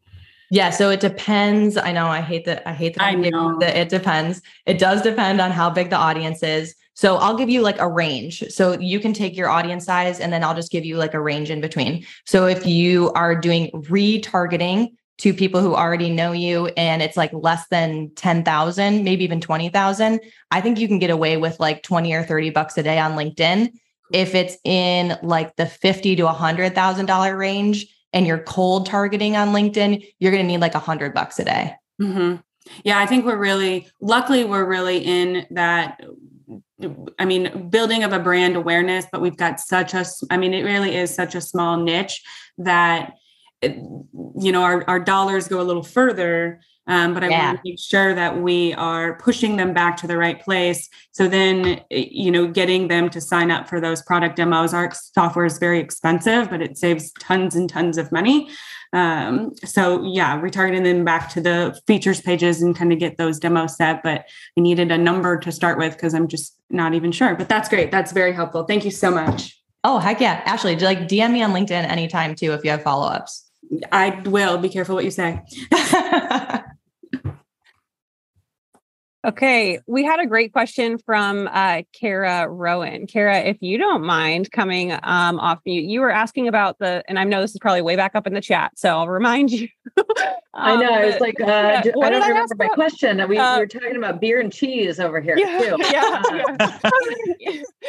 Yeah, 0.49 0.69
so 0.69 0.89
it 0.89 0.99
depends. 0.99 1.75
I 1.75 1.91
know 1.91 2.07
I 2.07 2.21
hate 2.21 2.45
that 2.45 2.63
I 2.65 2.73
hate 2.73 2.95
that 2.95 3.03
I 3.03 3.15
know. 3.15 3.57
that 3.59 3.75
it 3.75 3.89
depends. 3.89 4.41
It 4.65 4.79
does 4.79 5.01
depend 5.01 5.41
on 5.41 5.51
how 5.51 5.69
big 5.69 5.89
the 5.89 5.97
audience 5.97 6.41
is. 6.41 6.73
So 6.93 7.17
I'll 7.17 7.37
give 7.37 7.49
you 7.49 7.61
like 7.61 7.79
a 7.79 7.87
range. 7.87 8.43
So 8.49 8.79
you 8.79 8.99
can 8.99 9.13
take 9.13 9.35
your 9.35 9.49
audience 9.49 9.85
size 9.85 10.19
and 10.19 10.31
then 10.33 10.43
I'll 10.43 10.55
just 10.55 10.71
give 10.71 10.85
you 10.85 10.97
like 10.97 11.13
a 11.13 11.21
range 11.21 11.51
in 11.51 11.61
between. 11.61 12.05
So 12.25 12.47
if 12.47 12.65
you 12.65 13.11
are 13.11 13.35
doing 13.35 13.69
retargeting 13.71 14.93
to 15.19 15.33
people 15.33 15.61
who 15.61 15.75
already 15.75 16.09
know 16.09 16.31
you 16.31 16.67
and 16.77 17.01
it's 17.01 17.17
like 17.17 17.31
less 17.33 17.67
than 17.67 18.11
10,000, 18.15 19.03
maybe 19.03 19.23
even 19.23 19.41
20,000, 19.41 20.19
I 20.51 20.61
think 20.61 20.79
you 20.79 20.87
can 20.87 20.99
get 20.99 21.09
away 21.09 21.37
with 21.37 21.59
like 21.59 21.83
20 21.83 22.13
or 22.13 22.23
30 22.23 22.51
bucks 22.51 22.77
a 22.77 22.83
day 22.83 22.99
on 22.99 23.13
LinkedIn. 23.13 23.71
If 24.11 24.35
it's 24.35 24.57
in 24.63 25.17
like 25.21 25.55
the 25.55 25.65
50 25.65 26.15
to 26.17 26.23
$100,000 26.23 27.37
range 27.37 27.87
and 28.13 28.25
you're 28.25 28.39
cold 28.39 28.85
targeting 28.85 29.35
on 29.35 29.49
LinkedIn, 29.49 30.05
you're 30.19 30.31
going 30.31 30.43
to 30.43 30.47
need 30.47 30.61
like 30.61 30.75
a 30.75 30.79
hundred 30.79 31.13
bucks 31.13 31.39
a 31.39 31.45
day. 31.45 31.75
Mm-hmm. 32.01 32.37
Yeah, 32.83 32.99
I 32.99 33.05
think 33.05 33.25
we're 33.25 33.37
really 33.37 33.87
luckily 34.01 34.43
we're 34.43 34.65
really 34.65 34.97
in 34.97 35.45
that 35.51 36.01
I 37.17 37.25
mean, 37.25 37.69
building 37.69 38.03
of 38.03 38.13
a 38.13 38.19
brand 38.19 38.55
awareness, 38.55 39.05
but 39.11 39.21
we've 39.21 39.37
got 39.37 39.59
such 39.59 39.93
a, 39.93 40.05
I 40.29 40.37
mean, 40.37 40.53
it 40.53 40.63
really 40.63 40.95
is 40.95 41.13
such 41.13 41.33
a 41.33 41.41
small 41.41 41.77
niche 41.77 42.23
that, 42.59 43.13
it, 43.61 43.71
you 43.71 44.51
know, 44.51 44.61
our, 44.61 44.83
our 44.87 44.99
dollars 44.99 45.47
go 45.47 45.59
a 45.59 45.63
little 45.63 45.83
further 45.83 46.61
Um, 46.87 47.13
but 47.13 47.23
I 47.23 47.29
yeah. 47.29 47.47
want 47.47 47.57
to 47.57 47.69
make 47.69 47.79
sure 47.79 48.15
that 48.15 48.41
we 48.41 48.73
are 48.73 49.17
pushing 49.17 49.57
them 49.57 49.73
back 49.73 49.97
to 49.97 50.07
the 50.07 50.17
right 50.17 50.41
place. 50.41 50.89
So 51.11 51.27
then, 51.27 51.81
you 51.89 52.31
know, 52.31 52.47
getting 52.47 52.87
them 52.87 53.09
to 53.09 53.19
sign 53.19 53.51
up 53.51 53.67
for 53.67 53.81
those 53.81 54.01
product 54.01 54.37
demos. 54.37 54.73
Our 54.73 54.91
software 54.93 55.45
is 55.45 55.57
very 55.57 55.79
expensive, 55.79 56.49
but 56.49 56.61
it 56.61 56.77
saves 56.77 57.11
tons 57.19 57.55
and 57.55 57.69
tons 57.69 57.97
of 57.97 58.11
money. 58.11 58.49
Um, 58.93 59.53
so 59.65 60.01
yeah, 60.03 60.39
retargeting 60.39 60.83
them 60.83 61.03
back 61.03 61.29
to 61.31 61.41
the 61.41 61.79
features 61.87 62.21
pages 62.21 62.61
and 62.61 62.75
kind 62.75 62.93
of 62.93 62.99
get 62.99 63.17
those 63.17 63.39
demos 63.39 63.75
set. 63.75 64.01
But 64.01 64.25
I 64.57 64.61
needed 64.61 64.91
a 64.91 64.97
number 64.97 65.37
to 65.39 65.51
start 65.51 65.77
with 65.77 65.93
because 65.93 66.13
I'm 66.13 66.27
just 66.27 66.57
not 66.69 66.93
even 66.93 67.11
sure. 67.11 67.35
But 67.35 67.49
that's 67.49 67.67
great. 67.67 67.91
That's 67.91 68.11
very 68.11 68.33
helpful. 68.33 68.63
Thank 68.63 68.85
you 68.85 68.91
so 68.91 69.11
much. 69.11 69.61
Oh, 69.83 69.99
heck 69.99 70.21
yeah. 70.21 70.41
Ashley, 70.45 70.77
like 70.77 71.07
DM 71.07 71.31
me 71.31 71.43
on 71.43 71.51
LinkedIn 71.51 71.71
anytime 71.71 72.35
too 72.35 72.53
if 72.53 72.63
you 72.63 72.71
have 72.71 72.83
follow-ups. 72.83 73.49
I 73.91 74.21
will. 74.25 74.57
Be 74.57 74.69
careful 74.69 74.95
what 74.95 75.03
you 75.03 75.11
say. 75.11 75.41
Okay, 79.25 79.79
we 79.87 80.05
had 80.05 80.19
a 80.19 80.27
great 80.27 80.53
question 80.53 80.99
from 80.99 81.49
uh, 81.51 81.81
Kara 81.91 82.47
Rowan. 82.47 83.07
Kara, 83.07 83.39
if 83.39 83.57
you 83.61 83.77
don't 83.79 84.03
mind 84.03 84.51
coming 84.51 84.91
um, 84.91 85.39
off 85.39 85.59
mute, 85.65 85.85
you 85.85 86.01
were 86.01 86.11
asking 86.11 86.47
about 86.47 86.77
the, 86.77 87.03
and 87.07 87.17
I 87.17 87.23
know 87.23 87.41
this 87.41 87.51
is 87.51 87.59
probably 87.59 87.81
way 87.81 87.95
back 87.95 88.13
up 88.13 88.27
in 88.27 88.33
the 88.33 88.41
chat, 88.41 88.73
so 88.75 88.89
I'll 88.89 89.07
remind 89.07 89.51
you. 89.51 89.67
um, 89.97 90.05
I 90.53 90.75
know. 90.75 90.91
I 90.91 91.05
was 91.05 91.19
like, 91.19 91.41
uh, 91.41 91.45
yeah, 91.45 91.79
I 91.79 92.09
don't 92.09 92.21
I 92.21 92.27
remember 92.27 92.55
my 92.57 92.65
about? 92.65 92.75
question. 92.75 93.17
We, 93.27 93.37
uh, 93.37 93.55
we, 93.55 93.61
were 93.61 93.67
talking 93.67 93.97
about 93.97 94.21
beer 94.21 94.39
and 94.39 94.53
cheese 94.53 94.99
over 94.99 95.19
here 95.19 95.37
yeah, 95.37 95.59
too. 95.59 95.77
Yeah, 95.91 96.21
uh, 96.83 96.91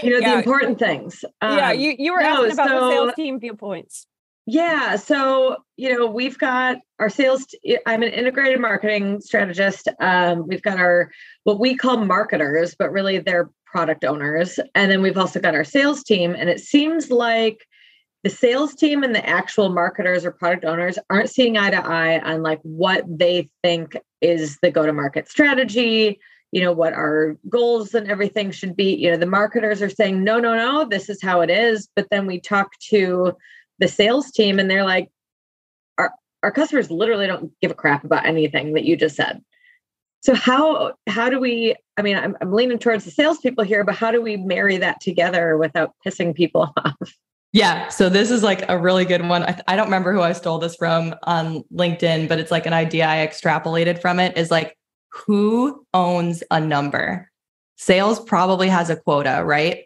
you 0.02 0.10
know 0.10 0.20
the 0.20 0.38
important 0.38 0.78
things. 0.78 1.24
Um, 1.42 1.58
yeah, 1.58 1.72
you 1.72 1.94
you 1.98 2.14
were 2.14 2.20
no, 2.20 2.44
asking 2.46 2.52
about 2.52 2.68
so, 2.68 2.74
the 2.74 2.90
sales 2.90 3.14
team 3.14 3.38
viewpoints. 3.38 4.06
Yeah. 4.50 4.96
So, 4.96 5.58
you 5.76 5.94
know, 5.94 6.06
we've 6.06 6.38
got 6.38 6.78
our 6.98 7.10
sales, 7.10 7.44
I'm 7.84 8.02
an 8.02 8.08
integrated 8.08 8.58
marketing 8.60 9.20
strategist. 9.20 9.88
Um, 10.00 10.48
we've 10.48 10.62
got 10.62 10.78
our, 10.78 11.12
what 11.44 11.60
we 11.60 11.76
call 11.76 11.98
marketers, 11.98 12.74
but 12.74 12.90
really 12.90 13.18
they're 13.18 13.50
product 13.66 14.06
owners. 14.06 14.58
And 14.74 14.90
then 14.90 15.02
we've 15.02 15.18
also 15.18 15.38
got 15.38 15.54
our 15.54 15.64
sales 15.64 16.02
team. 16.02 16.34
And 16.34 16.48
it 16.48 16.60
seems 16.60 17.10
like 17.10 17.66
the 18.24 18.30
sales 18.30 18.74
team 18.74 19.02
and 19.02 19.14
the 19.14 19.28
actual 19.28 19.68
marketers 19.68 20.24
or 20.24 20.30
product 20.30 20.64
owners 20.64 20.98
aren't 21.10 21.28
seeing 21.28 21.58
eye 21.58 21.68
to 21.68 21.86
eye 21.86 22.18
on 22.18 22.42
like 22.42 22.60
what 22.62 23.04
they 23.06 23.50
think 23.62 23.98
is 24.22 24.56
the 24.62 24.70
go 24.70 24.86
to 24.86 24.94
market 24.94 25.28
strategy 25.28 26.18
you 26.50 26.62
know 26.62 26.72
what 26.72 26.94
our 26.94 27.36
goals 27.48 27.94
and 27.94 28.10
everything 28.10 28.50
should 28.50 28.74
be 28.74 28.96
you 28.96 29.10
know 29.10 29.16
the 29.16 29.26
marketers 29.26 29.82
are 29.82 29.90
saying 29.90 30.24
no 30.24 30.40
no 30.40 30.56
no 30.56 30.86
this 30.88 31.08
is 31.08 31.22
how 31.22 31.40
it 31.40 31.50
is 31.50 31.88
but 31.94 32.08
then 32.10 32.26
we 32.26 32.40
talk 32.40 32.72
to 32.80 33.32
the 33.78 33.88
sales 33.88 34.30
team 34.30 34.58
and 34.58 34.70
they're 34.70 34.84
like 34.84 35.08
our 35.98 36.12
our 36.42 36.52
customers 36.52 36.90
literally 36.90 37.26
don't 37.26 37.52
give 37.60 37.70
a 37.70 37.74
crap 37.74 38.04
about 38.04 38.26
anything 38.26 38.74
that 38.74 38.84
you 38.84 38.96
just 38.96 39.16
said. 39.16 39.42
So 40.20 40.34
how 40.34 40.94
how 41.08 41.30
do 41.30 41.38
we 41.38 41.76
i 41.96 42.02
mean 42.02 42.16
i'm, 42.16 42.36
I'm 42.40 42.52
leaning 42.52 42.78
towards 42.78 43.04
the 43.04 43.10
salespeople 43.10 43.64
here 43.64 43.84
but 43.84 43.94
how 43.94 44.10
do 44.10 44.20
we 44.20 44.36
marry 44.36 44.76
that 44.78 45.00
together 45.00 45.56
without 45.56 45.94
pissing 46.04 46.34
people 46.34 46.72
off? 46.84 47.12
Yeah 47.52 47.88
so 47.88 48.08
this 48.08 48.30
is 48.30 48.42
like 48.42 48.68
a 48.68 48.78
really 48.78 49.04
good 49.04 49.26
one. 49.26 49.44
I, 49.44 49.60
I 49.68 49.76
don't 49.76 49.86
remember 49.86 50.12
who 50.12 50.20
i 50.20 50.32
stole 50.32 50.58
this 50.58 50.74
from 50.74 51.14
on 51.22 51.62
linkedin 51.72 52.28
but 52.28 52.40
it's 52.40 52.50
like 52.50 52.66
an 52.66 52.72
idea 52.72 53.06
i 53.06 53.26
extrapolated 53.26 54.00
from 54.00 54.18
it 54.18 54.36
is 54.36 54.50
like 54.50 54.76
who 55.10 55.84
owns 55.94 56.42
a 56.50 56.60
number? 56.60 57.30
Sales 57.76 58.20
probably 58.20 58.68
has 58.68 58.90
a 58.90 58.96
quota 58.96 59.42
right? 59.44 59.84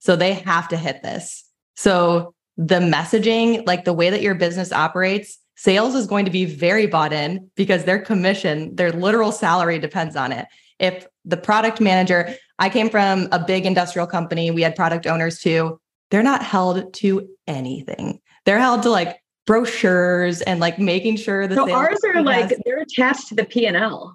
So 0.00 0.16
they 0.16 0.34
have 0.34 0.68
to 0.68 0.76
hit 0.76 1.02
this. 1.02 1.44
So 1.76 2.34
the 2.60 2.78
messaging, 2.78 3.66
like 3.66 3.86
the 3.86 3.92
way 3.94 4.10
that 4.10 4.20
your 4.20 4.34
business 4.34 4.70
operates, 4.70 5.38
sales 5.56 5.94
is 5.94 6.06
going 6.06 6.26
to 6.26 6.30
be 6.30 6.44
very 6.44 6.86
bought 6.86 7.10
in 7.10 7.50
because 7.56 7.84
their 7.84 7.98
commission, 7.98 8.76
their 8.76 8.92
literal 8.92 9.32
salary 9.32 9.78
depends 9.78 10.14
on 10.14 10.30
it. 10.30 10.46
If 10.78 11.06
the 11.24 11.38
product 11.38 11.80
manager, 11.80 12.34
I 12.58 12.68
came 12.68 12.90
from 12.90 13.28
a 13.32 13.38
big 13.38 13.64
industrial 13.64 14.06
company, 14.06 14.50
we 14.50 14.60
had 14.60 14.76
product 14.76 15.06
owners 15.06 15.38
too. 15.38 15.80
They're 16.10 16.22
not 16.22 16.42
held 16.42 16.92
to 16.94 17.26
anything. 17.46 18.20
They're 18.44 18.58
held 18.58 18.82
to 18.82 18.90
like 18.90 19.22
brochures 19.46 20.42
and 20.42 20.60
like 20.60 20.78
making 20.78 21.16
sure 21.16 21.46
that 21.46 21.54
so 21.54 21.72
ours 21.72 21.98
are 22.14 22.22
like 22.22 22.54
they're 22.66 22.82
attached 22.82 23.28
to 23.28 23.34
the 23.34 23.44
P 23.44 23.66
and 23.66 23.76
L. 23.76 24.14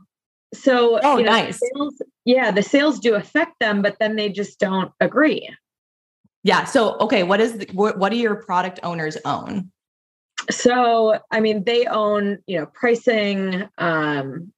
So 0.54 1.00
oh, 1.02 1.18
you 1.18 1.24
know, 1.24 1.32
nice. 1.32 1.60
Sales, 1.60 2.00
yeah, 2.26 2.52
the 2.52 2.62
sales 2.62 3.00
do 3.00 3.16
affect 3.16 3.60
them, 3.60 3.82
but 3.82 3.98
then 4.00 4.16
they 4.16 4.30
just 4.30 4.60
don't 4.60 4.91
agree. 5.00 5.50
Yeah. 6.46 6.66
So, 6.66 6.96
okay, 7.00 7.24
what 7.24 7.41
is 7.41 7.58
the, 7.58 7.68
what, 7.74 7.98
what 7.98 8.12
do 8.12 8.18
your 8.18 8.36
product 8.36 8.80
owners 8.84 9.18
own? 9.26 9.72
So, 10.52 11.18
I 11.32 11.39
mean, 11.39 11.64
they 11.64 11.88
own, 11.88 12.38
you 12.46 12.60
know, 12.60 12.68
pricing, 12.68 13.68
um, 13.80 14.54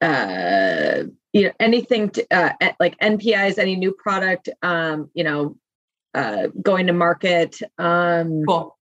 uh, 0.00 1.02
you 1.32 1.42
know, 1.42 1.50
anything 1.58 2.10
to, 2.10 2.26
uh, 2.30 2.52
like 2.78 2.96
NPIs, 3.00 3.58
any 3.58 3.74
new 3.74 3.90
product, 3.90 4.48
um, 4.62 5.10
you 5.12 5.24
know, 5.24 5.56
uh, 6.14 6.46
going 6.62 6.86
to 6.86 6.92
market. 6.92 7.60
Um, 7.78 8.44
cool. 8.46 8.78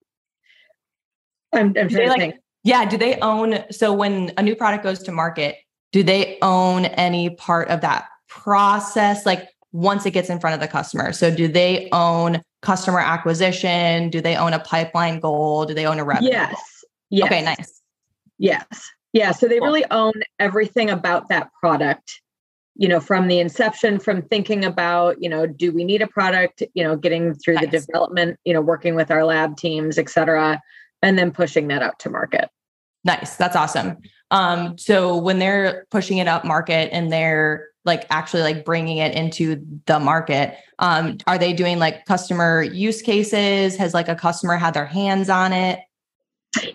I'm, 1.52 1.68
I'm 1.78 1.88
trying 1.88 1.90
to 1.90 2.06
like, 2.08 2.18
think. 2.18 2.34
Yeah. 2.64 2.84
Do 2.84 2.96
they 2.96 3.20
own? 3.20 3.62
So 3.70 3.92
when 3.92 4.32
a 4.36 4.42
new 4.42 4.56
product 4.56 4.82
goes 4.82 5.04
to 5.04 5.12
market, 5.12 5.54
do 5.92 6.02
they 6.02 6.38
own 6.42 6.84
any 6.84 7.30
part 7.30 7.68
of 7.68 7.80
that 7.82 8.08
process? 8.28 9.24
Like 9.24 9.48
once 9.72 10.04
it 10.06 10.10
gets 10.10 10.28
in 10.28 10.38
front 10.38 10.54
of 10.54 10.60
the 10.60 10.68
customer. 10.68 11.12
So 11.12 11.34
do 11.34 11.48
they 11.48 11.88
own 11.92 12.42
customer 12.60 13.00
acquisition? 13.00 14.10
Do 14.10 14.20
they 14.20 14.36
own 14.36 14.52
a 14.52 14.60
pipeline 14.60 15.18
goal? 15.18 15.64
Do 15.64 15.74
they 15.74 15.86
own 15.86 15.98
a 15.98 16.04
revenue? 16.04 16.30
Yes. 16.30 16.84
Yes. 17.10 17.26
Okay, 17.26 17.42
nice. 17.42 17.80
Yes. 18.38 18.90
Yeah. 19.12 19.32
So 19.32 19.48
they 19.48 19.58
cool. 19.58 19.68
really 19.68 19.84
own 19.90 20.12
everything 20.38 20.90
about 20.90 21.28
that 21.28 21.50
product, 21.60 22.20
you 22.74 22.88
know, 22.88 23.00
from 23.00 23.28
the 23.28 23.38
inception, 23.38 23.98
from 23.98 24.22
thinking 24.22 24.64
about, 24.64 25.22
you 25.22 25.28
know, 25.28 25.46
do 25.46 25.72
we 25.72 25.84
need 25.84 26.02
a 26.02 26.06
product, 26.06 26.62
you 26.74 26.82
know, 26.82 26.96
getting 26.96 27.34
through 27.34 27.54
nice. 27.54 27.64
the 27.64 27.80
development, 27.80 28.38
you 28.44 28.52
know, 28.54 28.60
working 28.60 28.94
with 28.94 29.10
our 29.10 29.24
lab 29.24 29.56
teams, 29.56 29.98
et 29.98 30.08
cetera, 30.08 30.60
and 31.02 31.18
then 31.18 31.30
pushing 31.30 31.68
that 31.68 31.82
out 31.82 31.98
to 31.98 32.10
market. 32.10 32.48
Nice. 33.04 33.36
That's 33.36 33.56
awesome. 33.56 33.98
Um, 34.30 34.78
so 34.78 35.16
when 35.16 35.38
they're 35.38 35.86
pushing 35.90 36.18
it 36.18 36.28
up 36.28 36.44
market 36.44 36.88
and 36.92 37.12
they're 37.12 37.68
like 37.84 38.06
actually 38.10 38.42
like 38.42 38.64
bringing 38.64 38.98
it 38.98 39.14
into 39.14 39.64
the 39.86 39.98
market. 39.98 40.56
Um 40.78 41.18
are 41.26 41.38
they 41.38 41.52
doing 41.52 41.78
like 41.78 42.04
customer 42.06 42.62
use 42.62 43.02
cases? 43.02 43.76
Has 43.76 43.94
like 43.94 44.08
a 44.08 44.14
customer 44.14 44.56
had 44.56 44.74
their 44.74 44.86
hands 44.86 45.28
on 45.28 45.52
it? 45.52 45.80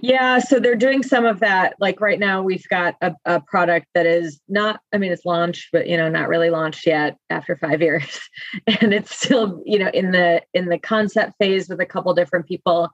Yeah 0.02 0.40
so 0.40 0.60
they're 0.60 0.76
doing 0.76 1.04
some 1.04 1.26
of 1.26 1.40
that. 1.40 1.76
Like 1.80 2.02
right 2.02 2.20
now 2.20 2.42
we've 2.42 2.68
got 2.70 2.96
a, 3.02 3.14
a 3.26 3.40
product 3.42 3.88
that 3.94 4.06
is 4.06 4.42
not 4.50 4.82
i 4.94 4.98
mean 4.98 5.12
it's 5.12 5.26
launched 5.26 5.70
but 5.72 5.88
you 5.88 5.96
know 5.96 6.10
not 6.10 6.30
really 6.30 6.50
launched 6.50 6.86
yet 6.86 7.18
after 7.30 7.56
five 7.56 7.82
years. 7.82 8.20
And 8.82 8.94
it's 8.94 9.16
still 9.16 9.62
you 9.66 9.80
know 9.80 9.90
in 9.94 10.12
the 10.12 10.42
in 10.54 10.66
the 10.68 10.80
concept 10.80 11.34
phase 11.40 11.70
with 11.70 11.80
a 11.80 11.86
couple 11.86 12.14
different 12.14 12.48
people. 12.48 12.90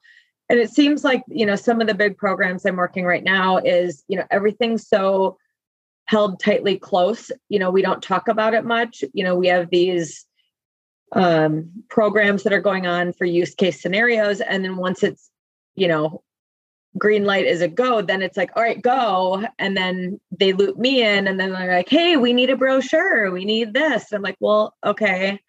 And 0.49 0.59
it 0.59 0.69
seems 0.69 1.03
like 1.03 1.23
you 1.27 1.45
know 1.45 1.55
some 1.55 1.81
of 1.81 1.87
the 1.87 1.95
big 1.95 2.17
programs 2.17 2.65
i'm 2.65 2.75
working 2.75 3.05
right 3.05 3.23
now 3.23 3.57
is 3.57 4.03
you 4.07 4.17
know 4.17 4.25
everything's 4.29 4.87
so 4.87 5.37
held 6.05 6.39
tightly 6.39 6.77
close. 6.77 7.31
You 7.49 7.59
know, 7.59 7.71
we 7.71 7.81
don't 7.81 8.03
talk 8.03 8.27
about 8.27 8.53
it 8.53 8.65
much. 8.65 9.03
You 9.13 9.23
know, 9.23 9.35
we 9.35 9.47
have 9.47 9.69
these 9.69 10.25
um, 11.13 11.69
programs 11.89 12.43
that 12.43 12.53
are 12.53 12.61
going 12.61 12.87
on 12.87 13.13
for 13.13 13.25
use 13.25 13.55
case 13.55 13.81
scenarios. 13.81 14.41
And 14.41 14.63
then 14.63 14.77
once 14.77 15.03
it's, 15.03 15.29
you 15.75 15.87
know, 15.87 16.23
green 16.97 17.25
light 17.25 17.45
is 17.45 17.61
a 17.61 17.67
go, 17.67 18.01
then 18.01 18.21
it's 18.21 18.37
like, 18.37 18.51
all 18.55 18.63
right, 18.63 18.81
go. 18.81 19.43
And 19.57 19.75
then 19.75 20.19
they 20.31 20.53
loop 20.53 20.77
me 20.77 21.03
in 21.03 21.27
and 21.27 21.39
then 21.39 21.51
they're 21.51 21.75
like, 21.75 21.89
hey, 21.89 22.17
we 22.17 22.33
need 22.33 22.49
a 22.49 22.57
brochure. 22.57 23.31
We 23.31 23.45
need 23.45 23.73
this. 23.73 24.11
And 24.11 24.17
I'm 24.17 24.23
like, 24.23 24.37
well, 24.39 24.75
okay, 24.83 25.39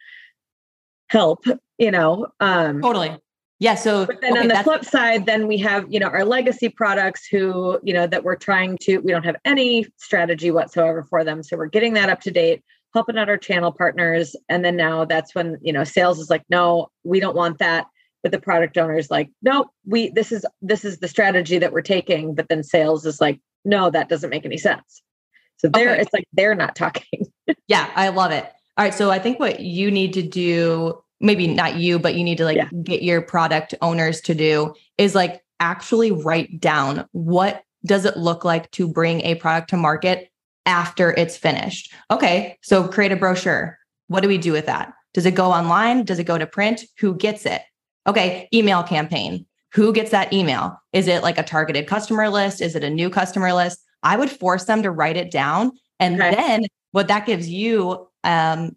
help, 1.08 1.44
you 1.78 1.90
know. 1.90 2.28
Um, 2.40 2.80
totally. 2.80 3.16
Yeah. 3.64 3.76
So, 3.76 4.04
but 4.04 4.20
then 4.20 4.32
okay, 4.32 4.42
on 4.42 4.48
the 4.48 4.62
flip 4.62 4.84
side, 4.84 5.24
then 5.24 5.46
we 5.46 5.56
have, 5.56 5.90
you 5.90 5.98
know, 5.98 6.08
our 6.08 6.26
legacy 6.26 6.68
products 6.68 7.26
who, 7.26 7.80
you 7.82 7.94
know, 7.94 8.06
that 8.06 8.22
we're 8.22 8.36
trying 8.36 8.76
to, 8.82 8.98
we 8.98 9.10
don't 9.10 9.24
have 9.24 9.36
any 9.46 9.86
strategy 9.96 10.50
whatsoever 10.50 11.02
for 11.08 11.24
them. 11.24 11.42
So 11.42 11.56
we're 11.56 11.68
getting 11.68 11.94
that 11.94 12.10
up 12.10 12.20
to 12.20 12.30
date, 12.30 12.62
helping 12.92 13.16
out 13.16 13.30
our 13.30 13.38
channel 13.38 13.72
partners. 13.72 14.36
And 14.50 14.66
then 14.66 14.76
now 14.76 15.06
that's 15.06 15.34
when, 15.34 15.56
you 15.62 15.72
know, 15.72 15.82
sales 15.82 16.18
is 16.18 16.28
like, 16.28 16.42
no, 16.50 16.88
we 17.04 17.20
don't 17.20 17.34
want 17.34 17.58
that. 17.58 17.86
But 18.22 18.32
the 18.32 18.38
product 18.38 18.76
owner 18.76 18.98
is 18.98 19.10
like, 19.10 19.30
no, 19.40 19.70
we, 19.86 20.10
this 20.10 20.30
is, 20.30 20.44
this 20.60 20.84
is 20.84 20.98
the 20.98 21.08
strategy 21.08 21.56
that 21.56 21.72
we're 21.72 21.80
taking. 21.80 22.34
But 22.34 22.50
then 22.50 22.62
sales 22.62 23.06
is 23.06 23.18
like, 23.18 23.40
no, 23.64 23.88
that 23.88 24.10
doesn't 24.10 24.28
make 24.28 24.44
any 24.44 24.58
sense. 24.58 25.02
So 25.56 25.70
they're, 25.70 25.92
okay. 25.92 26.02
it's 26.02 26.12
like 26.12 26.26
they're 26.34 26.54
not 26.54 26.76
talking. 26.76 27.32
yeah. 27.66 27.90
I 27.96 28.10
love 28.10 28.30
it. 28.30 28.44
All 28.76 28.84
right. 28.84 28.92
So 28.92 29.10
I 29.10 29.20
think 29.20 29.40
what 29.40 29.60
you 29.60 29.90
need 29.90 30.12
to 30.12 30.22
do 30.22 31.02
maybe 31.20 31.46
not 31.46 31.76
you, 31.76 31.98
but 31.98 32.14
you 32.14 32.24
need 32.24 32.38
to 32.38 32.44
like 32.44 32.56
yeah. 32.56 32.68
get 32.82 33.02
your 33.02 33.22
product 33.22 33.74
owners 33.80 34.20
to 34.22 34.34
do 34.34 34.74
is 34.98 35.14
like 35.14 35.42
actually 35.60 36.10
write 36.10 36.60
down 36.60 37.06
what 37.12 37.62
does 37.86 38.04
it 38.04 38.16
look 38.16 38.44
like 38.44 38.70
to 38.72 38.88
bring 38.88 39.20
a 39.22 39.34
product 39.36 39.70
to 39.70 39.76
market 39.76 40.30
after 40.66 41.12
it's 41.12 41.36
finished. 41.36 41.92
Okay, 42.10 42.58
so 42.62 42.88
create 42.88 43.12
a 43.12 43.16
brochure. 43.16 43.78
What 44.08 44.20
do 44.20 44.28
we 44.28 44.38
do 44.38 44.52
with 44.52 44.66
that? 44.66 44.92
Does 45.12 45.26
it 45.26 45.34
go 45.34 45.52
online? 45.52 46.04
Does 46.04 46.18
it 46.18 46.24
go 46.24 46.38
to 46.38 46.46
print? 46.46 46.82
Who 46.98 47.14
gets 47.14 47.46
it? 47.46 47.62
Okay, 48.06 48.48
email 48.52 48.82
campaign. 48.82 49.46
Who 49.74 49.92
gets 49.92 50.10
that 50.10 50.32
email? 50.32 50.80
Is 50.92 51.08
it 51.08 51.22
like 51.22 51.38
a 51.38 51.42
targeted 51.42 51.86
customer 51.86 52.28
list? 52.28 52.60
Is 52.60 52.74
it 52.74 52.84
a 52.84 52.90
new 52.90 53.10
customer 53.10 53.52
list? 53.52 53.80
I 54.02 54.16
would 54.16 54.30
force 54.30 54.64
them 54.64 54.82
to 54.82 54.90
write 54.90 55.16
it 55.16 55.30
down. 55.30 55.72
And 55.98 56.20
okay. 56.20 56.34
then 56.34 56.64
what 56.92 57.08
that 57.08 57.26
gives 57.26 57.48
you 57.48 58.08
um, 58.22 58.76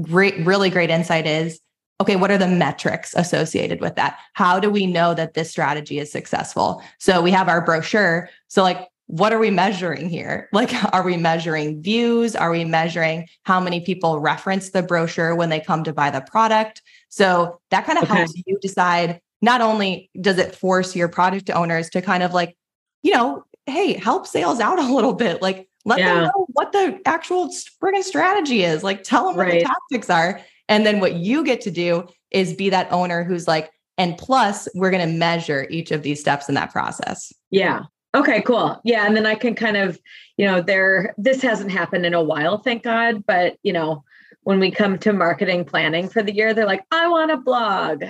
great, 0.00 0.44
really 0.44 0.70
great 0.70 0.90
insight 0.90 1.26
is 1.26 1.60
okay, 2.00 2.16
what 2.16 2.30
are 2.30 2.38
the 2.38 2.48
metrics 2.48 3.14
associated 3.14 3.80
with 3.80 3.96
that? 3.96 4.18
How 4.32 4.58
do 4.58 4.70
we 4.70 4.86
know 4.86 5.14
that 5.14 5.34
this 5.34 5.50
strategy 5.50 5.98
is 5.98 6.10
successful? 6.10 6.82
So 6.98 7.22
we 7.22 7.30
have 7.30 7.48
our 7.48 7.64
brochure. 7.64 8.28
So, 8.48 8.62
like, 8.62 8.88
what 9.06 9.32
are 9.32 9.38
we 9.38 9.50
measuring 9.50 10.08
here? 10.08 10.48
Like, 10.52 10.72
are 10.94 11.02
we 11.02 11.16
measuring 11.16 11.82
views? 11.82 12.34
Are 12.34 12.50
we 12.50 12.64
measuring 12.64 13.28
how 13.44 13.60
many 13.60 13.80
people 13.80 14.18
reference 14.18 14.70
the 14.70 14.82
brochure 14.82 15.34
when 15.34 15.50
they 15.50 15.60
come 15.60 15.84
to 15.84 15.92
buy 15.92 16.10
the 16.10 16.20
product? 16.22 16.82
So 17.08 17.60
that 17.70 17.86
kind 17.86 17.98
of 17.98 18.04
okay. 18.04 18.14
helps 18.14 18.34
you 18.46 18.58
decide 18.60 19.20
not 19.42 19.60
only 19.60 20.10
does 20.20 20.38
it 20.38 20.54
force 20.54 20.96
your 20.96 21.08
product 21.08 21.50
owners 21.50 21.90
to 21.90 22.00
kind 22.00 22.22
of 22.22 22.32
like, 22.32 22.56
you 23.02 23.12
know, 23.12 23.44
hey, 23.66 23.94
help 23.94 24.26
sales 24.26 24.58
out 24.58 24.78
a 24.78 24.94
little 24.94 25.12
bit. 25.12 25.42
Like, 25.42 25.68
let 25.84 25.98
yeah. 25.98 26.14
them 26.14 26.24
know 26.24 26.46
what 26.48 26.72
the 26.72 26.98
actual 27.04 27.50
friggin' 27.82 28.02
strategy 28.02 28.64
is. 28.64 28.82
Like, 28.82 29.02
tell 29.02 29.26
them 29.26 29.36
what 29.36 29.50
the 29.50 29.60
tactics 29.60 30.08
are. 30.08 30.40
And 30.68 30.86
then 30.86 31.00
what 31.00 31.14
you 31.14 31.44
get 31.44 31.60
to 31.62 31.70
do 31.70 32.06
is 32.30 32.54
be 32.54 32.70
that 32.70 32.90
owner 32.92 33.24
who's 33.24 33.46
like, 33.46 33.70
and 33.96 34.18
plus, 34.18 34.68
we're 34.74 34.90
going 34.90 35.06
to 35.08 35.16
measure 35.16 35.66
each 35.70 35.92
of 35.92 36.02
these 36.02 36.20
steps 36.20 36.48
in 36.48 36.54
that 36.56 36.72
process. 36.72 37.32
Yeah. 37.50 37.82
Okay, 38.14 38.42
cool. 38.42 38.80
Yeah. 38.84 39.06
And 39.06 39.16
then 39.16 39.26
I 39.26 39.34
can 39.34 39.54
kind 39.54 39.76
of, 39.76 40.00
you 40.36 40.46
know, 40.46 40.60
there, 40.60 41.14
this 41.16 41.42
hasn't 41.42 41.70
happened 41.70 42.06
in 42.06 42.14
a 42.14 42.22
while, 42.22 42.58
thank 42.58 42.82
God. 42.82 43.24
But, 43.26 43.56
you 43.62 43.72
know, 43.72 44.04
when 44.42 44.58
we 44.60 44.70
come 44.70 44.98
to 44.98 45.12
marketing 45.12 45.64
planning 45.64 46.08
for 46.08 46.22
the 46.22 46.34
year, 46.34 46.54
they're 46.54 46.66
like, 46.66 46.84
I 46.90 47.08
want 47.08 47.30
a 47.30 47.36
blog. 47.36 48.04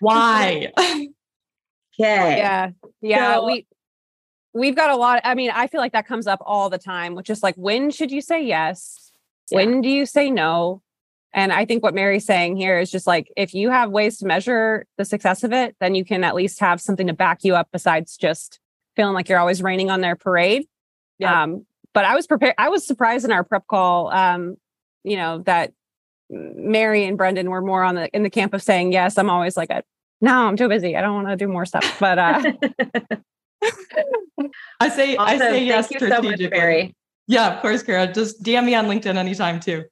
Why? 0.00 0.72
okay. 0.78 1.08
Yeah. 1.98 2.70
Yeah. 3.00 3.34
So, 3.36 3.46
we, 3.46 3.66
we've 4.52 4.76
got 4.76 4.90
a 4.90 4.96
lot. 4.96 5.20
I 5.24 5.34
mean, 5.34 5.50
I 5.50 5.66
feel 5.66 5.80
like 5.80 5.92
that 5.92 6.06
comes 6.06 6.26
up 6.26 6.42
all 6.44 6.70
the 6.70 6.78
time, 6.78 7.14
which 7.14 7.30
is 7.30 7.42
like, 7.42 7.54
when 7.56 7.90
should 7.90 8.10
you 8.10 8.20
say 8.20 8.44
yes? 8.44 9.01
Yeah. 9.52 9.58
When 9.58 9.80
do 9.80 9.88
you 9.88 10.06
say 10.06 10.30
no? 10.30 10.82
And 11.34 11.52
I 11.52 11.64
think 11.64 11.82
what 11.82 11.94
Mary's 11.94 12.26
saying 12.26 12.56
here 12.56 12.78
is 12.78 12.90
just 12.90 13.06
like 13.06 13.32
if 13.36 13.54
you 13.54 13.70
have 13.70 13.90
ways 13.90 14.18
to 14.18 14.26
measure 14.26 14.86
the 14.98 15.04
success 15.04 15.44
of 15.44 15.52
it, 15.52 15.76
then 15.80 15.94
you 15.94 16.04
can 16.04 16.24
at 16.24 16.34
least 16.34 16.60
have 16.60 16.80
something 16.80 17.06
to 17.06 17.12
back 17.12 17.38
you 17.42 17.54
up 17.54 17.68
besides 17.72 18.16
just 18.16 18.58
feeling 18.96 19.14
like 19.14 19.28
you're 19.28 19.38
always 19.38 19.62
raining 19.62 19.90
on 19.90 20.00
their 20.00 20.16
parade. 20.16 20.66
Yeah. 21.18 21.42
Um, 21.42 21.66
but 21.94 22.04
I 22.04 22.14
was 22.14 22.26
prepared. 22.26 22.54
I 22.58 22.68
was 22.68 22.86
surprised 22.86 23.24
in 23.24 23.32
our 23.32 23.44
prep 23.44 23.66
call, 23.66 24.10
um, 24.12 24.56
you 25.04 25.16
know, 25.16 25.38
that 25.40 25.72
Mary 26.30 27.04
and 27.04 27.16
Brendon 27.16 27.50
were 27.50 27.62
more 27.62 27.82
on 27.82 27.94
the 27.94 28.08
in 28.10 28.22
the 28.22 28.30
camp 28.30 28.54
of 28.54 28.62
saying 28.62 28.92
yes. 28.92 29.18
I'm 29.18 29.30
always 29.30 29.56
like, 29.56 29.70
a, 29.70 29.82
no, 30.20 30.46
I'm 30.46 30.56
too 30.56 30.68
busy. 30.68 30.96
I 30.96 31.00
don't 31.00 31.14
want 31.14 31.28
to 31.28 31.36
do 31.36 31.48
more 31.48 31.66
stuff. 31.66 31.96
But 31.98 32.18
uh, 32.18 32.42
I 34.80 34.88
say 34.88 35.16
awesome. 35.16 35.34
I 35.34 35.38
say 35.38 35.64
yes. 35.64 35.88
Thank 35.88 36.00
you 36.00 36.08
so 36.08 36.22
much, 36.22 36.40
Mary. 36.50 36.94
Yeah, 37.26 37.54
of 37.54 37.62
course, 37.62 37.82
Kara. 37.82 38.12
Just 38.12 38.42
DM 38.42 38.64
me 38.64 38.74
on 38.74 38.86
LinkedIn 38.86 39.16
anytime 39.16 39.60
too. 39.60 39.84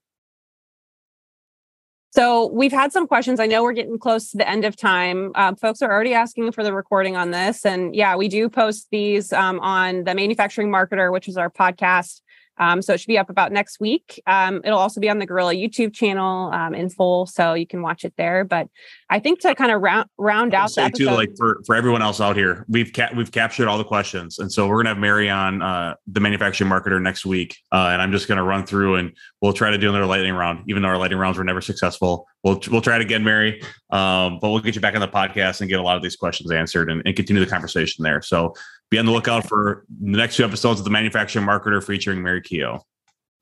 So 2.12 2.48
we've 2.48 2.72
had 2.72 2.92
some 2.92 3.06
questions. 3.06 3.38
I 3.38 3.46
know 3.46 3.62
we're 3.62 3.72
getting 3.72 3.96
close 3.96 4.30
to 4.32 4.36
the 4.36 4.48
end 4.48 4.64
of 4.64 4.74
time. 4.74 5.30
Um, 5.36 5.54
folks 5.54 5.80
are 5.80 5.92
already 5.92 6.12
asking 6.12 6.50
for 6.50 6.64
the 6.64 6.74
recording 6.74 7.16
on 7.16 7.30
this, 7.30 7.64
and 7.64 7.94
yeah, 7.94 8.16
we 8.16 8.28
do 8.28 8.48
post 8.48 8.88
these 8.90 9.32
um, 9.32 9.60
on 9.60 10.02
the 10.02 10.14
Manufacturing 10.14 10.70
Marketer, 10.70 11.12
which 11.12 11.28
is 11.28 11.36
our 11.36 11.48
podcast. 11.48 12.20
Um, 12.60 12.82
so 12.82 12.92
it 12.92 13.00
should 13.00 13.08
be 13.08 13.18
up 13.18 13.30
about 13.30 13.52
next 13.52 13.80
week. 13.80 14.22
Um, 14.26 14.60
it'll 14.64 14.78
also 14.78 15.00
be 15.00 15.08
on 15.08 15.18
the 15.18 15.24
Gorilla 15.24 15.54
YouTube 15.54 15.94
channel 15.94 16.52
um, 16.52 16.74
in 16.74 16.90
full, 16.90 17.24
so 17.24 17.54
you 17.54 17.66
can 17.66 17.80
watch 17.80 18.04
it 18.04 18.12
there. 18.18 18.44
But 18.44 18.68
I 19.08 19.18
think 19.18 19.40
to 19.40 19.54
kind 19.54 19.72
of 19.72 19.80
round 19.80 20.08
round 20.18 20.54
out 20.54 20.70
say 20.70 20.90
too, 20.90 21.06
like 21.06 21.30
for 21.38 21.62
for 21.64 21.74
everyone 21.74 22.02
else 22.02 22.20
out 22.20 22.36
here, 22.36 22.66
we've 22.68 22.92
ca- 22.92 23.10
we've 23.16 23.32
captured 23.32 23.66
all 23.66 23.78
the 23.78 23.84
questions, 23.84 24.38
and 24.38 24.52
so 24.52 24.68
we're 24.68 24.76
gonna 24.76 24.90
have 24.90 24.98
Mary 24.98 25.30
on 25.30 25.62
uh, 25.62 25.94
the 26.06 26.20
manufacturing 26.20 26.70
marketer 26.70 27.00
next 27.00 27.24
week, 27.24 27.56
uh, 27.72 27.88
and 27.92 28.02
I'm 28.02 28.12
just 28.12 28.28
gonna 28.28 28.44
run 28.44 28.66
through 28.66 28.96
and 28.96 29.16
we'll 29.40 29.54
try 29.54 29.70
to 29.70 29.78
do 29.78 29.88
another 29.88 30.06
lightning 30.06 30.34
round, 30.34 30.64
even 30.68 30.82
though 30.82 30.88
our 30.88 30.98
lightning 30.98 31.18
rounds 31.18 31.38
were 31.38 31.44
never 31.44 31.62
successful. 31.62 32.26
We'll 32.44 32.60
we'll 32.70 32.82
try 32.82 32.96
it 32.96 33.02
again, 33.02 33.24
Mary, 33.24 33.62
um, 33.88 34.38
but 34.38 34.50
we'll 34.50 34.60
get 34.60 34.74
you 34.74 34.82
back 34.82 34.94
on 34.94 35.00
the 35.00 35.08
podcast 35.08 35.62
and 35.62 35.70
get 35.70 35.80
a 35.80 35.82
lot 35.82 35.96
of 35.96 36.02
these 36.02 36.16
questions 36.16 36.52
answered 36.52 36.90
and, 36.90 37.02
and 37.06 37.16
continue 37.16 37.42
the 37.42 37.50
conversation 37.50 38.02
there. 38.02 38.20
So 38.20 38.54
be 38.90 38.98
on 38.98 39.06
the 39.06 39.12
lookout 39.12 39.48
for 39.48 39.84
the 40.00 40.16
next 40.16 40.36
two 40.36 40.44
episodes 40.44 40.80
of 40.80 40.84
the 40.84 40.90
Manufacturing 40.90 41.46
Marketer 41.46 41.82
featuring 41.82 42.22
Mary 42.22 42.42
Keough. 42.42 42.80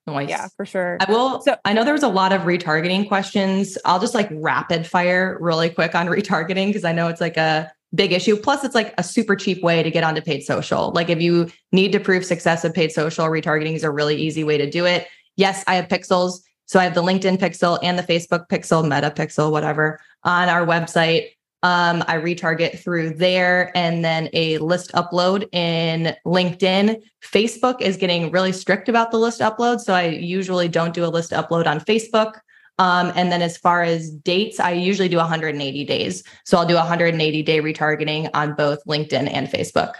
Nice. 0.06 0.28
Yeah, 0.28 0.48
for 0.56 0.64
sure. 0.64 0.96
I 1.00 1.10
will. 1.10 1.40
So 1.42 1.56
I 1.64 1.72
know 1.72 1.84
there 1.84 1.92
was 1.92 2.02
a 2.02 2.08
lot 2.08 2.32
of 2.32 2.42
retargeting 2.42 3.08
questions. 3.08 3.76
I'll 3.84 4.00
just 4.00 4.14
like 4.14 4.28
rapid 4.32 4.86
fire 4.86 5.36
really 5.40 5.70
quick 5.70 5.94
on 5.94 6.06
retargeting 6.08 6.68
because 6.68 6.84
I 6.84 6.92
know 6.92 7.08
it's 7.08 7.20
like 7.20 7.36
a 7.36 7.70
big 7.94 8.12
issue. 8.12 8.36
Plus, 8.36 8.64
it's 8.64 8.74
like 8.74 8.94
a 8.98 9.02
super 9.02 9.36
cheap 9.36 9.62
way 9.62 9.82
to 9.82 9.90
get 9.90 10.04
onto 10.04 10.20
paid 10.20 10.42
social. 10.42 10.92
Like 10.92 11.08
if 11.10 11.20
you 11.20 11.50
need 11.72 11.92
to 11.92 12.00
prove 12.00 12.24
success 12.24 12.64
of 12.64 12.74
paid 12.74 12.92
social, 12.92 13.26
retargeting 13.26 13.74
is 13.74 13.84
a 13.84 13.90
really 13.90 14.16
easy 14.16 14.44
way 14.44 14.58
to 14.58 14.68
do 14.68 14.86
it. 14.86 15.08
Yes, 15.36 15.64
I 15.66 15.76
have 15.76 15.88
pixels. 15.88 16.40
So 16.66 16.78
I 16.78 16.84
have 16.84 16.94
the 16.94 17.02
LinkedIn 17.02 17.38
pixel 17.38 17.78
and 17.82 17.98
the 17.98 18.02
Facebook 18.02 18.48
pixel, 18.48 18.82
Meta 18.82 19.10
pixel, 19.10 19.50
whatever, 19.50 20.00
on 20.24 20.48
our 20.48 20.66
website. 20.66 21.30
Um, 21.64 22.04
I 22.06 22.16
retarget 22.18 22.78
through 22.78 23.14
there 23.14 23.76
and 23.76 24.04
then 24.04 24.28
a 24.32 24.58
list 24.58 24.92
upload 24.92 25.52
in 25.52 26.14
LinkedIn. 26.24 27.02
Facebook 27.20 27.80
is 27.80 27.96
getting 27.96 28.30
really 28.30 28.52
strict 28.52 28.88
about 28.88 29.10
the 29.10 29.18
list 29.18 29.40
upload. 29.40 29.80
So 29.80 29.92
I 29.92 30.04
usually 30.04 30.68
don't 30.68 30.94
do 30.94 31.04
a 31.04 31.08
list 31.08 31.32
upload 31.32 31.66
on 31.66 31.80
Facebook. 31.80 32.40
Um, 32.78 33.12
and 33.16 33.32
then 33.32 33.42
as 33.42 33.56
far 33.56 33.82
as 33.82 34.10
dates, 34.10 34.60
I 34.60 34.70
usually 34.70 35.08
do 35.08 35.16
180 35.16 35.84
days. 35.84 36.22
So 36.44 36.58
I'll 36.58 36.66
do 36.66 36.76
180 36.76 37.42
day 37.42 37.60
retargeting 37.60 38.30
on 38.34 38.54
both 38.54 38.78
LinkedIn 38.86 39.28
and 39.32 39.48
Facebook. 39.48 39.94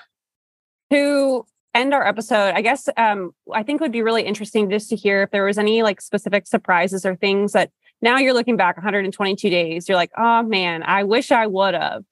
To 0.93 1.45
end 1.75 1.93
our 1.93 2.07
episode, 2.07 2.55
I 2.55 2.63
guess 2.63 2.89
um, 2.97 3.33
I 3.53 3.65
think 3.65 3.81
would 3.81 3.93
be 3.93 4.03
really 4.03 4.23
interesting 4.23 4.71
just 4.71 4.89
to 4.91 4.97
hear 4.97 5.23
if 5.23 5.33
there 5.33 5.45
was 5.45 5.59
any 5.59 5.83
like 5.83 6.01
specific 6.01 6.47
surprises 6.47 7.05
or 7.05 7.17
things 7.17 7.53
that 7.53 7.71
now 8.01 8.19
you're 8.19 8.35
looking 8.35 8.57
back 8.57 8.77
122 8.77 9.51
days 9.51 9.89
you're 9.89 9.97
like 9.97 10.11
oh 10.17 10.43
man 10.43 10.83
i 10.83 11.05
wish 11.05 11.31
i 11.31 11.47
would 11.47 11.75
have. 11.75 12.05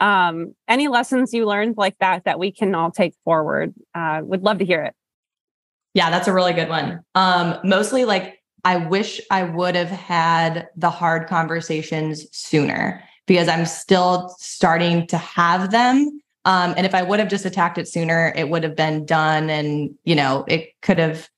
Um, 0.00 0.54
any 0.68 0.88
lessons 0.88 1.32
you 1.32 1.46
learned 1.46 1.76
like 1.76 1.96
that 1.98 2.24
that 2.24 2.38
we 2.38 2.50
can 2.50 2.74
all 2.74 2.90
take 2.90 3.14
forward? 3.24 3.72
Uh, 3.94 4.20
would 4.24 4.42
love 4.42 4.58
to 4.58 4.64
hear 4.64 4.82
it. 4.82 4.94
Yeah 5.94 6.10
that's 6.10 6.28
a 6.28 6.32
really 6.32 6.52
good 6.52 6.68
one. 6.68 7.00
Um, 7.14 7.58
mostly 7.64 8.04
like 8.04 8.40
i 8.64 8.76
wish 8.76 9.20
i 9.30 9.42
would 9.42 9.74
have 9.74 9.90
had 9.90 10.68
the 10.76 10.90
hard 10.90 11.28
conversations 11.28 12.26
sooner 12.32 13.02
because 13.26 13.46
i'm 13.46 13.66
still 13.66 14.34
starting 14.38 15.06
to 15.08 15.16
have 15.16 15.70
them. 15.70 16.20
Um, 16.44 16.74
and 16.76 16.84
if 16.84 16.94
i 16.94 17.02
would 17.02 17.20
have 17.20 17.28
just 17.28 17.44
attacked 17.44 17.78
it 17.78 17.88
sooner 17.88 18.32
it 18.36 18.48
would 18.48 18.64
have 18.64 18.76
been 18.76 19.06
done 19.06 19.48
and 19.48 19.94
you 20.04 20.14
know 20.14 20.44
it 20.48 20.70
could 20.82 20.98
have 20.98 21.28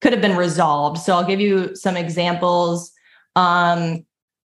could 0.00 0.12
have 0.12 0.22
been 0.22 0.36
resolved. 0.36 0.98
So 1.00 1.14
i'll 1.14 1.26
give 1.26 1.40
you 1.40 1.76
some 1.76 1.96
examples 1.96 2.92
um, 3.36 4.04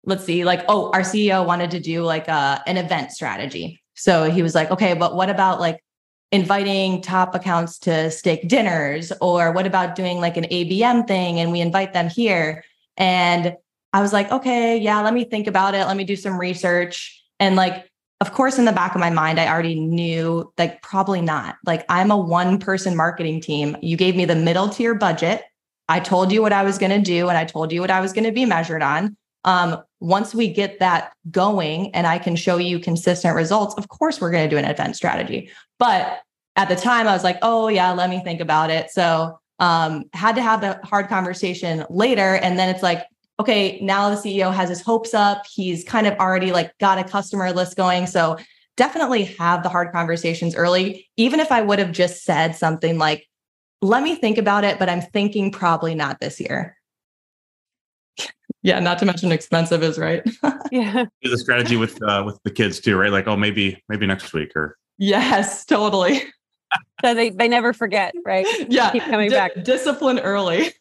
let's 0.06 0.24
see, 0.24 0.46
like, 0.46 0.64
oh, 0.70 0.90
our 0.92 1.02
CEO 1.02 1.46
wanted 1.46 1.72
to 1.72 1.80
do 1.80 2.04
like 2.04 2.28
a, 2.30 2.32
uh, 2.32 2.60
an 2.66 2.78
event 2.78 3.12
strategy. 3.12 3.82
So 3.96 4.30
he 4.30 4.42
was 4.42 4.56
like, 4.56 4.72
okay, 4.72 4.94
but 4.94 5.16
what 5.16 5.30
about 5.30 5.60
like 5.60 5.84
inviting 6.32 7.02
top 7.02 7.36
accounts 7.36 7.80
to 7.80 8.10
steak 8.12 8.48
dinners? 8.48 9.12
Or 9.20 9.52
what 9.52 9.66
about 9.66 9.96
doing 9.96 10.20
like 10.20 10.38
an 10.38 10.46
ABM 10.46 11.08
thing 11.08 11.40
and 11.40 11.52
we 11.52 11.60
invite 11.60 11.94
them 11.94 12.08
here? 12.08 12.64
And 12.96 13.56
I 13.92 14.02
was 14.02 14.14
like, 14.14 14.32
okay, 14.32 14.78
yeah, 14.78 15.02
let 15.02 15.14
me 15.14 15.24
think 15.24 15.48
about 15.48 15.74
it. 15.74 15.86
Let 15.86 15.98
me 15.98 16.04
do 16.04 16.16
some 16.16 16.40
research. 16.40 17.22
And 17.40 17.56
like, 17.56 17.90
of 18.22 18.34
course, 18.34 18.58
in 18.58 18.66
the 18.66 18.72
back 18.72 18.96
of 18.96 19.02
my 19.02 19.10
mind, 19.10 19.40
I 19.40 19.48
already 19.48 19.80
knew 19.80 20.52
like 20.58 20.82
probably 20.82 21.22
not. 21.22 21.56
Like, 21.66 21.86
I'm 21.90 22.12
a 22.12 22.18
one 22.18 22.60
person 22.60 22.96
marketing 22.96 23.42
team. 23.42 23.76
You 23.82 23.98
gave 23.98 24.16
me 24.16 24.26
the 24.26 24.36
middle 24.36 24.70
tier 24.70 24.96
budget. 24.96 25.44
I 25.90 26.00
told 26.00 26.32
you 26.32 26.42
what 26.42 26.54
I 26.54 26.64
was 26.64 26.78
going 26.78 26.92
to 26.92 27.02
do 27.02 27.30
and 27.30 27.38
I 27.38 27.46
told 27.46 27.72
you 27.72 27.82
what 27.82 27.92
I 27.92 28.02
was 28.02 28.14
going 28.14 28.26
to 28.26 28.32
be 28.32 28.46
measured 28.46 28.82
on. 28.82 29.16
Um, 29.44 29.82
once 30.00 30.36
we 30.36 30.52
get 30.52 30.80
that 30.80 31.14
going 31.32 31.94
and 31.96 32.06
I 32.06 32.20
can 32.20 32.36
show 32.36 32.58
you 32.58 32.80
consistent 32.80 33.36
results, 33.36 33.76
of 33.76 33.88
course, 33.88 34.20
we're 34.20 34.32
going 34.32 34.48
to 34.48 34.54
do 34.54 34.58
an 34.58 34.66
event 34.66 34.96
strategy. 34.96 35.50
But 35.80 36.22
at 36.58 36.70
the 36.70 36.76
time, 36.76 37.08
I 37.08 37.14
was 37.14 37.24
like, 37.24 37.38
oh, 37.42 37.70
yeah, 37.70 37.92
let 37.92 38.10
me 38.10 38.22
think 38.24 38.42
about 38.42 38.70
it. 38.70 38.90
So, 38.90 39.40
um, 39.60 40.04
had 40.14 40.36
to 40.36 40.42
have 40.42 40.62
the 40.62 40.80
hard 40.84 41.08
conversation 41.08 41.86
later. 41.90 42.36
And 42.36 42.60
then 42.60 42.70
it's 42.70 42.84
like, 42.84 43.06
okay, 43.40 43.80
now 43.82 44.10
the 44.10 44.16
CEO 44.16 44.54
has 44.54 44.70
his 44.70 44.82
hopes 44.82 45.14
up. 45.14 45.46
He's 45.52 45.84
kind 45.84 46.08
of 46.08 46.16
already 46.16 46.52
like 46.52 46.78
got 46.80 47.00
a 47.00 47.04
customer 47.04 47.52
list 47.52 47.78
going. 47.78 48.08
So, 48.08 48.38
definitely 48.76 49.24
have 49.24 49.64
the 49.64 49.70
hard 49.70 49.92
conversations 49.92 50.56
early. 50.56 51.10
Even 51.18 51.40
if 51.40 51.52
I 51.52 51.62
would 51.62 51.80
have 51.80 51.92
just 51.92 52.24
said 52.24 52.56
something 52.56 52.98
like, 52.98 53.28
let 53.82 54.04
me 54.04 54.16
think 54.16 54.38
about 54.38 54.64
it, 54.64 54.80
but 54.80 54.90
I'm 54.90 55.02
thinking 55.02 55.52
probably 55.52 55.96
not 55.96 56.20
this 56.20 56.40
year. 56.40 56.78
yeah, 58.62 58.80
not 58.80 59.00
to 59.00 59.06
mention 59.06 59.32
expensive 59.32 59.84
is 59.84 59.98
right. 59.98 60.24
yeah. 60.72 61.06
Do 61.22 61.30
the 61.30 61.38
strategy 61.38 61.78
with 61.78 62.02
uh, 62.02 62.24
with 62.26 62.40
the 62.44 62.52
kids 62.52 62.80
too, 62.80 62.98
right? 62.98 63.12
Like, 63.12 63.28
oh, 63.28 63.38
maybe 63.38 63.84
maybe 63.90 64.06
next 64.06 64.34
week 64.34 64.56
or 64.56 64.78
yes, 64.98 65.66
totally. 65.66 66.24
so 67.04 67.14
they 67.14 67.30
they 67.30 67.48
never 67.48 67.74
forget, 67.74 68.14
right? 68.26 68.46
Yeah, 68.70 68.92
keep 68.92 69.04
coming 69.04 69.30
D- 69.30 69.36
back. 69.36 69.64
Discipline 69.64 70.20
early. 70.20 70.72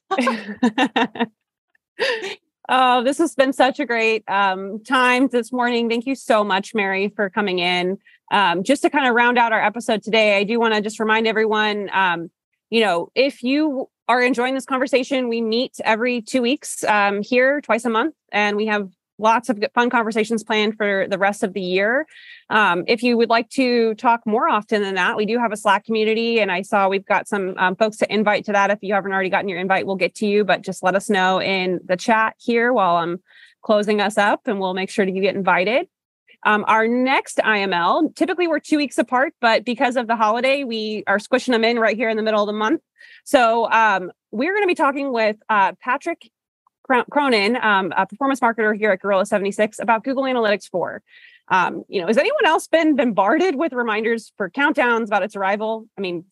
Oh, 2.69 3.05
this 3.05 3.19
has 3.19 3.35
been 3.35 3.53
such 3.53 3.79
a 3.79 3.87
great 3.87 4.25
um, 4.29 4.83
time 4.83 5.29
this 5.29 5.53
morning. 5.53 5.89
Thank 5.89 6.07
you 6.07 6.15
so 6.17 6.43
much, 6.43 6.75
Mary, 6.75 7.13
for 7.15 7.31
coming 7.31 7.61
in. 7.61 7.99
Um, 8.33 8.65
just 8.65 8.83
to 8.83 8.91
kind 8.91 9.07
of 9.07 9.15
round 9.15 9.39
out 9.39 9.53
our 9.53 9.63
episode 9.65 10.03
today, 10.03 10.37
I 10.37 10.43
do 10.43 10.59
want 10.59 10.75
to 10.75 10.81
just 10.81 10.99
remind 10.99 11.29
everyone, 11.29 11.89
um, 11.93 12.29
you 12.71 12.81
know, 12.81 13.11
if 13.15 13.43
you 13.43 13.89
are 14.09 14.23
enjoying 14.23 14.55
this 14.55 14.67
conversation, 14.67 15.29
we 15.29 15.41
meet 15.41 15.77
every 15.85 16.23
two 16.23 16.43
weeks 16.43 16.85
um, 16.85 17.23
here, 17.23 17.61
twice 17.61 17.85
a 17.85 17.91
month, 17.91 18.15
and 18.31 18.57
we 18.57 18.67
have 18.67 18.89
lots 19.19 19.49
of 19.49 19.59
fun 19.75 19.89
conversations 19.89 20.45
planned 20.45 20.77
for 20.77 21.07
the 21.09 21.19
rest 21.19 21.43
of 21.43 21.55
the 21.55 21.61
year. 21.61 22.07
Um, 22.51 22.85
if 22.87 23.03
you 23.03 23.17
would 23.17 23.31
like 23.31 23.49
to 23.51 23.95
talk 23.95 24.21
more 24.27 24.49
often 24.49 24.83
than 24.83 24.95
that, 24.97 25.17
we 25.17 25.27
do 25.27 25.39
have 25.39 25.53
a 25.53 25.57
Slack 25.57 25.85
community, 25.85 26.39
and 26.41 26.53
I 26.53 26.63
saw 26.63 26.89
we've 26.89 27.07
got 27.07 27.27
some 27.27 27.55
um, 27.57 27.77
folks 27.77 27.97
to 27.99 28.13
invite 28.13 28.45
to 28.47 28.53
that. 28.53 28.71
If 28.71 28.79
you 28.83 28.95
haven't 28.95 29.13
already 29.13 29.31
gotten 29.31 29.49
your 29.49 29.59
invite, 29.59 29.87
we'll 29.87 29.97
get 29.97 30.15
to 30.17 30.27
you, 30.27 30.45
but 30.45 30.63
just 30.63 30.83
let 30.83 30.95
us 30.95 31.09
know 31.09 31.41
in 31.41 31.81
the 31.85 31.97
chat 31.97 32.35
here 32.39 32.73
while 32.73 32.97
I'm 32.97 33.23
closing 33.63 34.01
us 34.01 34.19
up, 34.19 34.43
and 34.47 34.61
we'll 34.61 34.75
make 34.75 34.91
sure 34.91 35.05
that 35.05 35.15
you 35.15 35.23
get 35.23 35.35
invited. 35.35 35.89
Um, 36.47 36.65
our 36.69 36.87
next 36.87 37.39
IML, 37.39 38.15
typically 38.15 38.47
we're 38.47 38.61
two 38.61 38.77
weeks 38.77 38.99
apart, 38.99 39.35
but 39.41 39.65
because 39.65 39.97
of 39.97 40.07
the 40.07 40.15
holiday, 40.15 40.63
we 40.63 41.03
are 41.09 41.19
squishing 41.19 41.51
them 41.51 41.65
in 41.65 41.77
right 41.77 41.97
here 41.97 42.09
in 42.09 42.17
the 42.17 42.23
middle 42.23 42.41
of 42.41 42.47
the 42.47 42.53
month. 42.53 42.81
So 43.25 43.69
um, 43.71 44.13
we're 44.31 44.53
going 44.53 44.63
to 44.63 44.69
be 44.69 44.77
talking 44.77 45.13
with 45.13 45.37
uh, 45.51 45.73
Patrick 45.83 46.31
Cronin, 47.11 47.57
um, 47.57 47.93
a 47.97 48.07
performance 48.07 48.39
marketer 48.39 48.79
here 48.79 48.93
at 48.93 49.01
Gorilla 49.01 49.27
76, 49.27 49.81
about 49.81 50.05
Google 50.05 50.23
Analytics 50.23 50.71
4. 50.71 51.03
Um, 51.49 51.83
you 51.89 52.01
know, 52.01 52.07
has 52.07 52.17
anyone 52.17 52.47
else 52.47 52.69
been 52.69 52.95
bombarded 52.95 53.57
with 53.57 53.73
reminders 53.73 54.33
for 54.37 54.49
countdowns 54.49 55.07
about 55.07 55.25
its 55.25 55.35
arrival? 55.35 55.89
I 55.99 56.01
mean, 56.01 56.27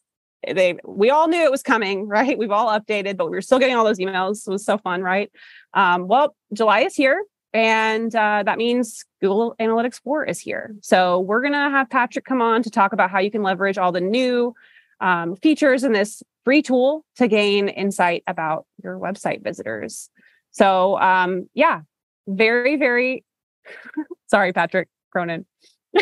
they 0.46 0.76
we 0.84 1.10
all 1.10 1.26
knew 1.26 1.42
it 1.42 1.50
was 1.50 1.62
coming, 1.62 2.06
right? 2.08 2.38
We've 2.38 2.52
all 2.52 2.68
updated, 2.68 3.16
but 3.16 3.26
we 3.26 3.36
were 3.36 3.42
still 3.42 3.58
getting 3.58 3.74
all 3.74 3.84
those 3.84 3.98
emails. 3.98 4.46
It 4.46 4.50
was 4.50 4.64
so 4.64 4.78
fun, 4.78 5.02
right? 5.02 5.30
Um, 5.72 6.06
well, 6.06 6.36
July 6.52 6.80
is 6.80 6.94
here, 6.94 7.24
and 7.54 8.14
uh, 8.14 8.42
that 8.44 8.58
means 8.58 9.04
Google 9.22 9.54
Analytics 9.60 10.00
4 10.02 10.24
is 10.24 10.40
here. 10.40 10.74
So 10.82 11.20
we're 11.20 11.40
gonna 11.40 11.70
have 11.70 11.88
Patrick 11.88 12.24
come 12.24 12.42
on 12.42 12.64
to 12.64 12.70
talk 12.70 12.92
about 12.92 13.10
how 13.10 13.20
you 13.20 13.30
can 13.30 13.42
leverage 13.42 13.78
all 13.78 13.92
the 13.92 14.00
new 14.00 14.54
um, 15.00 15.36
features 15.36 15.84
in 15.84 15.92
this 15.92 16.22
free 16.44 16.62
tool 16.62 17.04
to 17.16 17.28
gain 17.28 17.68
insight 17.68 18.24
about 18.26 18.66
your 18.82 18.98
website 18.98 19.42
visitors. 19.42 20.10
So 20.50 20.98
um, 20.98 21.48
yeah, 21.54 21.82
very, 22.26 22.76
very 22.76 23.24
sorry, 24.26 24.52
Patrick 24.52 24.88
Cronin. 25.12 25.46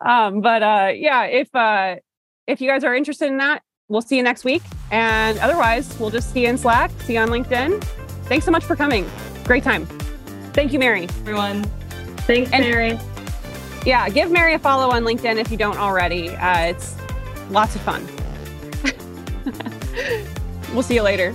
um, 0.00 0.40
but 0.40 0.62
uh, 0.62 0.92
yeah, 0.94 1.24
if 1.24 1.52
uh, 1.54 1.96
if 2.46 2.60
you 2.60 2.68
guys 2.68 2.84
are 2.84 2.94
interested 2.94 3.26
in 3.26 3.38
that, 3.38 3.62
we'll 3.88 4.00
see 4.00 4.16
you 4.16 4.22
next 4.22 4.44
week. 4.44 4.62
And 4.92 5.38
otherwise, 5.38 5.98
we'll 5.98 6.10
just 6.10 6.32
see 6.32 6.42
you 6.42 6.48
in 6.48 6.56
Slack, 6.56 6.92
see 7.02 7.14
you 7.14 7.18
on 7.18 7.30
LinkedIn. 7.30 7.82
Thanks 8.24 8.44
so 8.44 8.52
much 8.52 8.64
for 8.64 8.76
coming. 8.76 9.10
Great 9.44 9.64
time. 9.64 9.88
Thank 10.52 10.72
you, 10.72 10.78
Mary. 10.78 11.04
Everyone. 11.04 11.64
Thanks, 12.26 12.50
and, 12.52 12.64
Mary. 12.64 12.98
Yeah, 13.86 14.08
give 14.08 14.30
Mary 14.30 14.54
a 14.54 14.58
follow 14.58 14.90
on 14.90 15.04
LinkedIn 15.04 15.36
if 15.36 15.50
you 15.50 15.56
don't 15.56 15.78
already. 15.78 16.30
Uh, 16.30 16.66
it's 16.66 16.96
lots 17.50 17.74
of 17.76 17.80
fun. 17.82 18.06
we'll 20.74 20.82
see 20.82 20.94
you 20.94 21.02
later. 21.02 21.34